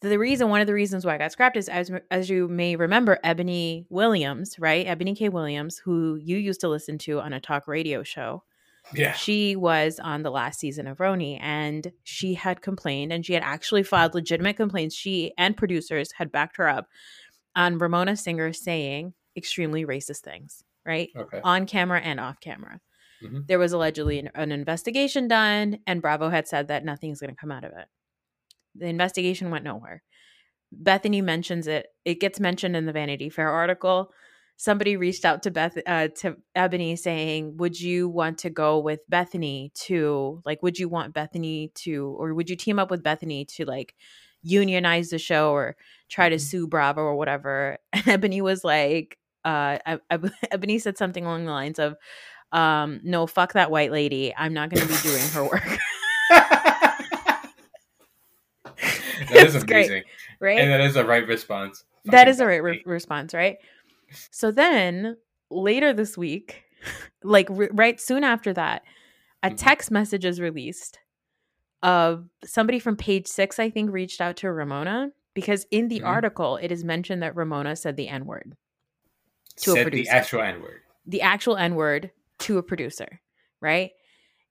the 0.00 0.18
reason, 0.18 0.48
one 0.48 0.60
of 0.60 0.66
the 0.66 0.74
reasons 0.74 1.04
why 1.06 1.14
I 1.14 1.18
got 1.18 1.32
scrapped 1.32 1.56
is 1.56 1.68
as 1.68 1.90
as 2.10 2.28
you 2.28 2.48
may 2.48 2.74
remember, 2.76 3.18
Eboni 3.24 3.86
Williams, 3.88 4.58
right? 4.58 4.86
Eboni 4.86 5.16
K. 5.16 5.28
Williams, 5.28 5.78
who 5.78 6.16
you 6.16 6.36
used 6.36 6.60
to 6.62 6.68
listen 6.68 6.98
to 6.98 7.20
on 7.20 7.32
a 7.32 7.40
talk 7.40 7.68
radio 7.68 8.02
show. 8.02 8.42
Yeah. 8.94 9.12
She 9.14 9.56
was 9.56 9.98
on 9.98 10.22
the 10.22 10.30
last 10.30 10.60
season 10.60 10.86
of 10.86 10.98
RHONY 10.98 11.38
and 11.40 11.92
she 12.04 12.34
had 12.34 12.62
complained 12.62 13.12
and 13.12 13.26
she 13.26 13.32
had 13.32 13.42
actually 13.42 13.82
filed 13.82 14.14
legitimate 14.14 14.56
complaints. 14.56 14.94
She 14.94 15.32
and 15.36 15.56
producers 15.56 16.12
had 16.12 16.30
backed 16.30 16.56
her 16.58 16.68
up 16.68 16.86
on 17.56 17.78
Ramona 17.78 18.16
Singer 18.16 18.52
saying 18.52 19.14
extremely 19.36 19.84
racist 19.84 20.20
things, 20.20 20.62
right? 20.84 21.10
Okay. 21.16 21.40
On 21.42 21.66
camera 21.66 22.00
and 22.00 22.20
off 22.20 22.38
camera. 22.40 22.80
Mhm. 23.22 23.46
There 23.46 23.58
was 23.58 23.72
allegedly 23.72 24.18
an, 24.18 24.30
an 24.34 24.52
investigation 24.52 25.26
done, 25.26 25.78
and 25.86 26.02
Bravo 26.02 26.28
had 26.28 26.46
said 26.46 26.68
that 26.68 26.84
nothing's 26.84 27.20
going 27.20 27.30
to 27.30 27.36
come 27.36 27.50
out 27.50 27.64
of 27.64 27.72
it. 27.72 27.86
The 28.74 28.86
investigation 28.86 29.50
went 29.50 29.64
nowhere. 29.64 30.02
Bethenny 30.82 31.22
mentions 31.22 31.66
it. 31.66 31.86
It 32.04 32.20
gets 32.20 32.40
mentioned 32.40 32.76
in 32.76 32.84
the 32.86 32.92
Vanity 32.92 33.30
Fair 33.30 33.48
article. 33.48 34.10
Somebody 34.58 34.96
reached 34.96 35.26
out 35.26 35.42
to 35.42 35.50
Beth 35.50 35.76
uh, 35.86 36.08
to 36.20 36.36
Eboni 36.56 36.98
saying, 36.98 37.58
"Would 37.58 37.78
you 37.78 38.08
want 38.08 38.38
to 38.38 38.48
go 38.50 38.78
with 38.78 39.00
Bethenny 39.10 39.70
to 39.84 40.40
like? 40.46 40.62
Would 40.62 40.78
you 40.78 40.88
want 40.88 41.14
Bethenny 41.14 41.74
to, 41.74 42.16
or 42.18 42.32
would 42.32 42.48
you 42.48 42.56
team 42.56 42.78
up 42.78 42.90
with 42.90 43.02
Bethenny 43.02 43.46
to 43.56 43.66
like 43.66 43.94
unionize 44.42 45.10
the 45.10 45.18
show 45.18 45.50
or 45.52 45.76
try 46.08 46.30
to 46.30 46.36
Mhm. 46.36 46.40
sue 46.40 46.66
Bravo 46.66 47.02
or 47.02 47.16
whatever?" 47.16 47.76
And 47.92 48.04
Eboni 48.04 48.40
was 48.40 48.64
like, 48.64 49.18
uh, 49.44 49.78
Eb- 49.84 50.00
Eb- 50.10 50.30
Eboni 50.52 50.80
said 50.80 50.96
something 50.96 51.26
along 51.26 51.44
the 51.44 51.52
lines 51.52 51.78
of, 51.78 51.94
um, 52.52 53.00
"No, 53.04 53.26
fuck 53.26 53.52
that 53.52 53.70
white 53.70 53.92
lady. 53.92 54.32
I'm 54.36 54.54
not 54.54 54.70
going 54.70 54.80
to 54.80 54.88
be 54.88 54.96
doing 55.02 55.28
her 55.34 55.44
work." 55.44 55.78
that 56.30 57.44
is 59.46 59.54
It's 59.54 59.64
great. 59.64 59.86
amazing, 59.86 60.02
right? 60.40 60.58
and 60.60 60.70
that 60.70 60.80
is 60.80 60.94
the 60.94 61.04
right 61.04 61.26
response. 61.26 61.84
that 62.06 62.12
Fucking 62.12 62.28
is 62.30 62.40
a 62.40 62.46
right 62.46 62.62
re- 62.62 62.82
response, 62.86 63.34
right? 63.34 63.58
So 64.30 64.50
then 64.50 65.16
later 65.50 65.92
this 65.92 66.16
week, 66.16 66.64
like 67.22 67.50
r- 67.50 67.68
right 67.72 68.00
soon 68.00 68.24
after 68.24 68.52
that, 68.52 68.82
a 69.42 69.50
Mhm. 69.50 69.56
text 69.56 69.90
message 69.90 70.24
is 70.24 70.40
released 70.40 70.98
of 71.82 72.28
somebody 72.44 72.78
from 72.78 72.96
page 72.96 73.26
six, 73.26 73.58
I 73.58 73.70
think, 73.70 73.90
reached 73.92 74.20
out 74.20 74.36
to 74.38 74.50
Ramona 74.50 75.12
because 75.34 75.66
in 75.70 75.88
the 75.88 76.00
Mhm. 76.00 76.06
article 76.06 76.56
it 76.56 76.72
is 76.72 76.84
mentioned 76.84 77.22
that 77.22 77.36
Ramona 77.36 77.76
said 77.76 77.96
the 77.96 78.08
N 78.08 78.24
word, 78.26 78.56
to 79.56 79.70
a 79.72 79.74
Said 79.74 79.86
the 79.86 79.90
producer. 79.90 80.10
actual 80.12 80.40
N 80.42 80.62
word. 80.62 80.82
the 81.06 81.22
actual 81.22 81.56
N 81.56 81.74
word 81.76 82.10
to 82.40 82.58
a 82.58 82.62
producer, 82.62 83.20
right? 83.60 83.92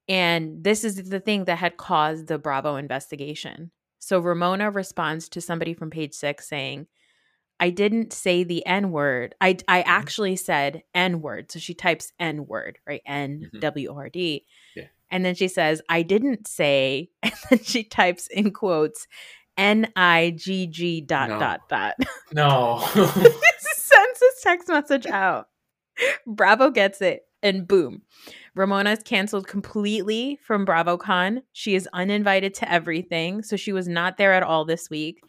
And 0.07 0.63
this 0.63 0.83
is 0.83 1.09
the 1.09 1.19
thing 1.19 1.45
that 1.45 1.57
had 1.57 1.77
caused 1.77 2.27
the 2.27 2.37
Bravo 2.37 2.75
investigation. 2.75 3.71
So 3.99 4.19
Ramona 4.19 4.69
responds 4.69 5.27
to 5.29 5.41
somebody 5.41 5.73
from 5.73 5.89
page 5.89 6.13
six 6.13 6.47
saying, 6.47 6.87
I 7.59 7.69
didn't 7.69 8.13
say 8.13 8.43
the 8.43 8.65
N 8.65 8.91
word. 8.91 9.35
I 9.39 9.57
I 9.67 9.81
mm-hmm. 9.81 9.89
actually 9.89 10.35
said 10.35 10.83
N 10.93 11.21
word. 11.21 11.51
So 11.51 11.59
she 11.59 11.73
types 11.73 12.11
N 12.19 12.47
word, 12.47 12.79
right? 12.85 13.01
N 13.05 13.45
mm-hmm. 13.45 13.59
W 13.59 13.93
R 13.93 14.09
D. 14.09 14.45
Yeah. 14.75 14.85
And 15.11 15.23
then 15.23 15.35
she 15.35 15.47
says, 15.47 15.81
I 15.87 16.01
didn't 16.01 16.47
say, 16.47 17.09
and 17.23 17.33
then 17.49 17.59
she 17.59 17.83
types 17.83 18.27
in 18.27 18.51
quotes 18.51 19.07
N 19.57 19.91
I 19.95 20.33
G 20.35 20.67
G 20.67 21.01
dot 21.01 21.29
No. 21.29 21.39
dot 21.39 21.61
dot. 21.69 21.95
No. 22.33 22.79
Sends 22.93 24.19
this 24.19 24.41
text 24.41 24.67
message 24.67 25.05
out. 25.05 25.47
Bravo 26.27 26.69
gets 26.69 27.01
it, 27.01 27.21
and 27.41 27.67
boom. 27.67 28.01
Ramona 28.55 28.91
is 28.91 28.99
canceled 29.03 29.47
completely 29.47 30.39
from 30.45 30.65
BravoCon. 30.65 31.43
She 31.53 31.75
is 31.75 31.87
uninvited 31.93 32.53
to 32.55 32.71
everything, 32.71 33.43
so 33.43 33.55
she 33.55 33.71
was 33.71 33.87
not 33.87 34.17
there 34.17 34.33
at 34.33 34.43
all 34.43 34.65
this 34.65 34.89
week. 34.89 35.21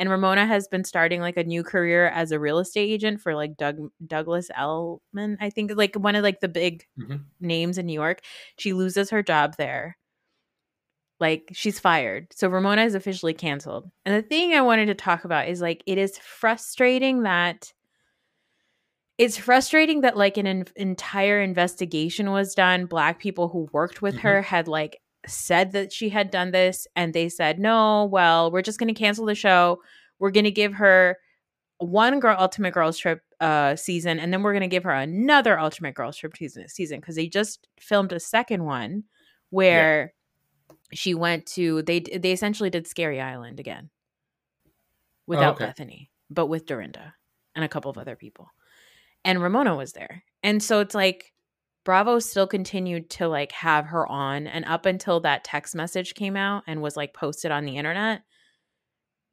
And 0.00 0.08
Ramona 0.10 0.46
has 0.46 0.66
been 0.66 0.82
starting 0.82 1.20
like 1.20 1.36
a 1.36 1.44
new 1.44 1.62
career 1.62 2.08
as 2.08 2.32
a 2.32 2.40
real 2.40 2.58
estate 2.58 2.90
agent 2.90 3.20
for 3.20 3.34
like 3.34 3.56
Doug 3.58 3.76
Douglas 4.06 4.50
Elliman, 4.56 5.36
I 5.40 5.50
think, 5.50 5.72
like 5.76 5.94
one 5.94 6.16
of 6.16 6.22
like 6.24 6.40
the 6.40 6.48
big 6.48 6.86
Mhm. 6.98 7.24
names 7.38 7.76
in 7.78 7.84
New 7.86 7.92
York. 7.92 8.20
She 8.58 8.72
loses 8.72 9.10
her 9.10 9.22
job 9.22 9.56
there. 9.58 9.98
Like 11.20 11.50
she's 11.52 11.78
fired. 11.78 12.28
So 12.32 12.48
Ramona 12.48 12.82
is 12.84 12.94
officially 12.94 13.34
canceled. 13.34 13.90
And 14.06 14.14
the 14.14 14.26
thing 14.26 14.54
I 14.54 14.62
wanted 14.62 14.86
to 14.86 14.94
talk 14.94 15.24
about 15.26 15.48
is 15.48 15.60
like 15.60 15.82
it 15.86 15.98
is 15.98 16.16
frustrating 16.18 17.24
that 17.24 17.72
it's 19.18 19.36
frustrating 19.36 20.00
that 20.00 20.16
like 20.16 20.38
an 20.38 20.46
in- 20.46 20.64
entire 20.76 21.42
investigation 21.42 22.30
was 22.30 22.54
done. 22.54 22.86
Black 22.86 23.18
people 23.18 23.48
who 23.48 23.68
worked 23.70 24.00
with 24.00 24.16
her 24.20 24.40
had 24.40 24.66
like 24.66 24.99
said 25.26 25.72
that 25.72 25.92
she 25.92 26.08
had 26.08 26.30
done 26.30 26.50
this 26.50 26.86
and 26.96 27.12
they 27.12 27.28
said, 27.28 27.58
"No, 27.58 28.06
well, 28.06 28.50
we're 28.50 28.62
just 28.62 28.78
going 28.78 28.92
to 28.92 28.98
cancel 28.98 29.26
the 29.26 29.34
show. 29.34 29.80
We're 30.18 30.30
going 30.30 30.44
to 30.44 30.50
give 30.50 30.74
her 30.74 31.18
one 31.78 32.20
girl 32.20 32.36
ultimate 32.38 32.74
girls 32.74 32.98
trip 32.98 33.22
uh 33.40 33.74
season 33.74 34.20
and 34.20 34.30
then 34.30 34.42
we're 34.42 34.52
going 34.52 34.60
to 34.60 34.68
give 34.68 34.84
her 34.84 34.90
another 34.90 35.58
ultimate 35.58 35.94
girls 35.94 36.14
trip 36.14 36.36
season 36.36 36.68
season 36.68 37.00
cuz 37.00 37.16
they 37.16 37.26
just 37.26 37.68
filmed 37.80 38.12
a 38.12 38.20
second 38.20 38.64
one 38.64 39.02
where 39.48 40.12
she 40.92 41.14
went 41.14 41.46
to 41.46 41.82
they 41.82 42.00
they 42.00 42.32
essentially 42.32 42.70
did 42.70 42.86
Scary 42.86 43.20
Island 43.20 43.60
again 43.60 43.90
without 45.26 45.60
okay. 45.60 45.66
Bethenny, 45.66 46.08
but 46.28 46.46
with 46.46 46.66
Dorinda 46.66 47.14
and 47.54 47.64
a 47.64 47.68
couple 47.68 47.90
of 47.90 47.98
other 47.98 48.16
people. 48.16 48.48
And 49.24 49.40
Ramona 49.40 49.76
was 49.76 49.92
there. 49.92 50.24
And 50.42 50.62
so 50.62 50.80
it's 50.80 50.94
like 50.94 51.32
Bravo 51.84 52.18
still 52.18 52.46
continued 52.46 53.08
to 53.10 53.28
like 53.28 53.52
have 53.52 53.86
her 53.86 54.06
on 54.06 54.46
and 54.46 54.64
up 54.66 54.86
until 54.86 55.20
that 55.20 55.44
text 55.44 55.74
message 55.74 56.14
came 56.14 56.36
out 56.36 56.62
and 56.66 56.82
was 56.82 56.96
like 56.96 57.14
posted 57.14 57.50
on 57.50 57.64
the 57.64 57.76
internet, 57.78 58.22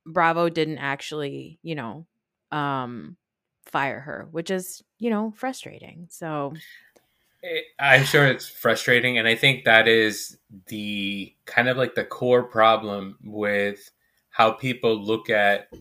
Bravo 0.05 0.49
didn't 0.49 0.77
actually, 0.77 1.59
you 1.61 1.75
know, 1.75 2.05
um 2.51 3.17
fire 3.65 3.99
her, 3.99 4.27
which 4.31 4.49
is, 4.49 4.81
you 4.97 5.09
know, 5.09 5.33
frustrating. 5.35 6.07
So 6.09 6.53
It- 7.43 7.65
I'm 7.79 8.03
sure 8.05 8.25
it's 8.25 8.47
frustrating, 8.47 9.17
and 9.17 9.27
I 9.27 9.35
think 9.35 9.65
that 9.65 9.87
is 9.87 10.37
the 10.67 11.35
kind 11.45 11.67
of 11.69 11.77
like 11.77 11.95
the 11.95 12.05
core 12.05 12.43
problem 12.43 13.17
with 13.23 13.91
how 14.29 14.51
people 14.51 14.95
look 14.95 15.29
at 15.29 15.71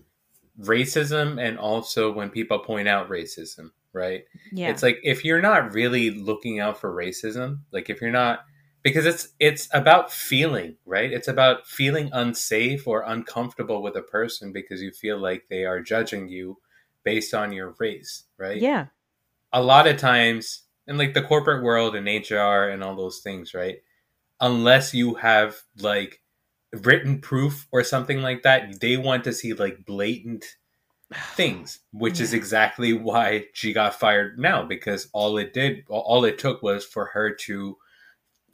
racism, 0.60 1.40
and 1.40 1.58
also 1.58 2.12
when 2.12 2.28
people 2.30 2.58
point 2.58 2.88
out 2.88 3.08
racism, 3.08 3.70
right? 3.96 4.24
yeah. 4.52 4.68
It's 4.68 4.82
like 4.82 5.00
if 5.02 5.24
you're 5.24 5.42
not 5.42 5.72
really 5.72 6.10
looking 6.10 6.60
out 6.60 6.78
for 6.78 6.94
racism, 6.94 7.60
like 7.72 7.90
if 7.90 8.00
you're 8.00 8.10
not 8.10 8.44
because 8.82 9.04
it's 9.04 9.28
it's 9.40 9.68
about 9.74 10.12
feeling, 10.12 10.76
right? 10.86 11.12
It's 11.12 11.26
about 11.26 11.66
feeling 11.66 12.08
unsafe 12.12 12.86
or 12.86 13.02
uncomfortable 13.02 13.82
with 13.82 13.96
a 13.96 14.02
person 14.02 14.52
because 14.52 14.80
you 14.80 14.92
feel 14.92 15.18
like 15.18 15.46
they 15.50 15.64
are 15.64 15.80
judging 15.80 16.28
you 16.28 16.58
based 17.02 17.34
on 17.34 17.52
your 17.52 17.74
race, 17.80 18.24
right? 18.38 18.60
yeah. 18.60 18.86
a 19.52 19.62
lot 19.62 19.88
of 19.88 19.96
times 19.96 20.62
in 20.86 20.98
like 20.98 21.14
the 21.14 21.22
corporate 21.22 21.64
world 21.64 21.96
and 21.96 22.06
HR 22.06 22.68
and 22.70 22.84
all 22.84 22.94
those 22.94 23.20
things, 23.20 23.54
right? 23.54 23.78
Unless 24.40 24.94
you 24.94 25.14
have 25.14 25.56
like 25.80 26.20
written 26.72 27.20
proof 27.20 27.66
or 27.72 27.82
something 27.82 28.22
like 28.22 28.42
that, 28.42 28.80
they 28.80 28.96
want 28.96 29.24
to 29.24 29.32
see 29.32 29.52
like 29.52 29.84
blatant 29.84 30.44
things, 31.14 31.80
which 31.92 32.20
is 32.20 32.34
exactly 32.34 32.92
why 32.92 33.46
she 33.52 33.72
got 33.72 33.94
fired 33.98 34.38
now 34.38 34.64
because 34.64 35.08
all 35.12 35.38
it 35.38 35.52
did, 35.52 35.84
all 35.88 36.24
it 36.24 36.38
took 36.38 36.62
was 36.62 36.84
for 36.84 37.06
her 37.06 37.32
to 37.32 37.76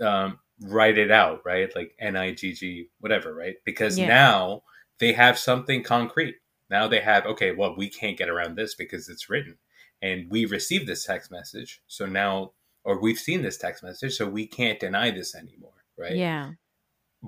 um, 0.00 0.38
write 0.61 0.98
it 0.98 1.11
out, 1.11 1.40
right? 1.44 1.74
Like 1.74 1.94
N 1.98 2.16
I 2.16 2.32
G 2.32 2.53
G, 2.53 2.88
whatever, 3.00 3.34
right? 3.34 3.57
Because 3.64 3.98
Yeah. 3.98 4.09
now 4.09 4.62
they 4.98 5.12
have 5.12 5.38
something 5.38 5.82
concrete. 5.82 6.36
Now 6.70 6.88
they 6.88 7.00
have, 7.00 7.26
okay, 7.26 7.53
well, 7.53 7.74
we 7.76 7.88
can't 7.88 8.18
get 8.18 8.28
around 8.28 8.57
this 8.57 8.74
because 8.74 9.09
it's 9.09 9.30
written 9.30 9.57
and 10.03 10.30
we 10.30 10.44
received 10.44 10.86
this 10.86 11.05
text 11.05 11.30
message. 11.30 11.80
So 11.86 12.07
now, 12.07 12.53
or 12.84 13.00
we've 13.00 13.18
seen 13.18 13.42
this 13.42 13.57
text 13.57 13.82
message, 13.82 14.14
so 14.14 14.28
we 14.28 14.46
can't 14.46 14.80
deny 14.80 15.11
this 15.11 15.34
anymore, 15.34 15.84
right? 15.96 16.16
Yeah. 16.16 16.53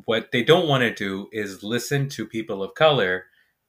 What 0.06 0.32
they 0.32 0.42
don't 0.42 0.68
want 0.68 0.82
to 0.82 0.92
do 0.92 1.28
is 1.32 1.62
listen 1.62 2.08
to 2.10 2.26
people 2.26 2.62
of 2.62 2.74
color 2.74 3.26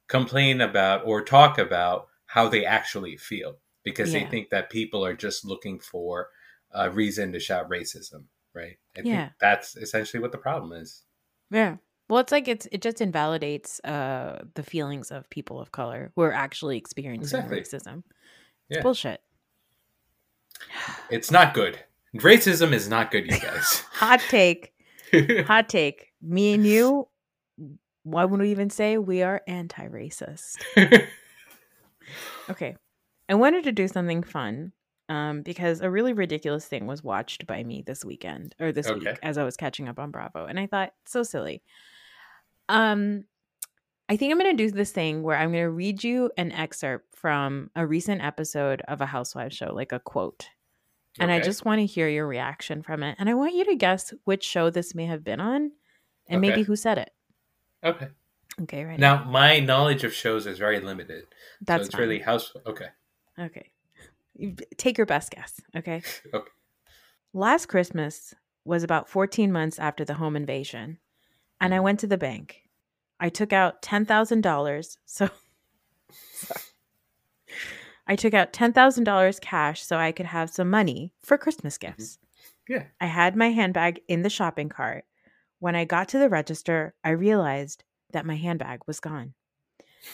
complain 0.07 0.61
about 0.61 1.05
or 1.05 1.21
talk 1.23 1.57
about 1.57 2.07
how 2.27 2.47
they 2.47 2.65
actually 2.65 3.17
feel 3.17 3.57
because 3.83 4.11
they 4.11 4.25
think 4.25 4.49
that 4.49 4.69
people 4.69 5.05
are 5.05 5.13
just 5.15 5.45
looking 5.45 5.79
for 5.79 6.29
a 6.71 6.89
reason 6.89 7.31
to 7.31 7.39
shout 7.39 7.69
racism, 7.69 8.25
right? 8.53 8.77
I 8.97 9.01
Yeah. 9.03 9.17
think 9.25 9.33
that's 9.39 9.75
essentially 9.77 10.21
what 10.21 10.31
the 10.31 10.37
problem 10.37 10.73
is. 10.73 11.03
Yeah. 11.51 11.77
Well, 12.09 12.19
it's 12.19 12.31
like 12.31 12.47
it's 12.47 12.67
it 12.71 12.81
just 12.81 13.01
invalidates 13.01 13.79
uh 13.83 14.43
the 14.55 14.63
feelings 14.63 15.11
of 15.11 15.29
people 15.29 15.59
of 15.59 15.71
color 15.71 16.11
who 16.15 16.21
are 16.21 16.33
actually 16.33 16.77
experiencing 16.77 17.39
Exactly. 17.39 17.61
racism. 17.61 18.03
It's 18.69 18.77
Yeah. 18.77 18.81
bullshit. 18.81 19.21
It's 21.09 21.31
not 21.31 21.53
good. 21.53 21.79
Racism 22.15 22.71
is 22.73 22.87
not 22.89 23.11
good, 23.11 23.25
you 23.31 23.39
guys. 23.39 23.83
Hot 23.93 24.19
take. 24.29 24.73
Hot 25.47 25.69
take. 25.69 26.11
Me 26.21 26.53
and 26.53 26.65
you, 26.65 27.07
why 28.05 28.23
wouldn't 28.23 28.41
we 28.45 28.51
even 28.51 28.69
say 28.69 28.97
we 28.97 29.21
are 29.21 29.41
anti-racist? 29.47 30.63
Okay. 32.49 32.75
I 33.29 33.33
wanted 33.33 33.63
to 33.63 33.71
do 33.71 33.87
something 33.87 34.21
fun 34.21 34.71
um, 35.09 35.41
because 35.41 35.81
a 35.81 35.89
really 35.89 36.13
ridiculous 36.13 36.65
thing 36.65 36.85
was 36.85 37.03
watched 37.03 37.47
by 37.47 37.63
me 37.63 37.81
this 37.81 38.05
weekend 38.05 38.53
or 38.59 38.71
this 38.71 38.87
week 38.91 39.07
as 39.23 39.39
I 39.39 39.43
was 39.43 39.57
catching 39.57 39.89
up 39.89 39.97
on 39.97 40.11
Bravo. 40.11 40.45
And 40.45 40.59
I 40.59 40.67
thought, 40.67 40.93
so 41.05 41.23
silly. 41.23 41.63
Um, 42.69 43.25
I 44.07 44.17
think 44.17 44.31
I'm 44.31 44.37
going 44.37 44.55
to 44.55 44.63
do 44.63 44.69
this 44.69 44.91
thing 44.91 45.23
where 45.23 45.35
I'm 45.35 45.51
going 45.51 45.63
to 45.63 45.71
read 45.71 46.03
you 46.03 46.29
an 46.37 46.51
excerpt 46.51 47.15
from 47.15 47.71
a 47.75 47.87
recent 47.87 48.23
episode 48.23 48.81
of 48.87 49.01
a 49.01 49.07
Housewives 49.07 49.55
show, 49.55 49.73
like 49.73 49.91
a 49.91 49.99
quote. 49.99 50.47
And 51.19 51.31
I 51.31 51.39
just 51.39 51.65
want 51.65 51.79
to 51.79 51.85
hear 51.87 52.07
your 52.07 52.27
reaction 52.27 52.83
from 52.83 53.01
it. 53.01 53.15
And 53.17 53.29
I 53.29 53.33
want 53.33 53.55
you 53.55 53.65
to 53.65 53.75
guess 53.75 54.13
which 54.25 54.43
show 54.43 54.69
this 54.69 54.93
may 54.93 55.07
have 55.07 55.23
been 55.23 55.39
on 55.39 55.71
and 56.27 56.37
Okay. 56.37 56.49
maybe 56.49 56.61
who 56.61 56.75
said 56.75 56.99
it. 56.99 57.09
Okay. 57.85 58.07
Okay, 58.61 58.85
right. 58.85 58.99
Now, 58.99 59.23
my 59.25 59.59
knowledge 59.59 60.03
of 60.03 60.13
shows 60.13 60.47
is 60.47 60.57
very 60.57 60.79
limited. 60.79 61.25
That's 61.61 61.81
so 61.81 61.85
it's 61.85 61.95
fine. 61.95 62.01
really 62.01 62.19
house. 62.19 62.53
Okay. 62.65 62.87
Okay. 63.37 63.71
You- 64.35 64.55
Take 64.77 64.97
your 64.97 65.05
best 65.05 65.31
guess. 65.31 65.61
Okay. 65.75 66.01
Okay. 66.33 66.49
Last 67.33 67.65
Christmas 67.65 68.33
was 68.63 68.83
about 68.83 69.09
14 69.09 69.51
months 69.51 69.77
after 69.77 70.05
the 70.05 70.13
home 70.13 70.37
invasion, 70.37 70.99
and 71.59 71.73
I 71.73 71.77
mm-hmm. 71.77 71.83
went 71.83 71.99
to 71.99 72.07
the 72.07 72.17
bank. 72.17 72.61
I 73.19 73.27
took 73.27 73.51
out 73.51 73.81
$10,000. 73.81 74.97
So. 75.05 75.29
I 78.07 78.15
took 78.15 78.33
out 78.33 78.53
$10,000 78.53 79.41
cash 79.41 79.83
so 79.83 79.97
I 79.97 80.11
could 80.13 80.27
have 80.27 80.49
some 80.49 80.69
money 80.69 81.11
for 81.19 81.37
Christmas 81.37 81.77
mm-hmm. 81.77 81.91
gifts. 81.91 82.19
Yeah. 82.69 82.83
I 83.01 83.07
had 83.07 83.35
my 83.35 83.49
handbag 83.49 83.99
in 84.07 84.21
the 84.21 84.29
shopping 84.29 84.69
cart. 84.69 85.03
When 85.59 85.75
I 85.75 85.85
got 85.85 86.09
to 86.09 86.19
the 86.19 86.29
register, 86.29 86.93
I 87.03 87.11
realized 87.11 87.83
that 88.11 88.25
my 88.25 88.35
handbag 88.35 88.81
was 88.87 88.99
gone. 88.99 89.33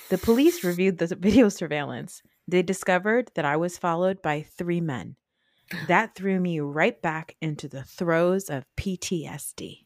The 0.09 0.17
police 0.17 0.63
reviewed 0.63 0.97
the 0.97 1.15
video 1.19 1.49
surveillance. 1.49 2.21
They 2.47 2.61
discovered 2.61 3.31
that 3.35 3.45
I 3.45 3.57
was 3.57 3.77
followed 3.77 4.21
by 4.21 4.41
three 4.41 4.81
men. 4.81 5.15
That 5.87 6.15
threw 6.15 6.39
me 6.39 6.59
right 6.59 7.01
back 7.01 7.35
into 7.41 7.67
the 7.67 7.83
throes 7.83 8.49
of 8.49 8.65
PTSD. 8.77 9.85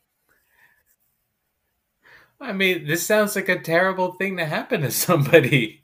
I 2.40 2.52
mean, 2.52 2.86
this 2.86 3.06
sounds 3.06 3.36
like 3.36 3.50
a 3.50 3.60
terrible 3.60 4.14
thing 4.14 4.38
to 4.38 4.46
happen 4.46 4.82
to 4.82 4.92
somebody. 4.92 5.82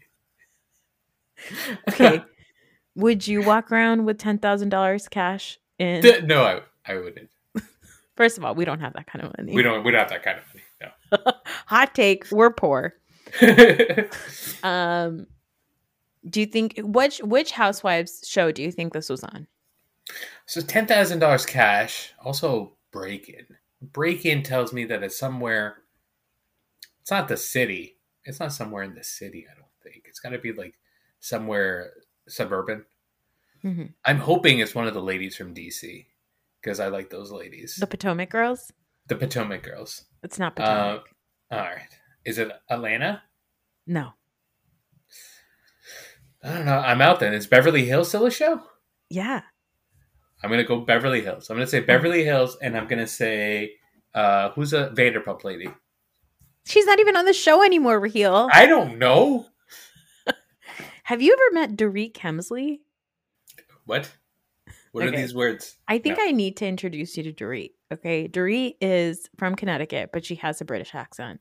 Okay. 1.89 2.21
Would 2.95 3.25
you 3.25 3.41
walk 3.41 3.71
around 3.71 4.05
with 4.05 4.17
$10,000 4.17 5.09
cash 5.09 5.57
in? 5.79 6.27
No, 6.27 6.43
I, 6.43 6.61
I 6.85 6.97
wouldn't. 6.97 7.29
First 8.21 8.37
of 8.37 8.45
all, 8.45 8.53
we 8.53 8.65
don't 8.65 8.81
have 8.81 8.93
that 8.93 9.07
kind 9.07 9.25
of 9.25 9.33
money. 9.35 9.51
We 9.51 9.63
don't. 9.63 9.83
We 9.83 9.89
don't 9.89 9.99
have 10.01 10.09
that 10.11 10.21
kind 10.21 10.37
of 10.37 10.43
money. 10.53 10.63
No. 11.25 11.31
Hot 11.65 11.95
take, 11.95 12.29
we're 12.31 12.51
poor. 12.53 12.93
Um 14.63 15.25
do 16.29 16.39
you 16.39 16.45
think 16.45 16.75
which 16.83 17.17
which 17.23 17.51
housewives 17.51 18.21
show 18.27 18.51
do 18.51 18.61
you 18.61 18.71
think 18.71 18.93
this 18.93 19.09
was 19.09 19.23
on? 19.23 19.47
so 20.45 20.61
ten 20.61 20.85
thousand 20.85 21.17
dollars 21.17 21.47
cash. 21.47 22.13
Also, 22.23 22.73
break 22.91 23.27
in. 23.27 23.47
Break 23.81 24.23
in 24.23 24.43
tells 24.43 24.71
me 24.71 24.85
that 24.85 25.01
it's 25.01 25.17
somewhere. 25.17 25.77
It's 27.01 27.09
not 27.09 27.27
the 27.27 27.37
city. 27.37 27.97
It's 28.23 28.39
not 28.39 28.53
somewhere 28.53 28.83
in 28.83 28.93
the 28.93 29.03
city. 29.03 29.47
I 29.51 29.55
don't 29.55 29.65
think 29.81 30.05
it's 30.07 30.19
got 30.19 30.29
to 30.29 30.37
be 30.37 30.53
like 30.53 30.75
somewhere 31.19 31.93
suburban. 32.27 32.85
hmm 33.63 33.85
I'm 34.05 34.19
hoping 34.19 34.59
it's 34.59 34.75
one 34.75 34.85
of 34.85 34.93
the 34.93 35.01
ladies 35.01 35.35
from 35.35 35.55
DC 35.55 36.05
because 36.61 36.79
I 36.79 36.87
like 36.87 37.09
those 37.09 37.31
ladies. 37.31 37.75
The 37.79 37.87
Potomac 37.87 38.29
Girls. 38.29 38.71
The 39.07 39.15
Potomac 39.15 39.63
girls. 39.63 40.05
It's 40.23 40.37
not 40.39 40.59
Uh, 40.59 40.63
Potomac. 40.99 41.05
all 41.51 41.59
right. 41.59 41.97
Is 42.25 42.37
it 42.37 42.51
Atlanta? 42.69 43.23
no. 43.87 44.13
I 46.43 46.53
don't 46.53 46.65
know. 46.65 46.79
I'm 46.79 47.01
out 47.01 47.19
then. 47.19 47.33
Is 47.33 47.45
Beverly 47.45 47.85
Hills 47.85 48.09
still 48.09 48.25
a 48.25 48.31
show? 48.31 48.61
Yeah. 49.09 49.41
I'm 50.43 50.49
gonna 50.49 50.63
go 50.63 50.79
Beverly 50.81 51.21
Hills. 51.21 51.49
I'm 51.49 51.55
gonna 51.57 51.67
say 51.67 51.81
Beverly 51.81 52.23
Hills, 52.23 52.57
and 52.63 52.75
I'm 52.75 52.87
gonna 52.87 53.05
say 53.05 53.73
uh, 54.15 54.49
who's 54.51 54.73
a 54.73 54.89
Vanderpump 54.89 55.43
lady? 55.43 55.69
She's 56.65 56.85
not 56.87 56.99
even 56.99 57.15
on 57.15 57.25
the 57.25 57.33
show 57.33 57.63
anymore, 57.63 57.99
Raheel. 57.99 58.49
I 58.51 58.65
don't 58.65 58.97
know. 58.97 59.45
Have 61.03 61.21
you 61.21 61.33
ever 61.33 61.53
met 61.53 61.75
Dorit 61.77 62.13
Kemsley? 62.13 62.79
What? 63.85 64.11
What 64.91 65.05
are 65.05 65.11
these 65.11 65.33
words? 65.33 65.77
I 65.87 65.99
think 65.99 66.17
No. 66.17 66.25
I 66.25 66.31
need 66.31 66.57
to 66.57 66.67
introduce 66.67 67.15
you 67.17 67.23
to 67.23 67.33
Dorit. 67.33 67.71
Okay. 67.93 68.27
Dorit 68.27 68.73
is 68.81 69.29
from 69.37 69.55
Connecticut, 69.55 70.09
but 70.11 70.25
she 70.25 70.35
has 70.35 70.59
a 70.61 70.65
British 70.65 70.93
accent. 70.95 71.39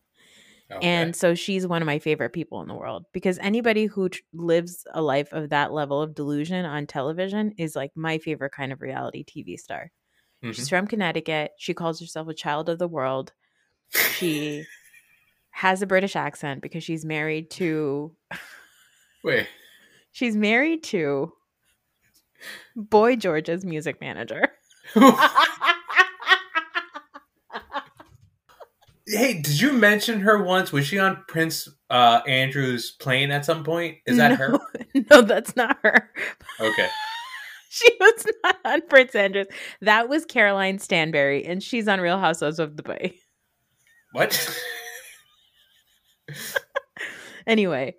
Okay. 0.73 0.87
And 0.87 1.17
so 1.17 1.35
she's 1.35 1.67
one 1.67 1.83
of 1.83 1.87
my 1.87 1.99
favorite 1.99 2.31
people 2.33 2.63
in 2.63 2.69
the 2.69 2.75
world 2.75 3.07
because 3.13 3.39
anybody 3.41 3.87
who 3.87 4.09
tr- 4.09 4.21
lives 4.33 4.87
a 4.95 5.03
life 5.03 5.33
of 5.33 5.51
that 5.51 5.73
level 5.73 6.01
of 6.01 6.15
delusion 6.15 6.65
on 6.65 6.87
television 6.87 7.53
is 7.59 7.75
like 7.75 7.91
my 7.97 8.19
favorite 8.19 8.53
kind 8.53 8.73
of 8.73 8.81
reality 8.81 9.25
TV 9.25 9.57
star. 9.59 9.91
Mhm. 10.45 10.55
She's 10.55 10.69
from 10.69 10.87
Connecticut. 10.87 11.51
She 11.59 11.75
calls 11.75 11.99
herself 11.99 12.29
a 12.29 12.35
child 12.35 12.69
of 12.69 12.79
the 12.79 12.87
world. 12.87 13.33
She 13.93 14.65
has 15.51 15.83
a 15.83 15.87
British 15.87 16.15
accent 16.15 16.63
because 16.63 16.85
she's 16.85 17.05
married 17.05 17.51
to 17.51 18.15
wait. 19.25 19.49
she's 20.13 20.37
married 20.37 20.85
to 20.85 21.33
Boy 22.77 23.17
George's 23.17 23.65
music 23.65 24.01
manager. 24.01 24.49
hey, 29.07 29.35
did 29.41 29.61
you 29.61 29.73
mention 29.73 30.21
her 30.21 30.43
once? 30.43 30.73
Was 30.73 30.87
she 30.87 30.99
on 30.99 31.25
Prince 31.29 31.69
uh, 31.91 32.21
Andrew's 32.27 32.91
plane 32.93 33.31
at 33.31 33.45
some 33.45 33.65
point? 33.65 33.99
Is 34.07 34.17
that 34.17 34.33
her? 34.39 34.53
No, 34.53 34.61
No, 35.11 35.23
that's 35.23 35.57
not 35.57 35.79
her. 35.83 36.11
Okay. 36.61 36.89
She 37.73 37.89
was 38.01 38.27
not 38.43 38.57
on 38.65 38.83
Prince 38.89 39.15
Andrews. 39.15 39.47
That 39.81 40.09
was 40.09 40.25
Caroline 40.25 40.81
Stanbury, 40.81 41.45
and 41.45 41.63
she's 41.63 41.87
on 41.87 42.01
Real 42.01 42.19
Housewives 42.19 42.59
of 42.59 42.73
Dubai. 42.73 43.15
What? 44.11 44.61
Anyway, 47.47 47.95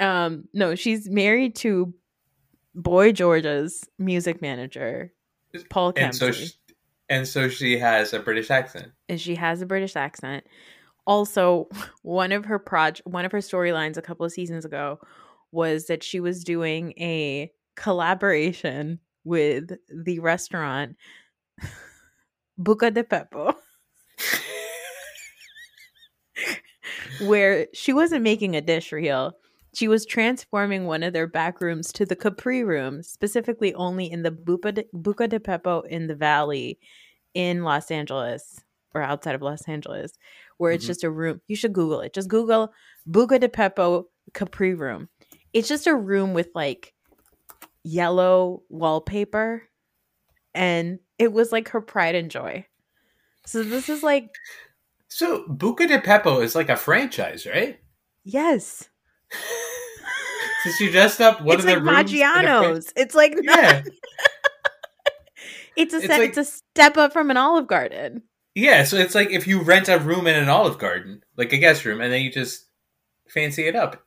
um, 0.00 0.48
no, 0.52 0.74
she's 0.74 1.08
married 1.08 1.54
to 1.56 1.94
Boy 2.78 3.10
George's 3.10 3.88
music 3.98 4.40
manager, 4.40 5.12
Paul 5.68 5.92
and 5.96 6.14
so 6.14 6.30
she, 6.30 6.50
and 7.08 7.26
so 7.26 7.48
she 7.48 7.76
has 7.78 8.12
a 8.12 8.20
British 8.20 8.50
accent. 8.50 8.92
and 9.08 9.20
she 9.20 9.34
has 9.34 9.60
a 9.60 9.66
British 9.66 9.96
accent. 9.96 10.44
Also, 11.06 11.68
one 12.02 12.30
of 12.30 12.44
her 12.44 12.60
proj- 12.60 13.02
one 13.04 13.24
of 13.24 13.32
her 13.32 13.38
storylines 13.38 13.96
a 13.96 14.02
couple 14.02 14.24
of 14.24 14.32
seasons 14.32 14.64
ago 14.64 15.00
was 15.50 15.86
that 15.86 16.04
she 16.04 16.20
was 16.20 16.44
doing 16.44 16.92
a 16.98 17.50
collaboration 17.74 19.00
with 19.24 19.72
the 19.92 20.20
restaurant 20.20 20.94
Buca 22.60 22.94
de 22.94 23.02
Pepo. 23.02 23.54
where 27.22 27.66
she 27.74 27.92
wasn't 27.92 28.22
making 28.22 28.54
a 28.54 28.60
dish 28.60 28.92
reel. 28.92 29.32
She 29.78 29.86
was 29.86 30.04
transforming 30.04 30.86
one 30.86 31.04
of 31.04 31.12
their 31.12 31.28
back 31.28 31.60
rooms 31.60 31.92
to 31.92 32.04
the 32.04 32.16
Capri 32.16 32.64
room, 32.64 33.00
specifically 33.00 33.72
only 33.74 34.10
in 34.10 34.24
the 34.24 34.32
Buca 34.32 34.74
de, 34.74 34.84
Buca 34.92 35.28
de 35.28 35.38
Pepo 35.38 35.86
in 35.86 36.08
the 36.08 36.16
valley 36.16 36.80
in 37.32 37.62
Los 37.62 37.88
Angeles 37.92 38.58
or 38.92 39.02
outside 39.02 39.36
of 39.36 39.40
Los 39.40 39.68
Angeles, 39.68 40.18
where 40.56 40.72
it's 40.72 40.82
Mhm. 40.82 40.88
just 40.88 41.04
a 41.04 41.10
room. 41.10 41.40
You 41.46 41.54
should 41.54 41.72
Google 41.74 42.00
it. 42.00 42.12
Just 42.12 42.28
Google 42.28 42.72
Buca 43.08 43.38
de 43.38 43.48
Pepo 43.48 44.06
Capri 44.34 44.74
room. 44.74 45.10
It's 45.52 45.68
just 45.68 45.86
a 45.86 45.94
room 45.94 46.34
with 46.34 46.48
like 46.56 46.92
yellow 47.84 48.64
wallpaper, 48.70 49.62
and 50.56 50.98
it 51.20 51.32
was 51.32 51.52
like 51.52 51.68
her 51.68 51.80
pride 51.80 52.16
and 52.16 52.32
joy. 52.32 52.66
So 53.46 53.62
this 53.62 53.88
is 53.88 54.02
like 54.02 54.30
So 55.06 55.44
Buca 55.46 55.86
de 55.86 56.00
Pepo 56.00 56.42
is 56.42 56.56
like 56.56 56.68
a 56.68 56.74
franchise, 56.76 57.46
right? 57.46 57.78
yes. 58.24 58.88
So 60.64 60.70
she 60.70 60.90
dressed 60.90 61.20
up 61.20 61.40
one 61.40 61.54
it's 61.56 61.64
of 61.64 61.70
like 61.70 61.78
the 61.78 61.82
rooms 61.82 62.12
in 62.12 62.18
a 62.20 62.24
fran- 62.32 62.44
Maggiano's. 62.74 62.92
It's 62.96 63.14
like 63.14 63.34
Yeah, 63.42 63.82
it's 65.76 65.94
a 65.94 65.98
It's 65.98 66.08
like- 66.08 66.28
it's 66.30 66.38
a 66.38 66.44
step 66.44 66.96
up 66.96 67.12
from 67.12 67.30
an 67.30 67.36
Olive 67.36 67.66
Garden. 67.66 68.22
yeah. 68.54 68.84
So 68.84 68.96
it's 68.96 69.14
like 69.14 69.30
if 69.30 69.46
you 69.46 69.62
rent 69.62 69.88
a 69.88 69.98
room 69.98 70.26
in 70.26 70.34
an 70.36 70.48
Olive 70.48 70.78
Garden, 70.78 71.22
like 71.36 71.52
a 71.52 71.58
guest 71.58 71.84
room, 71.84 72.00
and 72.00 72.12
then 72.12 72.22
you 72.22 72.32
just 72.32 72.66
fancy 73.28 73.66
it 73.66 73.76
up. 73.76 74.02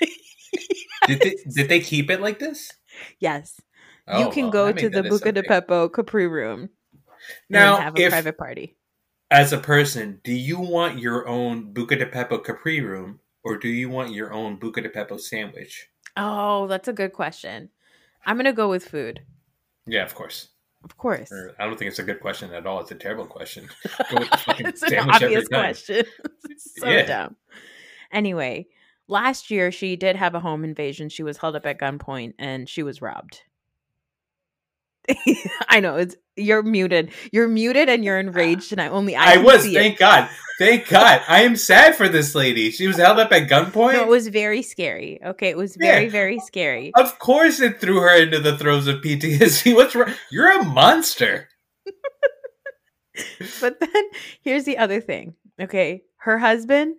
Did 1.06 1.20
they, 1.20 1.36
did 1.54 1.68
they 1.68 1.80
keep 1.80 2.10
it 2.10 2.20
like 2.20 2.38
this? 2.40 2.72
Yes, 3.20 3.60
Oh, 4.08 4.18
you 4.24 4.30
can 4.30 4.44
well, 4.44 4.52
go 4.52 4.72
to 4.72 4.88
the 4.88 5.02
Buca 5.02 5.32
de. 5.32 5.42
Pepo 5.42 5.92
Capri 5.92 6.26
room 6.26 6.70
Now, 7.50 7.74
and 7.76 7.84
have 7.84 7.96
a 7.96 8.00
if 8.02 8.10
private 8.10 8.38
party. 8.38 8.76
as 9.30 9.52
a 9.52 9.58
person, 9.58 10.20
do 10.24 10.32
you 10.32 10.58
want 10.58 10.98
your 10.98 11.28
own 11.28 11.72
Buca 11.72 11.96
de 11.98 12.06
Pepo 12.06 12.42
Capri 12.42 12.80
room, 12.80 13.20
or 13.46 13.56
do 13.56 13.68
you 13.68 13.88
want 13.88 14.10
your 14.12 14.32
own 14.32 14.58
Buca 14.58 14.82
de 14.82 14.88
Pepo 14.88 15.20
sandwich? 15.20 15.88
Oh, 16.16 16.66
that's 16.66 16.88
a 16.88 16.92
good 16.92 17.12
question. 17.12 17.70
I'm 18.26 18.36
gonna 18.36 18.52
go 18.52 18.68
with 18.68 18.84
food, 18.88 19.20
Yeah, 19.86 20.02
of 20.02 20.16
course. 20.16 20.48
of 20.82 20.96
course. 20.96 21.30
Or, 21.30 21.54
I 21.60 21.64
don't 21.66 21.78
think 21.78 21.88
it's 21.90 22.00
a 22.00 22.02
good 22.02 22.18
question 22.20 22.52
at 22.52 22.66
all. 22.66 22.80
It's 22.80 22.90
a 22.90 22.96
terrible 22.96 23.26
question. 23.26 23.68
Go 24.10 24.18
with 24.18 24.30
the 24.30 24.36
fucking 24.36 24.66
it's 24.66 24.82
an 24.82 25.08
obvious 25.10 25.46
question. 25.46 26.04
It's 26.50 26.80
so 26.80 26.88
Yeah. 26.88 27.06
dumb. 27.06 27.36
Anyway, 28.10 28.66
last 29.06 29.50
year 29.50 29.70
she 29.70 29.94
did 29.94 30.16
have 30.16 30.34
a 30.34 30.40
home 30.40 30.64
invasion. 30.64 31.08
She 31.08 31.22
was 31.22 31.36
held 31.38 31.54
up 31.54 31.66
at 31.66 31.78
gunpoint 31.78 32.34
and 32.38 32.68
she 32.68 32.82
was 32.82 33.00
robbed. 33.00 33.42
I 35.68 35.78
know 35.80 35.96
it's 35.96 36.16
you're 36.36 36.62
muted. 36.64 37.10
You're 37.30 37.46
muted 37.48 37.88
and 37.88 38.04
you're 38.04 38.18
enraged, 38.18 38.72
and 38.72 38.80
I 38.80 38.88
only 38.88 39.14
I, 39.14 39.34
I, 39.34 39.36
was. 39.38 39.62
see 39.62 39.76
it. 39.76 39.80
Thank 39.80 39.98
God. 39.98 40.28
Thank 40.58 40.88
God. 40.88 41.20
I 41.28 41.42
am 41.42 41.54
sad 41.56 41.96
for 41.96 42.08
this 42.08 42.34
lady. 42.34 42.70
She 42.70 42.86
was 42.86 42.96
held 42.96 43.18
up 43.18 43.30
at 43.32 43.48
gunpoint. 43.48 43.92
No, 43.92 44.02
it 44.02 44.08
was 44.08 44.28
very 44.28 44.62
scary. 44.62 45.20
Okay, 45.24 45.48
it 45.50 45.56
was 45.56 45.76
very 45.76 46.04
Yeah. 46.04 46.10
very 46.10 46.38
scary. 46.40 46.92
of 46.94 47.18
course, 47.18 47.60
it 47.60 47.78
threw 47.80 48.00
her 48.00 48.16
into 48.22 48.40
the 48.40 48.56
throes 48.56 48.86
of 48.86 49.02
PTSD. 49.02 49.74
What's 49.76 49.94
wrong? 49.94 50.12
You're 50.30 50.50
a 50.60 50.64
monster. 50.64 51.48
But 53.60 53.80
then 53.80 54.04
here's 54.42 54.64
the 54.64 54.76
other 54.78 55.00
thing. 55.00 55.34
Okay, 55.60 56.02
her 56.18 56.36
husband, 56.38 56.96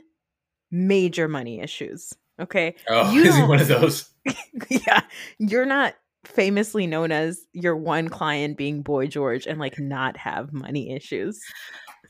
major 0.72 1.28
money 1.28 1.60
issues. 1.60 2.12
Okay, 2.40 2.76
Oh, 2.90 3.12
You 3.12 3.24
is 3.24 3.36
he 3.36 3.44
one 3.44 3.60
of 3.62 3.68
those? 3.68 4.10
yeah, 4.70 5.02
you're 5.38 5.66
not 5.66 5.94
famously 6.26 6.88
known 6.88 7.12
as 7.12 7.46
your 7.54 7.76
one 7.76 8.10
client 8.10 8.58
being 8.58 8.82
Boy 8.82 9.06
George 9.08 9.46
and 9.46 9.60
like 9.60 9.78
not 9.80 10.18
have 10.18 10.52
money 10.54 10.92
issues. 10.92 11.40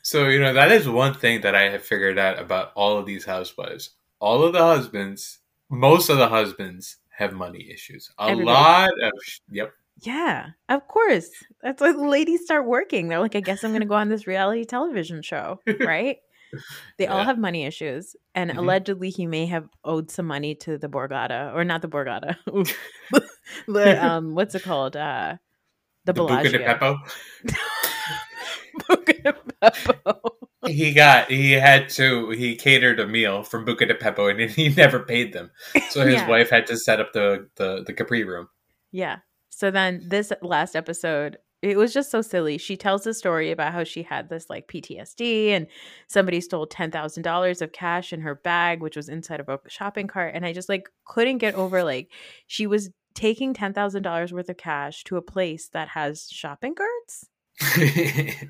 So 0.08 0.30
you 0.30 0.39
know 0.39 0.53
that 0.53 0.72
is 0.72 0.88
one 0.88 1.14
thing 1.14 1.41
that 1.41 1.53
I 1.53 1.64
have 1.64 1.84
figured 1.84 2.18
out 2.18 2.39
about 2.39 2.72
all 2.76 2.97
of 2.97 3.05
these 3.05 3.26
housewives. 3.26 3.89
All 4.22 4.41
of 4.41 4.53
the 4.53 4.64
husbands, 4.64 5.39
most 5.70 6.08
of 6.08 6.18
the 6.18 6.30
husbands 6.30 6.95
have 7.10 7.34
money 7.34 7.70
issues. 7.70 8.10
A 8.18 8.30
Everybody. 8.30 8.45
lot 8.45 8.89
of 9.03 9.12
yep. 9.51 9.74
Yeah, 9.99 10.51
of 10.70 10.88
course. 10.88 11.28
That's 11.62 11.82
why 11.82 11.91
the 11.91 12.05
ladies 12.08 12.45
start 12.45 12.66
working. 12.66 13.10
They're 13.10 13.20
like, 13.20 13.36
I 13.36 13.41
guess 13.41 13.66
I'm 13.66 13.72
going 13.72 13.82
to 13.82 13.86
go 13.88 13.95
on 13.95 14.08
this 14.08 14.28
reality 14.28 14.64
television 14.64 15.22
show, 15.24 15.60
right? 15.82 16.20
They 16.97 17.08
all 17.08 17.26
have 17.26 17.38
money 17.38 17.66
issues, 17.66 18.16
and 18.34 18.49
Mhm. 18.51 18.60
allegedly 18.60 19.10
he 19.10 19.26
may 19.28 19.45
have 19.47 19.68
owed 19.84 20.10
some 20.10 20.26
money 20.28 20.55
to 20.64 20.78
the 20.78 20.88
Borgata, 20.88 21.53
or 21.53 21.66
not 21.66 21.82
the 21.82 21.89
Borgata. 21.89 22.38
the 23.68 24.05
um, 24.05 24.36
what's 24.36 24.55
it 24.55 24.64
called? 24.64 24.95
Uh, 24.95 25.36
the, 26.05 26.14
The 26.14 26.22
Buca 26.22 26.43
de 26.43 26.60
Bellagio. 26.60 26.78
Pepo. 26.80 26.97
Buca 28.88 29.24
de 29.24 29.34
Beppo. 29.61 30.19
He 30.65 30.93
got 30.93 31.29
he 31.31 31.51
had 31.53 31.89
to 31.91 32.31
he 32.31 32.55
catered 32.55 32.99
a 32.99 33.07
meal 33.07 33.43
from 33.43 33.65
Buca 33.65 33.87
de 33.87 33.93
Pepo 33.95 34.29
and 34.29 34.49
he 34.51 34.69
never 34.77 34.99
paid 34.99 35.33
them. 35.33 35.51
So 35.89 36.05
his 36.05 36.15
Yeah. 36.15 36.27
wife 36.27 36.49
had 36.49 36.67
to 36.67 36.77
set 36.77 36.99
up 36.99 37.13
the, 37.13 37.47
the 37.55 37.83
the 37.85 37.93
Capri 37.93 38.23
room. 38.23 38.47
Yeah. 38.91 39.17
So 39.49 39.71
then 39.71 40.03
this 40.07 40.31
last 40.41 40.75
episode, 40.75 41.37
it 41.61 41.77
was 41.77 41.93
just 41.93 42.11
so 42.11 42.21
silly. 42.21 42.57
She 42.57 42.77
tells 42.77 43.03
the 43.03 43.13
story 43.13 43.51
about 43.51 43.73
how 43.73 43.83
she 43.83 44.03
had 44.03 44.29
this 44.29 44.49
like 44.49 44.67
PTSD 44.67 45.49
and 45.49 45.67
somebody 46.07 46.39
stole 46.41 46.67
$10,000 46.67 47.61
of 47.61 47.71
cash 47.71 48.13
in 48.13 48.21
her 48.21 48.35
bag, 48.35 48.81
which 48.81 48.95
was 48.95 49.09
inside 49.09 49.39
of 49.39 49.49
a 49.49 49.59
shopping 49.67 50.07
cart. 50.07 50.33
And 50.35 50.45
I 50.45 50.53
just 50.53 50.69
like 50.69 50.89
couldn't 51.05 51.39
get 51.39 51.55
over 51.55 51.83
like 51.83 52.11
she 52.45 52.67
was 52.67 52.89
taking 53.15 53.53
$10,000 53.55 54.31
worth 54.31 54.49
of 54.49 54.57
cash 54.57 55.03
to 55.05 55.17
a 55.17 55.21
place 55.23 55.69
that 55.69 55.87
has 55.89 56.27
shopping 56.29 56.75
carts. 56.75 57.25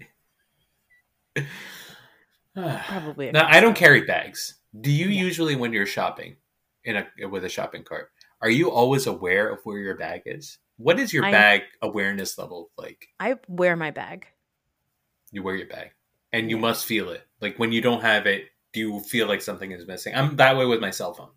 Probably. 2.56 3.32
now 3.34 3.48
I 3.48 3.60
don't 3.60 3.76
carry 3.76 4.02
bags. 4.02 4.56
Do 4.82 4.92
you 4.92 5.08
Yeah. 5.08 5.24
usually 5.24 5.56
when 5.56 5.74
you're 5.74 5.86
shopping 5.86 6.38
in 6.84 6.98
a 6.98 7.28
with 7.28 7.44
a 7.46 7.50
shopping 7.50 7.84
cart? 7.84 8.12
are 8.40 8.52
you 8.52 8.70
always 8.70 9.08
aware 9.08 9.50
of 9.50 9.60
where 9.64 9.80
your 9.80 9.96
bag 9.98 10.22
is? 10.28 10.60
What 10.78 11.00
is 11.00 11.12
your 11.12 11.26
I- 11.26 11.32
bag 11.32 11.62
awareness 11.82 12.38
level 12.38 12.70
like? 12.78 13.08
I 13.20 13.36
wear 13.48 13.76
my 13.76 13.90
bag. 13.90 14.28
You 15.32 15.42
wear 15.42 15.56
your 15.56 15.68
bag, 15.68 15.90
and 16.32 16.50
you 16.52 16.58
must 16.58 16.86
feel 16.86 17.10
it. 17.10 17.26
Like 17.42 17.58
when 17.58 17.72
you 17.72 17.82
don't 17.82 18.02
have 18.02 18.28
it, 18.28 18.46
do 18.74 18.80
you 18.80 19.00
feel 19.02 19.28
like 19.28 19.42
something 19.42 19.72
is 19.72 19.88
missing? 19.88 20.14
I'm 20.16 20.36
that 20.36 20.56
way 20.56 20.66
with 20.68 20.80
my 20.80 20.92
cell 20.92 21.14
phone. 21.16 21.32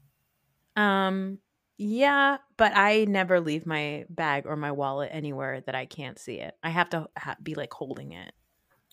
Um, 0.77 1.39
yeah, 1.79 2.37
but 2.59 2.73
I 2.77 3.07
never 3.07 3.41
leave 3.41 3.65
my 3.67 4.05
bag 4.11 4.45
or 4.47 4.57
my 4.57 4.73
wallet 4.73 5.09
anywhere 5.11 5.63
that 5.63 5.75
I 5.75 5.87
can't 5.87 6.19
see 6.19 6.35
it. 6.39 6.55
I 6.63 6.69
have 6.69 6.91
to 6.91 7.09
ha- 7.17 7.37
be 7.43 7.55
like 7.55 7.73
holding 7.73 8.13
it. 8.13 8.33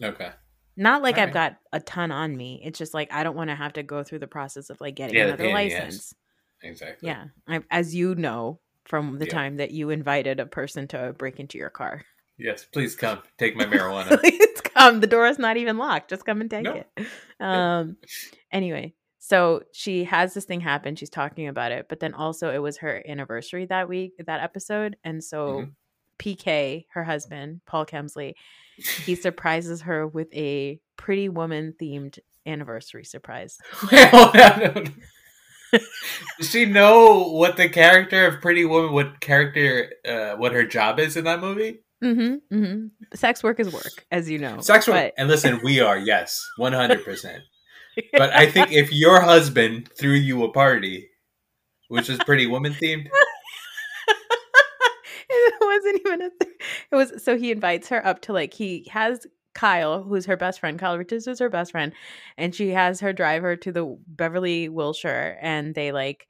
Okay. 0.01 0.31
Not 0.77 1.01
like 1.01 1.15
I've 1.17 1.29
Alright. 1.29 1.33
got 1.33 1.57
a 1.73 1.79
ton 1.79 2.11
on 2.11 2.37
me. 2.37 2.61
It's 2.63 2.77
just 2.79 2.93
like 2.93 3.11
I 3.11 3.23
don't 3.23 3.35
want 3.35 3.49
to 3.49 3.55
have 3.55 3.73
to 3.73 3.83
go 3.83 4.03
through 4.03 4.19
the 4.19 4.27
process 4.27 4.69
of 4.69 4.79
like 4.79 4.95
getting 4.95 5.15
Yeah, 5.15 5.25
another 5.25 5.43
pain 5.45 5.57
in 5.57 5.67
the 5.69 5.75
ass. 5.75 5.81
license. 5.83 6.13
Exactly. 6.63 7.07
Yeah, 7.09 7.25
I, 7.47 7.61
as 7.71 7.93
you 7.95 8.15
know 8.15 8.59
from 8.85 9.19
the 9.19 9.25
Yeah. 9.25 9.31
time 9.33 9.57
that 9.57 9.71
you 9.71 9.89
invited 9.89 10.39
a 10.39 10.45
person 10.45 10.87
to 10.89 11.13
break 11.17 11.39
into 11.39 11.57
your 11.57 11.69
car. 11.69 12.03
Yes. 12.37 12.65
Please 12.65 12.95
come 12.95 13.19
take 13.37 13.55
my 13.55 13.65
marijuana. 13.65 14.19
Please 14.19 14.61
come. 14.61 14.99
The 15.01 15.07
door 15.07 15.25
is 15.27 15.39
not 15.39 15.57
even 15.57 15.77
locked. 15.77 16.09
Just 16.11 16.25
come 16.25 16.39
and 16.41 16.49
take 16.49 16.63
No. 16.63 16.83
it. 16.95 17.07
Um. 17.39 17.97
Anyway, 18.51 18.93
so 19.19 19.61
she 19.73 20.03
has 20.05 20.33
this 20.33 20.45
thing 20.45 20.61
happen. 20.61 20.95
She's 20.95 21.09
talking 21.09 21.47
about 21.47 21.71
it, 21.71 21.87
but 21.89 21.99
then 21.99 22.13
also 22.13 22.51
it 22.53 22.57
was 22.59 22.77
her 22.77 23.03
anniversary 23.07 23.65
that 23.65 23.87
week, 23.89 24.13
that 24.25 24.41
episode, 24.41 24.95
and 25.03 25.23
so 25.23 25.47
Mhm. 25.47 25.71
PK, 26.19 26.85
her 26.93 27.03
husband, 27.03 27.61
Paul 27.65 27.85
Kemsley, 27.85 28.33
he 29.05 29.15
surprises 29.25 29.81
her 29.81 30.07
with 30.07 30.33
a 30.33 30.79
Pretty 30.97 31.29
Woman 31.29 31.73
themed 31.81 32.19
anniversary 32.45 33.03
surprise. 33.05 33.57
Wait. 33.91 34.91
Does 36.39 36.49
she 36.49 36.65
know 36.65 37.29
what 37.29 37.57
the 37.57 37.67
character 37.69 38.25
of 38.27 38.41
Pretty 38.41 38.63
Woman, 38.65 38.93
what 38.93 39.19
character, 39.19 39.91
uh, 40.07 40.35
what 40.35 40.53
her 40.53 40.65
job 40.65 40.99
is 40.99 41.17
in 41.17 41.25
that 41.25 41.41
movie? 41.41 41.81
Mm-hmm. 42.03 42.55
Mm-hmm. 42.55 42.87
Sex 43.15 43.43
work 43.43 43.59
is 43.59 43.71
work, 43.73 44.05
as 44.11 44.29
you 44.29 44.39
know. 44.39 44.59
Sex 44.61 44.87
work. 44.87 44.95
but- 44.95 45.13
And 45.17 45.27
listen, 45.27 45.59
we 45.63 45.79
are 45.81 45.97
yes, 45.97 46.39
one 46.57 46.73
hundred 46.73 47.03
percent. 47.03 47.43
But 48.13 48.31
I 48.35 48.45
think 48.45 48.71
if 48.71 48.93
your 48.93 49.19
husband 49.21 49.89
threw 49.99 50.11
you 50.13 50.43
a 50.43 50.51
party, 50.51 51.09
which 51.87 52.11
is 52.11 52.19
Pretty 52.19 52.45
Woman 52.45 52.73
themed, 52.75 53.07
wasn't 55.67 55.99
even 56.05 56.21
a 56.21 56.29
th- 56.29 56.61
it 56.91 56.95
was 56.95 57.23
so 57.23 57.37
he 57.37 57.51
invites 57.51 57.89
her 57.89 58.05
up 58.05 58.21
to 58.21 58.33
like 58.33 58.53
he 58.53 58.87
has 58.91 59.25
Kyle 59.53 60.03
who's 60.03 60.25
her 60.25 60.37
best 60.37 60.59
friend 60.59 60.77
Kyle 60.79 60.97
Richards 60.97 61.27
is 61.27 61.39
her 61.39 61.49
best 61.49 61.71
friend 61.71 61.93
and 62.37 62.53
she 62.53 62.69
has 62.69 62.99
her 62.99 63.13
drive 63.13 63.41
her 63.41 63.55
to 63.57 63.71
the 63.71 63.97
Beverly 64.07 64.69
Wilshire 64.69 65.37
and 65.41 65.73
they 65.73 65.91
like 65.91 66.27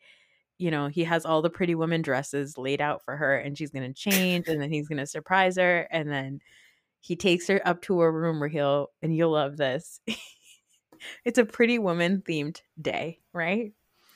you 0.57 0.71
know 0.71 0.87
he 0.87 1.03
has 1.03 1.25
all 1.25 1.41
the 1.41 1.49
pretty 1.49 1.75
woman 1.75 2.01
dresses 2.01 2.57
laid 2.57 2.81
out 2.81 3.03
for 3.03 3.15
her 3.17 3.37
and 3.37 3.57
she's 3.57 3.71
gonna 3.71 3.93
change 3.93 4.47
and 4.47 4.61
then 4.61 4.71
he's 4.71 4.87
gonna 4.87 5.05
surprise 5.05 5.57
her 5.57 5.87
and 5.91 6.09
then 6.11 6.39
he 7.01 7.15
takes 7.15 7.47
her 7.47 7.61
up 7.65 7.81
to 7.83 8.01
a 8.01 8.11
room 8.11 8.39
where 8.39 8.49
he'll 8.49 8.87
and 9.01 9.15
you'll 9.15 9.31
love 9.31 9.57
this. 9.57 9.99
It's 11.23 11.37
a 11.37 11.45
pretty 11.45 11.77
woman 11.77 12.23
themed 12.27 12.59
day 12.81 13.19
right? 13.31 13.71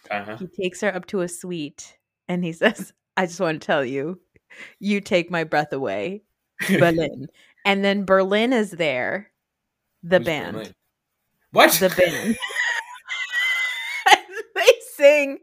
Uh-huh. 0.09 0.36
he 0.38 0.47
takes 0.47 0.82
her 0.82 0.93
up 0.93 1.05
to 1.07 1.22
a 1.22 1.28
suite 1.28 1.95
and 2.28 2.43
he 2.43 2.53
says, 2.53 2.91
I 3.15 3.28
just 3.28 3.39
want 3.39 3.61
to 3.61 3.65
tell 3.65 3.86
you, 3.86 4.19
you 4.80 5.02
take 5.02 5.30
my 5.32 5.43
breath 5.43 5.74
away, 5.74 6.24
Berlin. 6.70 7.28
and 7.66 7.84
then 7.84 8.06
Berlin 8.06 8.54
is 8.54 8.72
there, 8.72 9.32
the 10.04 10.18
Who's 10.18 10.26
band. 10.26 10.54
Berlin? 10.58 10.76
What? 11.52 11.72
The 11.74 11.89
band. 11.89 12.38
they 14.56 14.68
sing, 14.95 15.39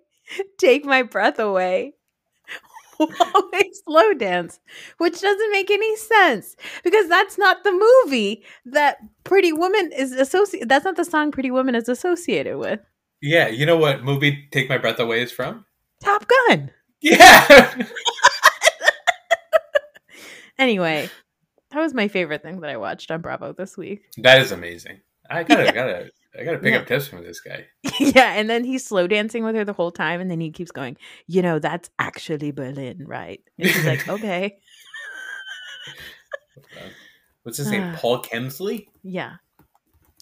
Take 0.58 0.84
My 0.84 1.02
Breath 1.02 1.38
Away. 1.38 1.94
While 2.96 3.48
they 3.52 3.70
slow 3.84 4.12
dance, 4.12 4.58
which 4.96 5.20
doesn't 5.20 5.52
make 5.52 5.70
any 5.70 5.94
sense 5.96 6.56
because 6.82 7.08
that's 7.08 7.38
not 7.38 7.62
the 7.62 7.70
movie 7.70 8.42
that 8.66 8.96
Pretty 9.22 9.52
Woman 9.52 9.92
is 9.96 10.10
associated. 10.10 10.68
That's 10.68 10.84
not 10.84 10.96
the 10.96 11.04
song 11.04 11.30
Pretty 11.30 11.52
Woman 11.52 11.76
is 11.76 11.88
associated 11.88 12.58
with. 12.58 12.80
yeah, 13.22 13.46
you 13.46 13.66
know 13.66 13.76
what 13.76 14.02
movie 14.02 14.48
"Take 14.50 14.68
My 14.68 14.78
Breath 14.78 14.98
Away" 14.98 15.22
is 15.22 15.30
from? 15.30 15.64
Top 16.02 16.24
Gun. 16.48 16.72
Yeah. 17.00 17.86
Anyway, 20.58 21.08
that 21.70 21.80
was 21.80 21.94
my 21.94 22.08
favorite 22.08 22.42
thing 22.42 22.60
that 22.60 22.70
I 22.70 22.76
watched 22.76 23.10
on 23.10 23.20
Bravo 23.20 23.52
this 23.52 23.76
week. 23.76 24.02
that 24.18 24.40
is 24.40 24.52
amazing. 24.52 25.00
I 25.30 25.42
gotta, 25.44 25.64
Yeah. 25.64 25.72
gotta, 25.72 26.10
I 26.38 26.44
gotta 26.44 26.58
pick 26.58 26.72
Yeah. 26.72 26.80
up 26.80 26.86
tips 26.86 27.06
from 27.08 27.22
this 27.22 27.40
guy. 27.40 27.66
yeah, 28.00 28.32
and 28.34 28.48
then 28.48 28.64
he's 28.64 28.84
slow 28.86 29.06
dancing 29.06 29.44
with 29.44 29.54
her 29.54 29.64
the 29.64 29.72
whole 29.74 29.90
time, 29.92 30.20
and 30.20 30.30
then 30.30 30.40
he 30.40 30.50
keeps 30.50 30.70
going, 30.70 30.96
you 31.26 31.42
know, 31.42 31.58
that's 31.58 31.90
actually 31.98 32.50
Berlin, 32.50 33.04
right? 33.06 33.40
And 33.58 33.68
she's 33.68 33.84
like, 33.86 34.08
okay. 34.08 34.58
What's 37.42 37.58
his 37.58 37.70
name? 37.70 37.82
Ah. 37.82 37.96
Paul 37.98 38.22
Kemsley. 38.22 38.86
Yeah. 39.02 39.34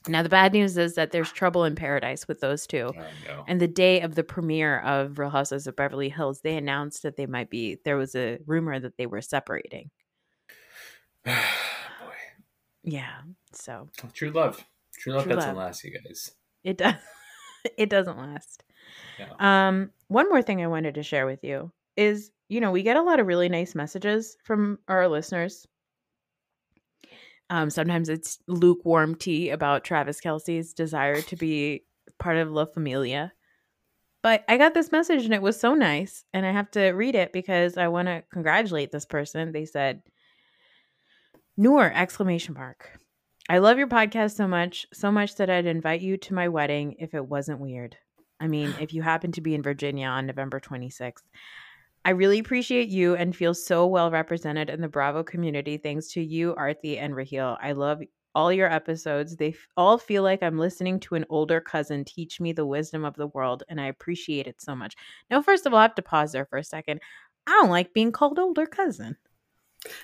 Now, 0.08 0.22
the 0.22 0.28
bad 0.28 0.52
news 0.52 0.76
is 0.78 0.94
that 0.94 1.10
there's 1.10 1.32
trouble 1.32 1.64
in 1.64 1.74
paradise 1.74 2.28
with 2.28 2.38
those 2.40 2.64
two. 2.66 2.92
Oh 2.96 3.02
no. 3.26 3.44
And 3.48 3.60
the 3.60 3.66
day 3.66 4.00
of 4.02 4.14
the 4.14 4.22
premiere 4.22 4.78
of 4.80 5.18
Real 5.18 5.30
Housewives 5.30 5.66
of 5.66 5.74
Beverly 5.74 6.08
Hills, 6.08 6.40
they 6.42 6.56
announced 6.56 7.02
that 7.02 7.16
they 7.16 7.26
might 7.26 7.50
be, 7.50 7.78
there 7.84 7.96
was 7.96 8.14
a 8.14 8.38
rumor 8.46 8.78
that 8.78 8.96
they 8.98 9.06
were 9.06 9.20
separating. 9.22 9.90
Boy, 11.26 11.32
Yeah. 12.84 13.20
So 13.52 13.88
true 14.12 14.30
love. 14.30 14.64
True 14.98 15.12
love 15.14 15.24
True 15.24 15.34
doesn't 15.34 15.50
love. 15.50 15.58
last, 15.58 15.84
you 15.84 15.92
guys. 15.92 16.30
it 16.64 16.78
does, 16.78 16.94
it 17.76 17.90
doesn't 17.90 18.16
last. 18.18 18.64
No. 19.18 19.44
Um, 19.46 19.90
one 20.08 20.28
more 20.28 20.42
thing 20.42 20.62
I 20.62 20.68
wanted 20.68 20.94
to 20.94 21.02
share 21.02 21.26
with 21.26 21.42
you 21.42 21.72
is, 21.96 22.30
you 22.48 22.60
know, 22.60 22.70
we 22.70 22.82
get 22.82 22.96
a 22.96 23.02
lot 23.02 23.20
of 23.20 23.26
really 23.26 23.48
nice 23.48 23.74
messages 23.74 24.36
from 24.44 24.78
our 24.88 25.08
listeners. 25.08 25.66
Um, 27.50 27.70
sometimes 27.70 28.08
it's 28.08 28.38
lukewarm 28.48 29.14
tea 29.14 29.50
about 29.50 29.84
Travis 29.84 30.20
Kelce's 30.20 30.72
desire 30.74 31.20
to 31.22 31.36
be 31.36 31.84
part 32.18 32.36
of 32.38 32.50
La 32.50 32.64
Familia. 32.64 33.32
But 34.22 34.44
I 34.48 34.56
got 34.56 34.74
this 34.74 34.90
message 34.90 35.24
and 35.24 35.34
it 35.34 35.42
was 35.42 35.58
so 35.58 35.74
nice, 35.74 36.24
and 36.32 36.44
I 36.44 36.50
have 36.50 36.70
to 36.72 36.90
read 36.90 37.14
it 37.14 37.32
because 37.32 37.76
I 37.76 37.88
want 37.88 38.08
to 38.08 38.24
congratulate 38.32 38.90
this 38.90 39.06
person. 39.06 39.52
They 39.52 39.64
said, 39.66 40.02
Noor 41.58 41.90
exclamation 41.94 42.52
mark. 42.52 42.98
I 43.48 43.58
love 43.58 43.78
your 43.78 43.86
podcast 43.86 44.36
so 44.36 44.46
much, 44.46 44.86
so 44.92 45.10
much 45.10 45.36
that 45.36 45.48
I'd 45.48 45.64
invite 45.64 46.02
you 46.02 46.18
to 46.18 46.34
my 46.34 46.48
wedding 46.48 46.96
if 46.98 47.14
it 47.14 47.26
wasn't 47.26 47.60
weird. 47.60 47.96
I 48.38 48.46
mean, 48.46 48.74
if 48.78 48.92
you 48.92 49.00
happen 49.00 49.32
to 49.32 49.40
be 49.40 49.54
in 49.54 49.62
Virginia 49.62 50.08
on 50.08 50.26
November 50.26 50.60
26th. 50.60 51.22
I 52.04 52.10
really 52.10 52.38
appreciate 52.38 52.88
you 52.88 53.14
and 53.16 53.34
feel 53.34 53.54
so 53.54 53.86
well 53.86 54.10
represented 54.10 54.68
in 54.68 54.82
the 54.82 54.88
Bravo 54.88 55.22
community 55.22 55.78
thanks 55.78 56.08
to 56.08 56.20
you, 56.20 56.54
Arthi, 56.58 57.00
and 57.00 57.16
Raheel. 57.16 57.56
I 57.62 57.72
love 57.72 58.02
all 58.34 58.52
your 58.52 58.70
episodes. 58.70 59.34
They 59.34 59.48
f- 59.48 59.68
all 59.78 59.96
feel 59.96 60.22
like 60.22 60.42
I'm 60.42 60.58
listening 60.58 61.00
to 61.00 61.14
an 61.14 61.24
older 61.30 61.60
cousin 61.62 62.04
teach 62.04 62.38
me 62.38 62.52
the 62.52 62.66
wisdom 62.66 63.02
of 63.02 63.16
the 63.16 63.28
world, 63.28 63.62
and 63.70 63.80
I 63.80 63.86
appreciate 63.86 64.46
it 64.46 64.60
so 64.60 64.76
much. 64.76 64.94
Now, 65.30 65.40
first 65.40 65.64
of 65.64 65.72
all, 65.72 65.78
I 65.78 65.82
have 65.82 65.94
to 65.94 66.02
pause 66.02 66.32
there 66.32 66.44
for 66.44 66.58
a 66.58 66.64
second. 66.64 67.00
I 67.46 67.52
don't 67.52 67.70
like 67.70 67.94
being 67.94 68.12
called 68.12 68.38
older 68.38 68.66
cousin. 68.66 69.16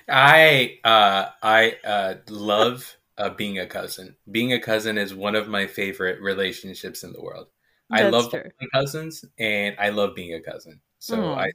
I 0.09 0.79
uh, 0.85 1.27
I 1.43 1.77
uh, 1.85 2.15
love 2.29 2.97
uh, 3.19 3.31
being 3.31 3.59
a 3.59 3.67
cousin. 3.67 4.17
Being 4.31 4.53
a 4.53 4.61
cousin 4.61 4.99
is 4.99 5.15
one 5.15 5.35
of 5.35 5.49
my 5.49 5.67
favorite 5.67 6.21
relationships 6.21 7.05
in 7.05 7.13
the 7.13 7.23
world. 7.23 7.49
I 7.91 8.09
love 8.09 8.31
true. 8.31 8.45
cousins, 8.73 9.25
and 9.39 9.77
I 9.79 9.91
love 9.91 10.15
being 10.15 10.35
a 10.35 10.41
cousin. 10.41 10.81
So 10.99 11.23
Aw. 11.23 11.39
I 11.39 11.53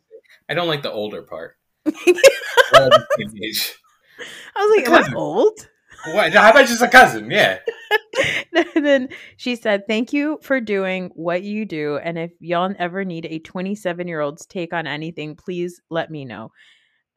I 0.50 0.54
don't 0.54 0.68
like 0.68 0.84
the 0.84 0.92
older 0.92 1.24
part. 1.24 1.58
I 1.88 1.92
We're 2.74 2.90
the 2.90 3.08
same 3.18 3.44
age. 3.44 3.76
was 4.56 4.78
like, 4.78 4.88
am 4.88 5.14
I 5.14 5.18
old? 5.18 5.68
What? 6.06 6.34
How 6.34 6.52
about 6.52 6.68
just 6.68 6.82
a 6.82 6.88
cousin? 6.88 7.32
Yeah. 7.32 7.60
and 8.76 8.86
then 8.86 9.10
she 9.38 9.56
said, 9.56 9.88
Thank 9.88 10.14
you 10.14 10.40
for 10.42 10.62
doing 10.62 11.12
what 11.16 11.44
you 11.44 11.66
do. 11.66 11.98
And 11.98 12.18
if 12.18 12.32
y'all 12.40 12.74
ever 12.78 13.04
need 13.04 13.26
a 13.26 13.40
27 13.40 14.08
year 14.08 14.22
old's 14.22 14.46
take 14.46 14.74
on 14.74 14.88
anything, 14.88 15.36
please 15.36 15.82
let 15.90 16.12
me 16.12 16.26
know. 16.26 16.52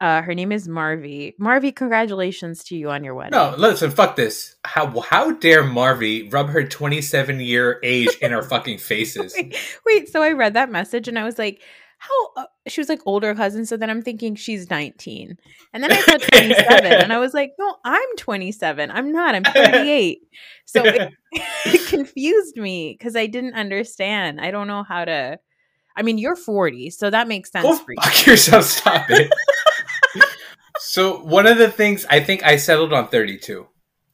Uh, 0.01 0.23
her 0.23 0.33
name 0.33 0.51
is 0.51 0.67
Marvy. 0.67 1.35
Marvy, 1.39 1.73
congratulations 1.73 2.63
to 2.65 2.75
you 2.75 2.89
on 2.89 3.03
your 3.03 3.13
wedding. 3.13 3.31
No, 3.31 3.53
listen, 3.55 3.91
fuck 3.91 4.15
this. 4.15 4.55
How 4.65 4.99
how 4.99 5.31
dare 5.33 5.63
Marvy 5.63 6.31
rub 6.33 6.49
her 6.49 6.63
27 6.63 7.39
year 7.39 7.79
age 7.83 8.09
in 8.19 8.33
our 8.33 8.41
fucking 8.41 8.77
faces? 8.89 9.33
wait, 9.37 9.55
wait, 9.85 10.09
so 10.09 10.23
I 10.23 10.31
read 10.31 10.55
that 10.55 10.71
message 10.71 11.07
and 11.07 11.19
I 11.19 11.23
was 11.23 11.37
like, 11.37 11.61
how 11.99 12.33
uh, 12.35 12.45
she 12.67 12.81
was 12.81 12.89
like 12.89 13.01
older 13.05 13.35
cousin. 13.35 13.63
So 13.63 13.77
then 13.77 13.91
I'm 13.91 14.01
thinking 14.01 14.33
she's 14.33 14.71
19. 14.71 15.37
And 15.71 15.83
then 15.83 15.91
I 15.91 16.01
said 16.01 16.21
27 16.33 16.85
and 16.93 17.13
I 17.13 17.19
was 17.19 17.35
like, 17.35 17.51
no, 17.59 17.75
I'm 17.85 18.15
27. 18.17 18.89
I'm 18.89 19.11
not. 19.11 19.35
I'm 19.35 19.43
38. 19.43 20.17
So 20.65 20.83
it, 20.83 21.13
it 21.31 21.87
confused 21.89 22.57
me 22.57 22.95
because 22.97 23.15
I 23.15 23.27
didn't 23.27 23.53
understand. 23.53 24.41
I 24.41 24.49
don't 24.49 24.67
know 24.67 24.81
how 24.81 25.05
to. 25.05 25.37
I 25.95 26.03
mean, 26.03 26.17
you're 26.17 26.37
40, 26.37 26.89
so 26.89 27.09
that 27.09 27.27
makes 27.27 27.51
sense 27.51 27.65
Go 27.65 27.75
for 27.77 27.91
you. 27.91 27.97
fuck 28.01 28.25
yourself. 28.25 28.63
Stop 28.63 29.09
it. 29.09 29.29
So 30.91 31.19
one 31.23 31.47
of 31.47 31.57
the 31.57 31.71
things 31.71 32.05
I 32.09 32.19
think 32.19 32.43
I 32.43 32.57
settled 32.57 32.91
on 32.93 33.07
32 33.07 33.65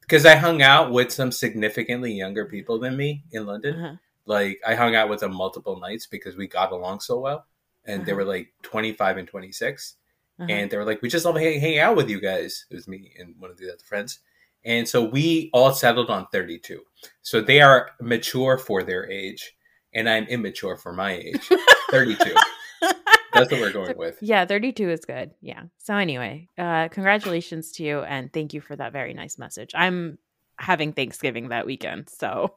because 0.01 0.25
I 0.25 0.35
hung 0.35 0.61
out 0.61 0.91
with 0.91 1.11
some 1.11 1.31
significantly 1.31 2.13
younger 2.13 2.45
people 2.45 2.77
than 2.79 2.95
me 2.95 3.23
in 3.31 3.45
London. 3.45 3.75
Uh-huh. 3.75 3.95
Like 4.25 4.59
I 4.65 4.75
hung 4.75 4.95
out 4.95 5.09
with 5.09 5.21
them 5.21 5.33
multiple 5.33 5.79
nights 5.79 6.05
because 6.05 6.35
we 6.37 6.47
got 6.47 6.71
along 6.71 6.99
so 6.99 7.19
well, 7.19 7.45
and 7.85 8.05
they 8.05 8.11
Uh-huh. 8.11 8.17
were 8.19 8.25
like 8.35 8.53
25 8.61 9.17
and 9.17 9.27
26 9.27 9.95
Uh-huh. 10.39 10.47
and 10.53 10.69
they 10.69 10.77
were 10.77 10.85
like, 10.85 11.01
"We 11.01 11.09
just 11.09 11.25
love 11.25 11.35
hanging 11.37 11.59
hang 11.61 11.79
out 11.79 11.95
with 11.97 12.09
you 12.09 12.19
guys." 12.21 12.65
It 12.69 12.75
was 12.75 12.87
me 12.87 13.11
and 13.19 13.35
one 13.39 13.49
of 13.51 13.57
the 13.57 13.69
other 13.73 13.83
friends, 13.83 14.19
and 14.63 14.87
so 14.87 15.03
we 15.03 15.49
all 15.53 15.73
settled 15.73 16.09
on 16.11 16.27
thirty-two. 16.31 16.81
So 17.23 17.41
they 17.41 17.59
are 17.61 17.89
mature 17.99 18.57
for 18.59 18.83
their 18.83 19.09
age, 19.09 19.55
and 19.95 20.07
I'm 20.07 20.25
immature 20.27 20.77
for 20.77 20.93
my 20.93 21.13
age. 21.13 21.49
Thirty-two. 21.91 22.35
That's 23.39 23.51
what 23.51 23.61
we're 23.61 23.71
going 23.85 23.97
with. 23.97 24.17
yeah, 24.21 24.45
32 24.45 24.89
is 24.89 25.05
good. 25.05 25.31
Yeah. 25.41 25.63
So 25.77 25.95
anyway, 25.95 26.47
uh 26.57 26.87
congratulations 26.89 27.71
to 27.73 27.83
you 27.83 27.99
and 28.01 28.31
thank 28.31 28.53
you 28.53 28.61
for 28.61 28.75
that 28.75 28.91
very 28.93 29.13
nice 29.13 29.37
message. 29.37 29.71
I'm 29.75 30.17
having 30.59 30.93
Thanksgiving 30.93 31.49
that 31.49 31.65
weekend. 31.65 32.09
So 32.09 32.55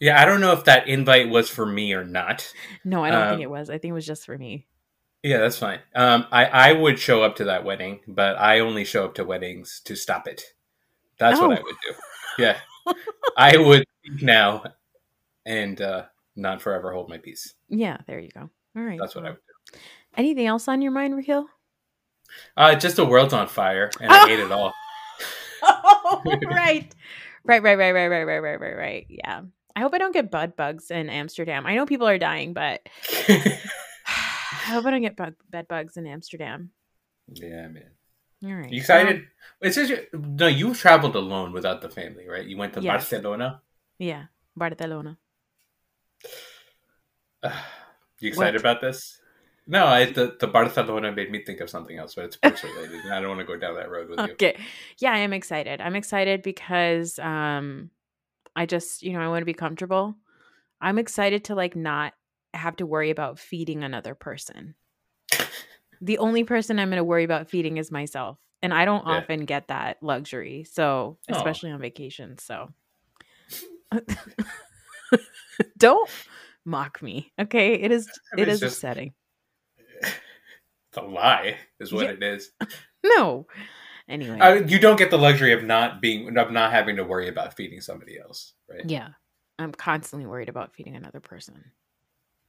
Yeah, 0.00 0.20
I 0.20 0.24
don't 0.24 0.40
know 0.40 0.52
if 0.52 0.64
that 0.64 0.88
invite 0.88 1.28
was 1.28 1.48
for 1.50 1.66
me 1.66 1.92
or 1.92 2.04
not. 2.04 2.52
no, 2.84 3.04
I 3.04 3.10
don't 3.10 3.22
Um, 3.22 3.28
think 3.30 3.42
it 3.42 3.50
was. 3.50 3.70
I 3.70 3.78
think 3.78 3.90
it 3.90 3.94
was 3.94 4.06
just 4.06 4.24
for 4.26 4.36
me. 4.38 4.66
Yeah, 5.22 5.38
that's 5.38 5.58
fine. 5.58 5.80
Um, 5.94 6.26
I 6.32 6.46
I 6.46 6.72
would 6.72 6.98
show 6.98 7.22
up 7.22 7.36
to 7.36 7.44
that 7.44 7.62
wedding, 7.64 8.00
but 8.08 8.38
I 8.40 8.60
only 8.60 8.84
show 8.86 9.04
up 9.04 9.14
to 9.16 9.24
weddings 9.24 9.80
to 9.84 9.94
stop 9.94 10.26
it. 10.26 10.42
That's 11.18 11.38
what 11.38 11.50
I 11.58 11.60
Oh. 11.60 11.64
would 11.64 11.76
do. 11.86 11.94
Yeah, 12.42 12.58
I 13.36 13.58
would 13.58 13.84
now, 14.22 14.64
and 15.44 15.78
uh, 15.80 16.04
not 16.36 16.62
forever 16.62 16.92
hold 16.94 17.10
my 17.10 17.18
peace. 17.18 17.52
Yeah, 17.68 17.98
there 18.06 18.18
you 18.18 18.30
go. 18.30 18.48
All 18.74 18.82
right. 18.82 18.98
That's 18.98 19.14
what 19.14 19.26
I 19.26 19.30
would 19.30 19.38
do. 19.72 19.78
Anything 20.16 20.46
else 20.46 20.68
on 20.68 20.82
your 20.82 20.92
mind, 20.92 21.16
Raheel? 21.16 21.46
Uh, 22.56 22.74
just 22.74 22.96
the 22.96 23.04
world's 23.06 23.32
on 23.32 23.48
fire, 23.48 23.90
and 24.00 24.10
Oh. 24.10 24.14
I 24.14 24.28
hate 24.28 24.40
it 24.40 24.52
all. 24.52 24.72
Oh, 25.62 26.22
right. 26.46 26.92
Right, 27.44 27.62
right, 27.62 27.76
right, 27.78 27.92
right, 27.92 28.08
right, 28.08 28.24
right, 28.24 28.38
right, 28.40 28.60
right, 28.60 28.76
right. 28.76 29.06
Yeah. 29.10 29.42
I 29.76 29.80
hope 29.80 29.92
I 29.94 29.98
don't 29.98 30.12
get 30.12 30.30
bed 30.30 30.56
bugs 30.56 30.90
in 30.90 31.08
Amsterdam. 31.10 31.66
I 31.66 31.74
know 31.76 31.84
people 31.86 32.08
are 32.08 32.18
dying, 32.18 32.54
but 32.54 32.80
I 33.28 34.72
hope 34.72 34.86
I 34.86 34.90
don't 34.90 35.02
get 35.02 35.16
bug, 35.16 35.34
bed 35.50 35.68
bugs 35.68 35.96
in 35.98 36.06
Amsterdam. 36.06 36.70
yeah, 37.28 37.68
man. 37.68 37.90
All 38.44 38.54
right. 38.54 38.70
You 38.70 38.80
excited? 38.80 39.24
It 39.60 39.74
says 39.74 39.90
you, 39.90 39.98
no. 40.14 40.46
You 40.46 40.74
traveled 40.74 41.14
alone 41.14 41.52
without 41.52 41.82
the 41.82 41.90
family, 41.90 42.26
right? 42.26 42.44
You 42.46 42.56
went 42.56 42.72
to 42.74 42.80
Yes. 42.80 43.10
Barcelona. 43.10 43.60
Yeah. 43.98 44.24
Barcelona. 44.56 45.18
You 48.20 48.28
excited 48.28 48.54
What? 48.54 48.60
about 48.60 48.80
this? 48.80 49.19
No, 49.66 49.86
I, 49.86 50.06
the 50.06 50.36
the 50.40 50.46
Barcelona 50.48 51.12
made 51.12 51.30
me 51.30 51.44
think 51.44 51.60
of 51.60 51.70
something 51.70 51.96
else, 51.96 52.14
but 52.16 52.24
it's 52.24 52.36
sports 52.36 52.64
related, 52.64 53.04
and 53.04 53.12
I 53.14 53.20
don't 53.20 53.28
want 53.28 53.40
to 53.40 53.46
go 53.46 53.56
down 53.56 53.74
that 53.76 53.90
road 53.90 54.08
with 54.08 54.18
you. 54.18 54.32
Okay. 54.32 54.58
Yeah, 54.98 55.12
I 55.12 55.18
am 55.18 55.32
excited. 55.32 55.80
I'm 55.80 55.94
excited 55.96 56.42
because 56.42 57.18
um 57.20 57.90
I 58.56 58.66
just, 58.66 59.02
you 59.02 59.12
know, 59.12 59.20
I 59.20 59.28
want 59.28 59.42
to 59.42 59.46
be 59.46 59.54
comfortable. 59.54 60.16
I'm 60.80 60.98
excited 60.98 61.44
to 61.44 61.54
like 61.54 61.76
not 61.76 62.14
have 62.52 62.76
to 62.76 62.86
worry 62.86 63.10
about 63.10 63.38
feeding 63.38 63.84
another 63.84 64.14
person. 64.16 64.74
The 66.00 66.18
only 66.18 66.42
person 66.44 66.78
I'm 66.80 66.88
going 66.88 66.96
to 66.96 67.04
worry 67.04 67.24
about 67.24 67.48
feeding 67.50 67.76
is 67.76 67.92
myself. 67.92 68.38
And 68.62 68.72
I 68.74 68.84
don't 68.86 69.06
Yeah. 69.06 69.18
often 69.18 69.44
get 69.44 69.68
that 69.68 70.02
luxury. 70.02 70.64
So, 70.64 71.18
Aw. 71.30 71.36
especially 71.36 71.70
on 71.70 71.80
vacation. 71.80 72.38
So, 72.38 72.72
don't 75.78 76.10
mock 76.64 77.02
me. 77.02 77.32
Okay? 77.38 77.74
it 77.74 77.92
is 77.92 78.08
I 78.32 78.36
mean, 78.36 78.42
it 78.42 78.48
is 78.52 78.60
just- 78.60 78.76
upsetting. 78.78 79.12
A 80.96 81.02
lie, 81.02 81.56
is 81.78 81.92
what 81.92 82.04
Yeah. 82.06 82.12
it 82.12 82.22
is. 82.22 82.50
No. 83.02 83.46
Anyway. 84.08 84.38
Uh, 84.38 84.54
you 84.66 84.78
don't 84.78 84.98
get 84.98 85.10
the 85.10 85.16
luxury 85.16 85.52
of 85.54 85.64
not 85.64 86.02
being 86.02 86.36
of 86.36 86.50
not 86.50 86.70
having 86.72 86.96
to 86.96 87.04
worry 87.04 87.28
about 87.28 87.54
feeding 87.54 87.80
somebody 87.80 88.18
else, 88.18 88.52
right? 88.68 88.82
Yeah. 88.84 89.08
I'm 89.58 89.72
constantly 89.72 90.26
worried 90.26 90.48
about 90.50 90.74
feeding 90.74 90.96
another 90.96 91.20
person. 91.20 91.70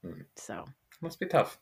Hmm. 0.04 0.22
So, 0.36 0.66
Must 1.02 1.20
be 1.22 1.28
tough. 1.28 1.58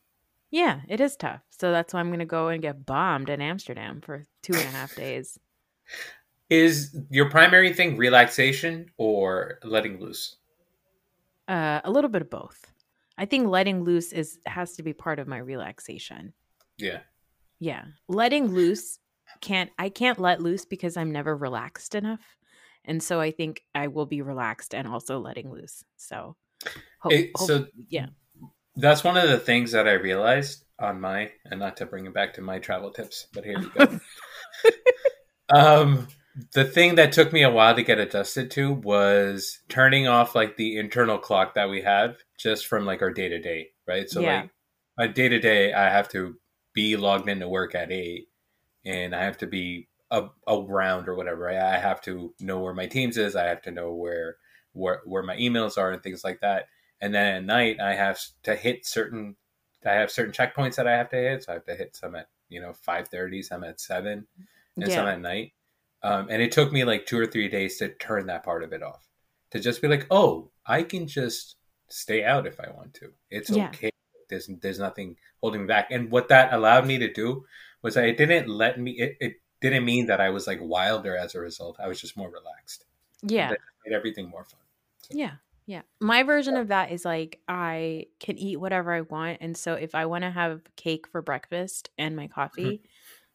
yeah, 0.50 0.80
it 0.88 1.00
is 1.00 1.14
tough. 1.16 1.42
So 1.50 1.70
that's 1.70 1.94
why 1.94 2.00
I'm 2.00 2.08
going 2.08 2.18
to 2.18 2.24
go 2.24 2.48
and 2.48 2.60
get 2.62 2.84
bombed 2.84 3.28
in 3.30 3.40
Amsterdam 3.40 4.00
for 4.00 4.24
two 4.42 4.54
and 4.54 4.64
a 4.64 4.70
half 4.70 4.94
days. 4.96 5.38
Is 6.50 6.96
your 7.10 7.30
primary 7.30 7.72
thing 7.72 7.96
relaxation 7.96 8.90
or 8.96 9.60
letting 9.62 10.00
loose? 10.00 10.34
Uh, 11.46 11.80
a 11.84 11.90
little 11.92 12.10
bit 12.10 12.22
of 12.22 12.30
both. 12.30 12.72
I 13.16 13.24
think 13.26 13.46
letting 13.48 13.84
loose 13.84 14.10
is 14.12 14.38
has 14.46 14.72
to 14.76 14.82
be 14.82 14.92
part 14.92 15.20
of 15.20 15.28
my 15.28 15.38
relaxation. 15.38 16.32
Yeah. 16.80 17.00
Yeah. 17.58 17.84
Letting 18.08 18.48
loose 18.48 18.98
can't 19.40 19.70
I 19.78 19.88
can't 19.88 20.18
let 20.18 20.40
loose 20.42 20.64
because 20.64 20.96
I'm 20.96 21.12
never 21.12 21.36
relaxed 21.36 21.94
enough. 21.94 22.20
And 22.84 23.02
so 23.02 23.20
I 23.20 23.30
think 23.30 23.62
I 23.74 23.86
will 23.88 24.06
be 24.06 24.22
relaxed 24.22 24.74
and 24.74 24.88
also 24.88 25.18
letting 25.20 25.50
loose. 25.52 25.84
So 25.96 26.36
hope, 27.00 27.12
It- 27.12 27.30
hope- 27.36 27.46
so 27.46 27.66
yeah. 27.88 28.06
that's 28.76 29.04
one 29.04 29.16
of 29.16 29.28
the 29.28 29.38
things 29.38 29.72
that 29.72 29.86
I 29.86 29.92
realized 29.92 30.64
on 30.78 31.00
my 31.00 31.30
and 31.44 31.60
not 31.60 31.76
to 31.78 31.86
bring 31.86 32.06
it 32.06 32.14
back 32.14 32.34
to 32.34 32.40
my 32.40 32.58
travel 32.58 32.90
tips, 32.90 33.26
but 33.32 33.44
here 33.44 33.58
you 33.60 33.70
go. 33.70 34.00
um 35.54 36.08
the 36.54 36.64
thing 36.64 36.94
that 36.94 37.12
took 37.12 37.32
me 37.32 37.42
a 37.42 37.50
while 37.50 37.74
to 37.74 37.82
get 37.82 37.98
adjusted 37.98 38.50
to 38.52 38.72
was 38.72 39.58
turning 39.68 40.06
off 40.06 40.34
like 40.34 40.56
the 40.56 40.78
internal 40.78 41.18
clock 41.18 41.54
that 41.54 41.68
we 41.68 41.82
have 41.82 42.16
just 42.38 42.66
from 42.66 42.86
like 42.86 43.02
our 43.02 43.10
day 43.12 43.28
to 43.28 43.38
day, 43.40 43.68
right? 43.86 44.08
So 44.08 44.20
Yeah. 44.20 44.42
like 44.42 44.50
my 44.96 45.06
day 45.08 45.28
to 45.28 45.38
day, 45.38 45.72
I 45.72 45.90
have 45.90 46.08
to 46.10 46.36
be 46.72 46.96
logged 46.96 47.28
into 47.28 47.48
work 47.48 47.74
at 47.74 47.92
eight, 47.92 48.28
and 48.84 49.14
I 49.14 49.22
have 49.24 49.38
to 49.38 49.46
be 49.46 49.88
a, 50.10 50.28
around 50.48 51.08
or 51.08 51.14
whatever. 51.14 51.44
Right? 51.44 51.56
I 51.58 51.78
have 51.78 52.00
to 52.02 52.34
know 52.40 52.58
where 52.60 52.74
my 52.74 52.86
teams 52.86 53.16
is. 53.16 53.36
I 53.36 53.44
have 53.46 53.62
to 53.62 53.70
know 53.70 53.92
where 53.92 54.36
where 54.72 55.00
where 55.04 55.22
my 55.22 55.36
emails 55.36 55.78
are 55.78 55.90
and 55.92 56.02
things 56.02 56.24
like 56.24 56.40
that. 56.40 56.66
And 57.00 57.14
then 57.14 57.34
at 57.36 57.44
night, 57.44 57.80
I 57.80 57.94
have 57.94 58.18
to 58.44 58.54
hit 58.54 58.86
certain. 58.86 59.36
I 59.84 59.92
have 59.92 60.10
certain 60.10 60.32
checkpoints 60.32 60.76
that 60.76 60.86
I 60.86 60.96
have 60.96 61.08
to 61.10 61.16
hit. 61.16 61.44
So 61.44 61.52
I 61.52 61.54
have 61.54 61.64
to 61.64 61.74
hit 61.74 61.96
some 61.96 62.14
at 62.14 62.28
you 62.48 62.60
know 62.60 62.72
five 62.72 63.08
thirty, 63.08 63.42
some 63.42 63.64
at 63.64 63.80
seven, 63.80 64.26
and 64.76 64.92
some 64.92 65.06
at 65.06 65.20
night. 65.20 65.52
Um, 66.02 66.28
and 66.30 66.40
it 66.40 66.52
took 66.52 66.72
me 66.72 66.84
like 66.84 67.06
two 67.06 67.18
or 67.18 67.26
three 67.26 67.48
days 67.48 67.76
to 67.78 67.88
turn 67.88 68.26
that 68.26 68.44
part 68.44 68.62
of 68.64 68.72
it 68.72 68.82
off. 68.82 69.06
To 69.52 69.60
just 69.60 69.82
be 69.82 69.88
like, 69.88 70.06
oh, 70.10 70.50
I 70.66 70.82
can 70.82 71.06
just 71.06 71.56
stay 71.88 72.24
out 72.24 72.46
if 72.46 72.60
I 72.60 72.70
want 72.70 72.94
to. 72.94 73.12
It's 73.30 73.50
Yeah. 73.50 73.68
okay. 73.68 73.89
There's 74.30 74.48
there's 74.62 74.78
nothing 74.78 75.16
holding 75.42 75.62
me 75.62 75.66
back. 75.66 75.90
And 75.90 76.10
what 76.10 76.28
that 76.28 76.52
allowed 76.52 76.86
me 76.86 76.98
to 76.98 77.12
do 77.12 77.44
was 77.82 77.94
that 77.94 78.04
it 78.04 78.16
didn't 78.16 78.48
let 78.48 78.80
me. 78.80 78.92
It, 78.92 79.16
it 79.20 79.32
didn't 79.60 79.84
mean 79.84 80.06
that 80.06 80.20
I 80.20 80.30
was 80.30 80.46
like 80.46 80.58
wilder 80.62 81.16
as 81.16 81.34
a 81.34 81.40
result. 81.40 81.76
I 81.78 81.88
was 81.88 82.00
just 82.00 82.16
more 82.16 82.30
relaxed. 82.30 82.84
Yeah. 83.22 83.50
Made 83.84 83.94
everything 83.94 84.28
more 84.28 84.44
fun. 84.44 84.60
Yeah. 85.10 85.32
Yeah. 85.66 85.82
My 86.00 86.22
version 86.22 86.56
of 86.56 86.68
that 86.68 86.90
is 86.90 87.04
like 87.04 87.40
I 87.46 88.06
can 88.18 88.38
eat 88.38 88.56
whatever 88.56 88.92
I 88.92 89.02
want. 89.02 89.38
And 89.40 89.56
so 89.56 89.74
if 89.74 89.94
I 89.94 90.06
want 90.06 90.24
to 90.24 90.30
have 90.30 90.62
cake 90.76 91.06
for 91.06 91.20
breakfast 91.20 91.90
and 91.98 92.16
my 92.16 92.24
mm-hmm. 92.24 92.32
coffee, 92.32 92.82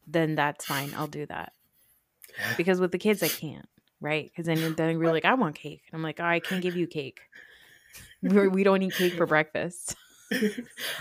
then 0.08 0.36
that's 0.36 0.66
fine. 0.66 0.94
I'll 0.96 1.08
do 1.08 1.26
that. 1.28 1.54
Because 2.58 2.82
with 2.82 2.92
the 2.92 2.98
kids, 2.98 3.24
I 3.24 3.30
can't, 3.30 3.70
right? 4.02 4.30
Because 4.30 4.46
then, 4.48 4.74
then 4.76 5.00
we're 5.00 5.12
like, 5.12 5.26
I 5.26 5.36
want 5.36 5.56
cake. 5.56 5.84
And 5.88 5.98
I'm 5.98 6.04
like, 6.04 6.20
oh, 6.20 6.26
I 6.26 6.40
can't 6.40 6.62
give 6.62 6.76
you 6.76 6.88
cake. 6.88 7.22
We're, 8.22 8.50
we 8.50 8.64
don't 8.64 8.82
eat 8.82 8.96
cake 8.96 9.14
for 9.14 9.26
breakfast. 9.26 9.96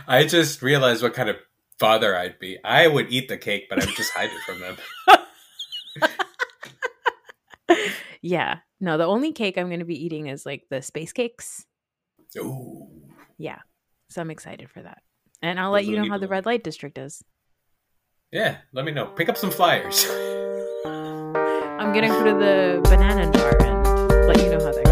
I 0.06 0.24
just 0.24 0.62
realized 0.62 1.02
what 1.02 1.14
kind 1.14 1.28
of 1.28 1.36
father 1.78 2.16
I'd 2.16 2.38
be. 2.38 2.58
I 2.64 2.86
would 2.86 3.10
eat 3.12 3.28
the 3.28 3.36
cake, 3.36 3.66
but 3.68 3.82
I 3.82 3.86
would 3.86 3.96
just 3.96 4.12
hide 4.12 4.30
it 4.30 4.40
from 4.46 4.60
them. 4.60 4.76
yeah. 8.22 8.58
No, 8.80 8.98
the 8.98 9.06
only 9.06 9.32
cake 9.32 9.56
I'm 9.56 9.68
going 9.68 9.80
to 9.80 9.84
be 9.84 10.04
eating 10.04 10.26
is 10.26 10.44
like 10.44 10.64
the 10.70 10.82
space 10.82 11.12
cakes. 11.12 11.66
Oh. 12.38 12.90
Yeah. 13.38 13.60
So 14.10 14.20
I'm 14.20 14.30
excited 14.30 14.70
for 14.70 14.82
that. 14.82 15.02
And 15.42 15.58
I'll 15.58 15.70
let 15.70 15.82
Those 15.82 15.88
you 15.90 15.96
know 15.96 16.08
how 16.08 16.18
the 16.18 16.28
red 16.28 16.46
light 16.46 16.64
district 16.64 16.98
is. 16.98 17.22
Yeah, 18.32 18.56
let 18.72 18.84
me 18.84 18.92
know. 18.92 19.06
Pick 19.06 19.28
up 19.28 19.36
some 19.36 19.50
flyers. 19.50 20.06
I'm 20.86 21.92
going 21.92 22.02
to 22.02 22.08
go 22.08 22.24
to 22.24 22.32
the 22.32 22.80
banana 22.84 23.30
jar 23.32 23.56
and 23.62 24.26
let 24.26 24.38
you 24.38 24.50
know 24.50 24.64
how 24.64 24.72
that 24.72 24.83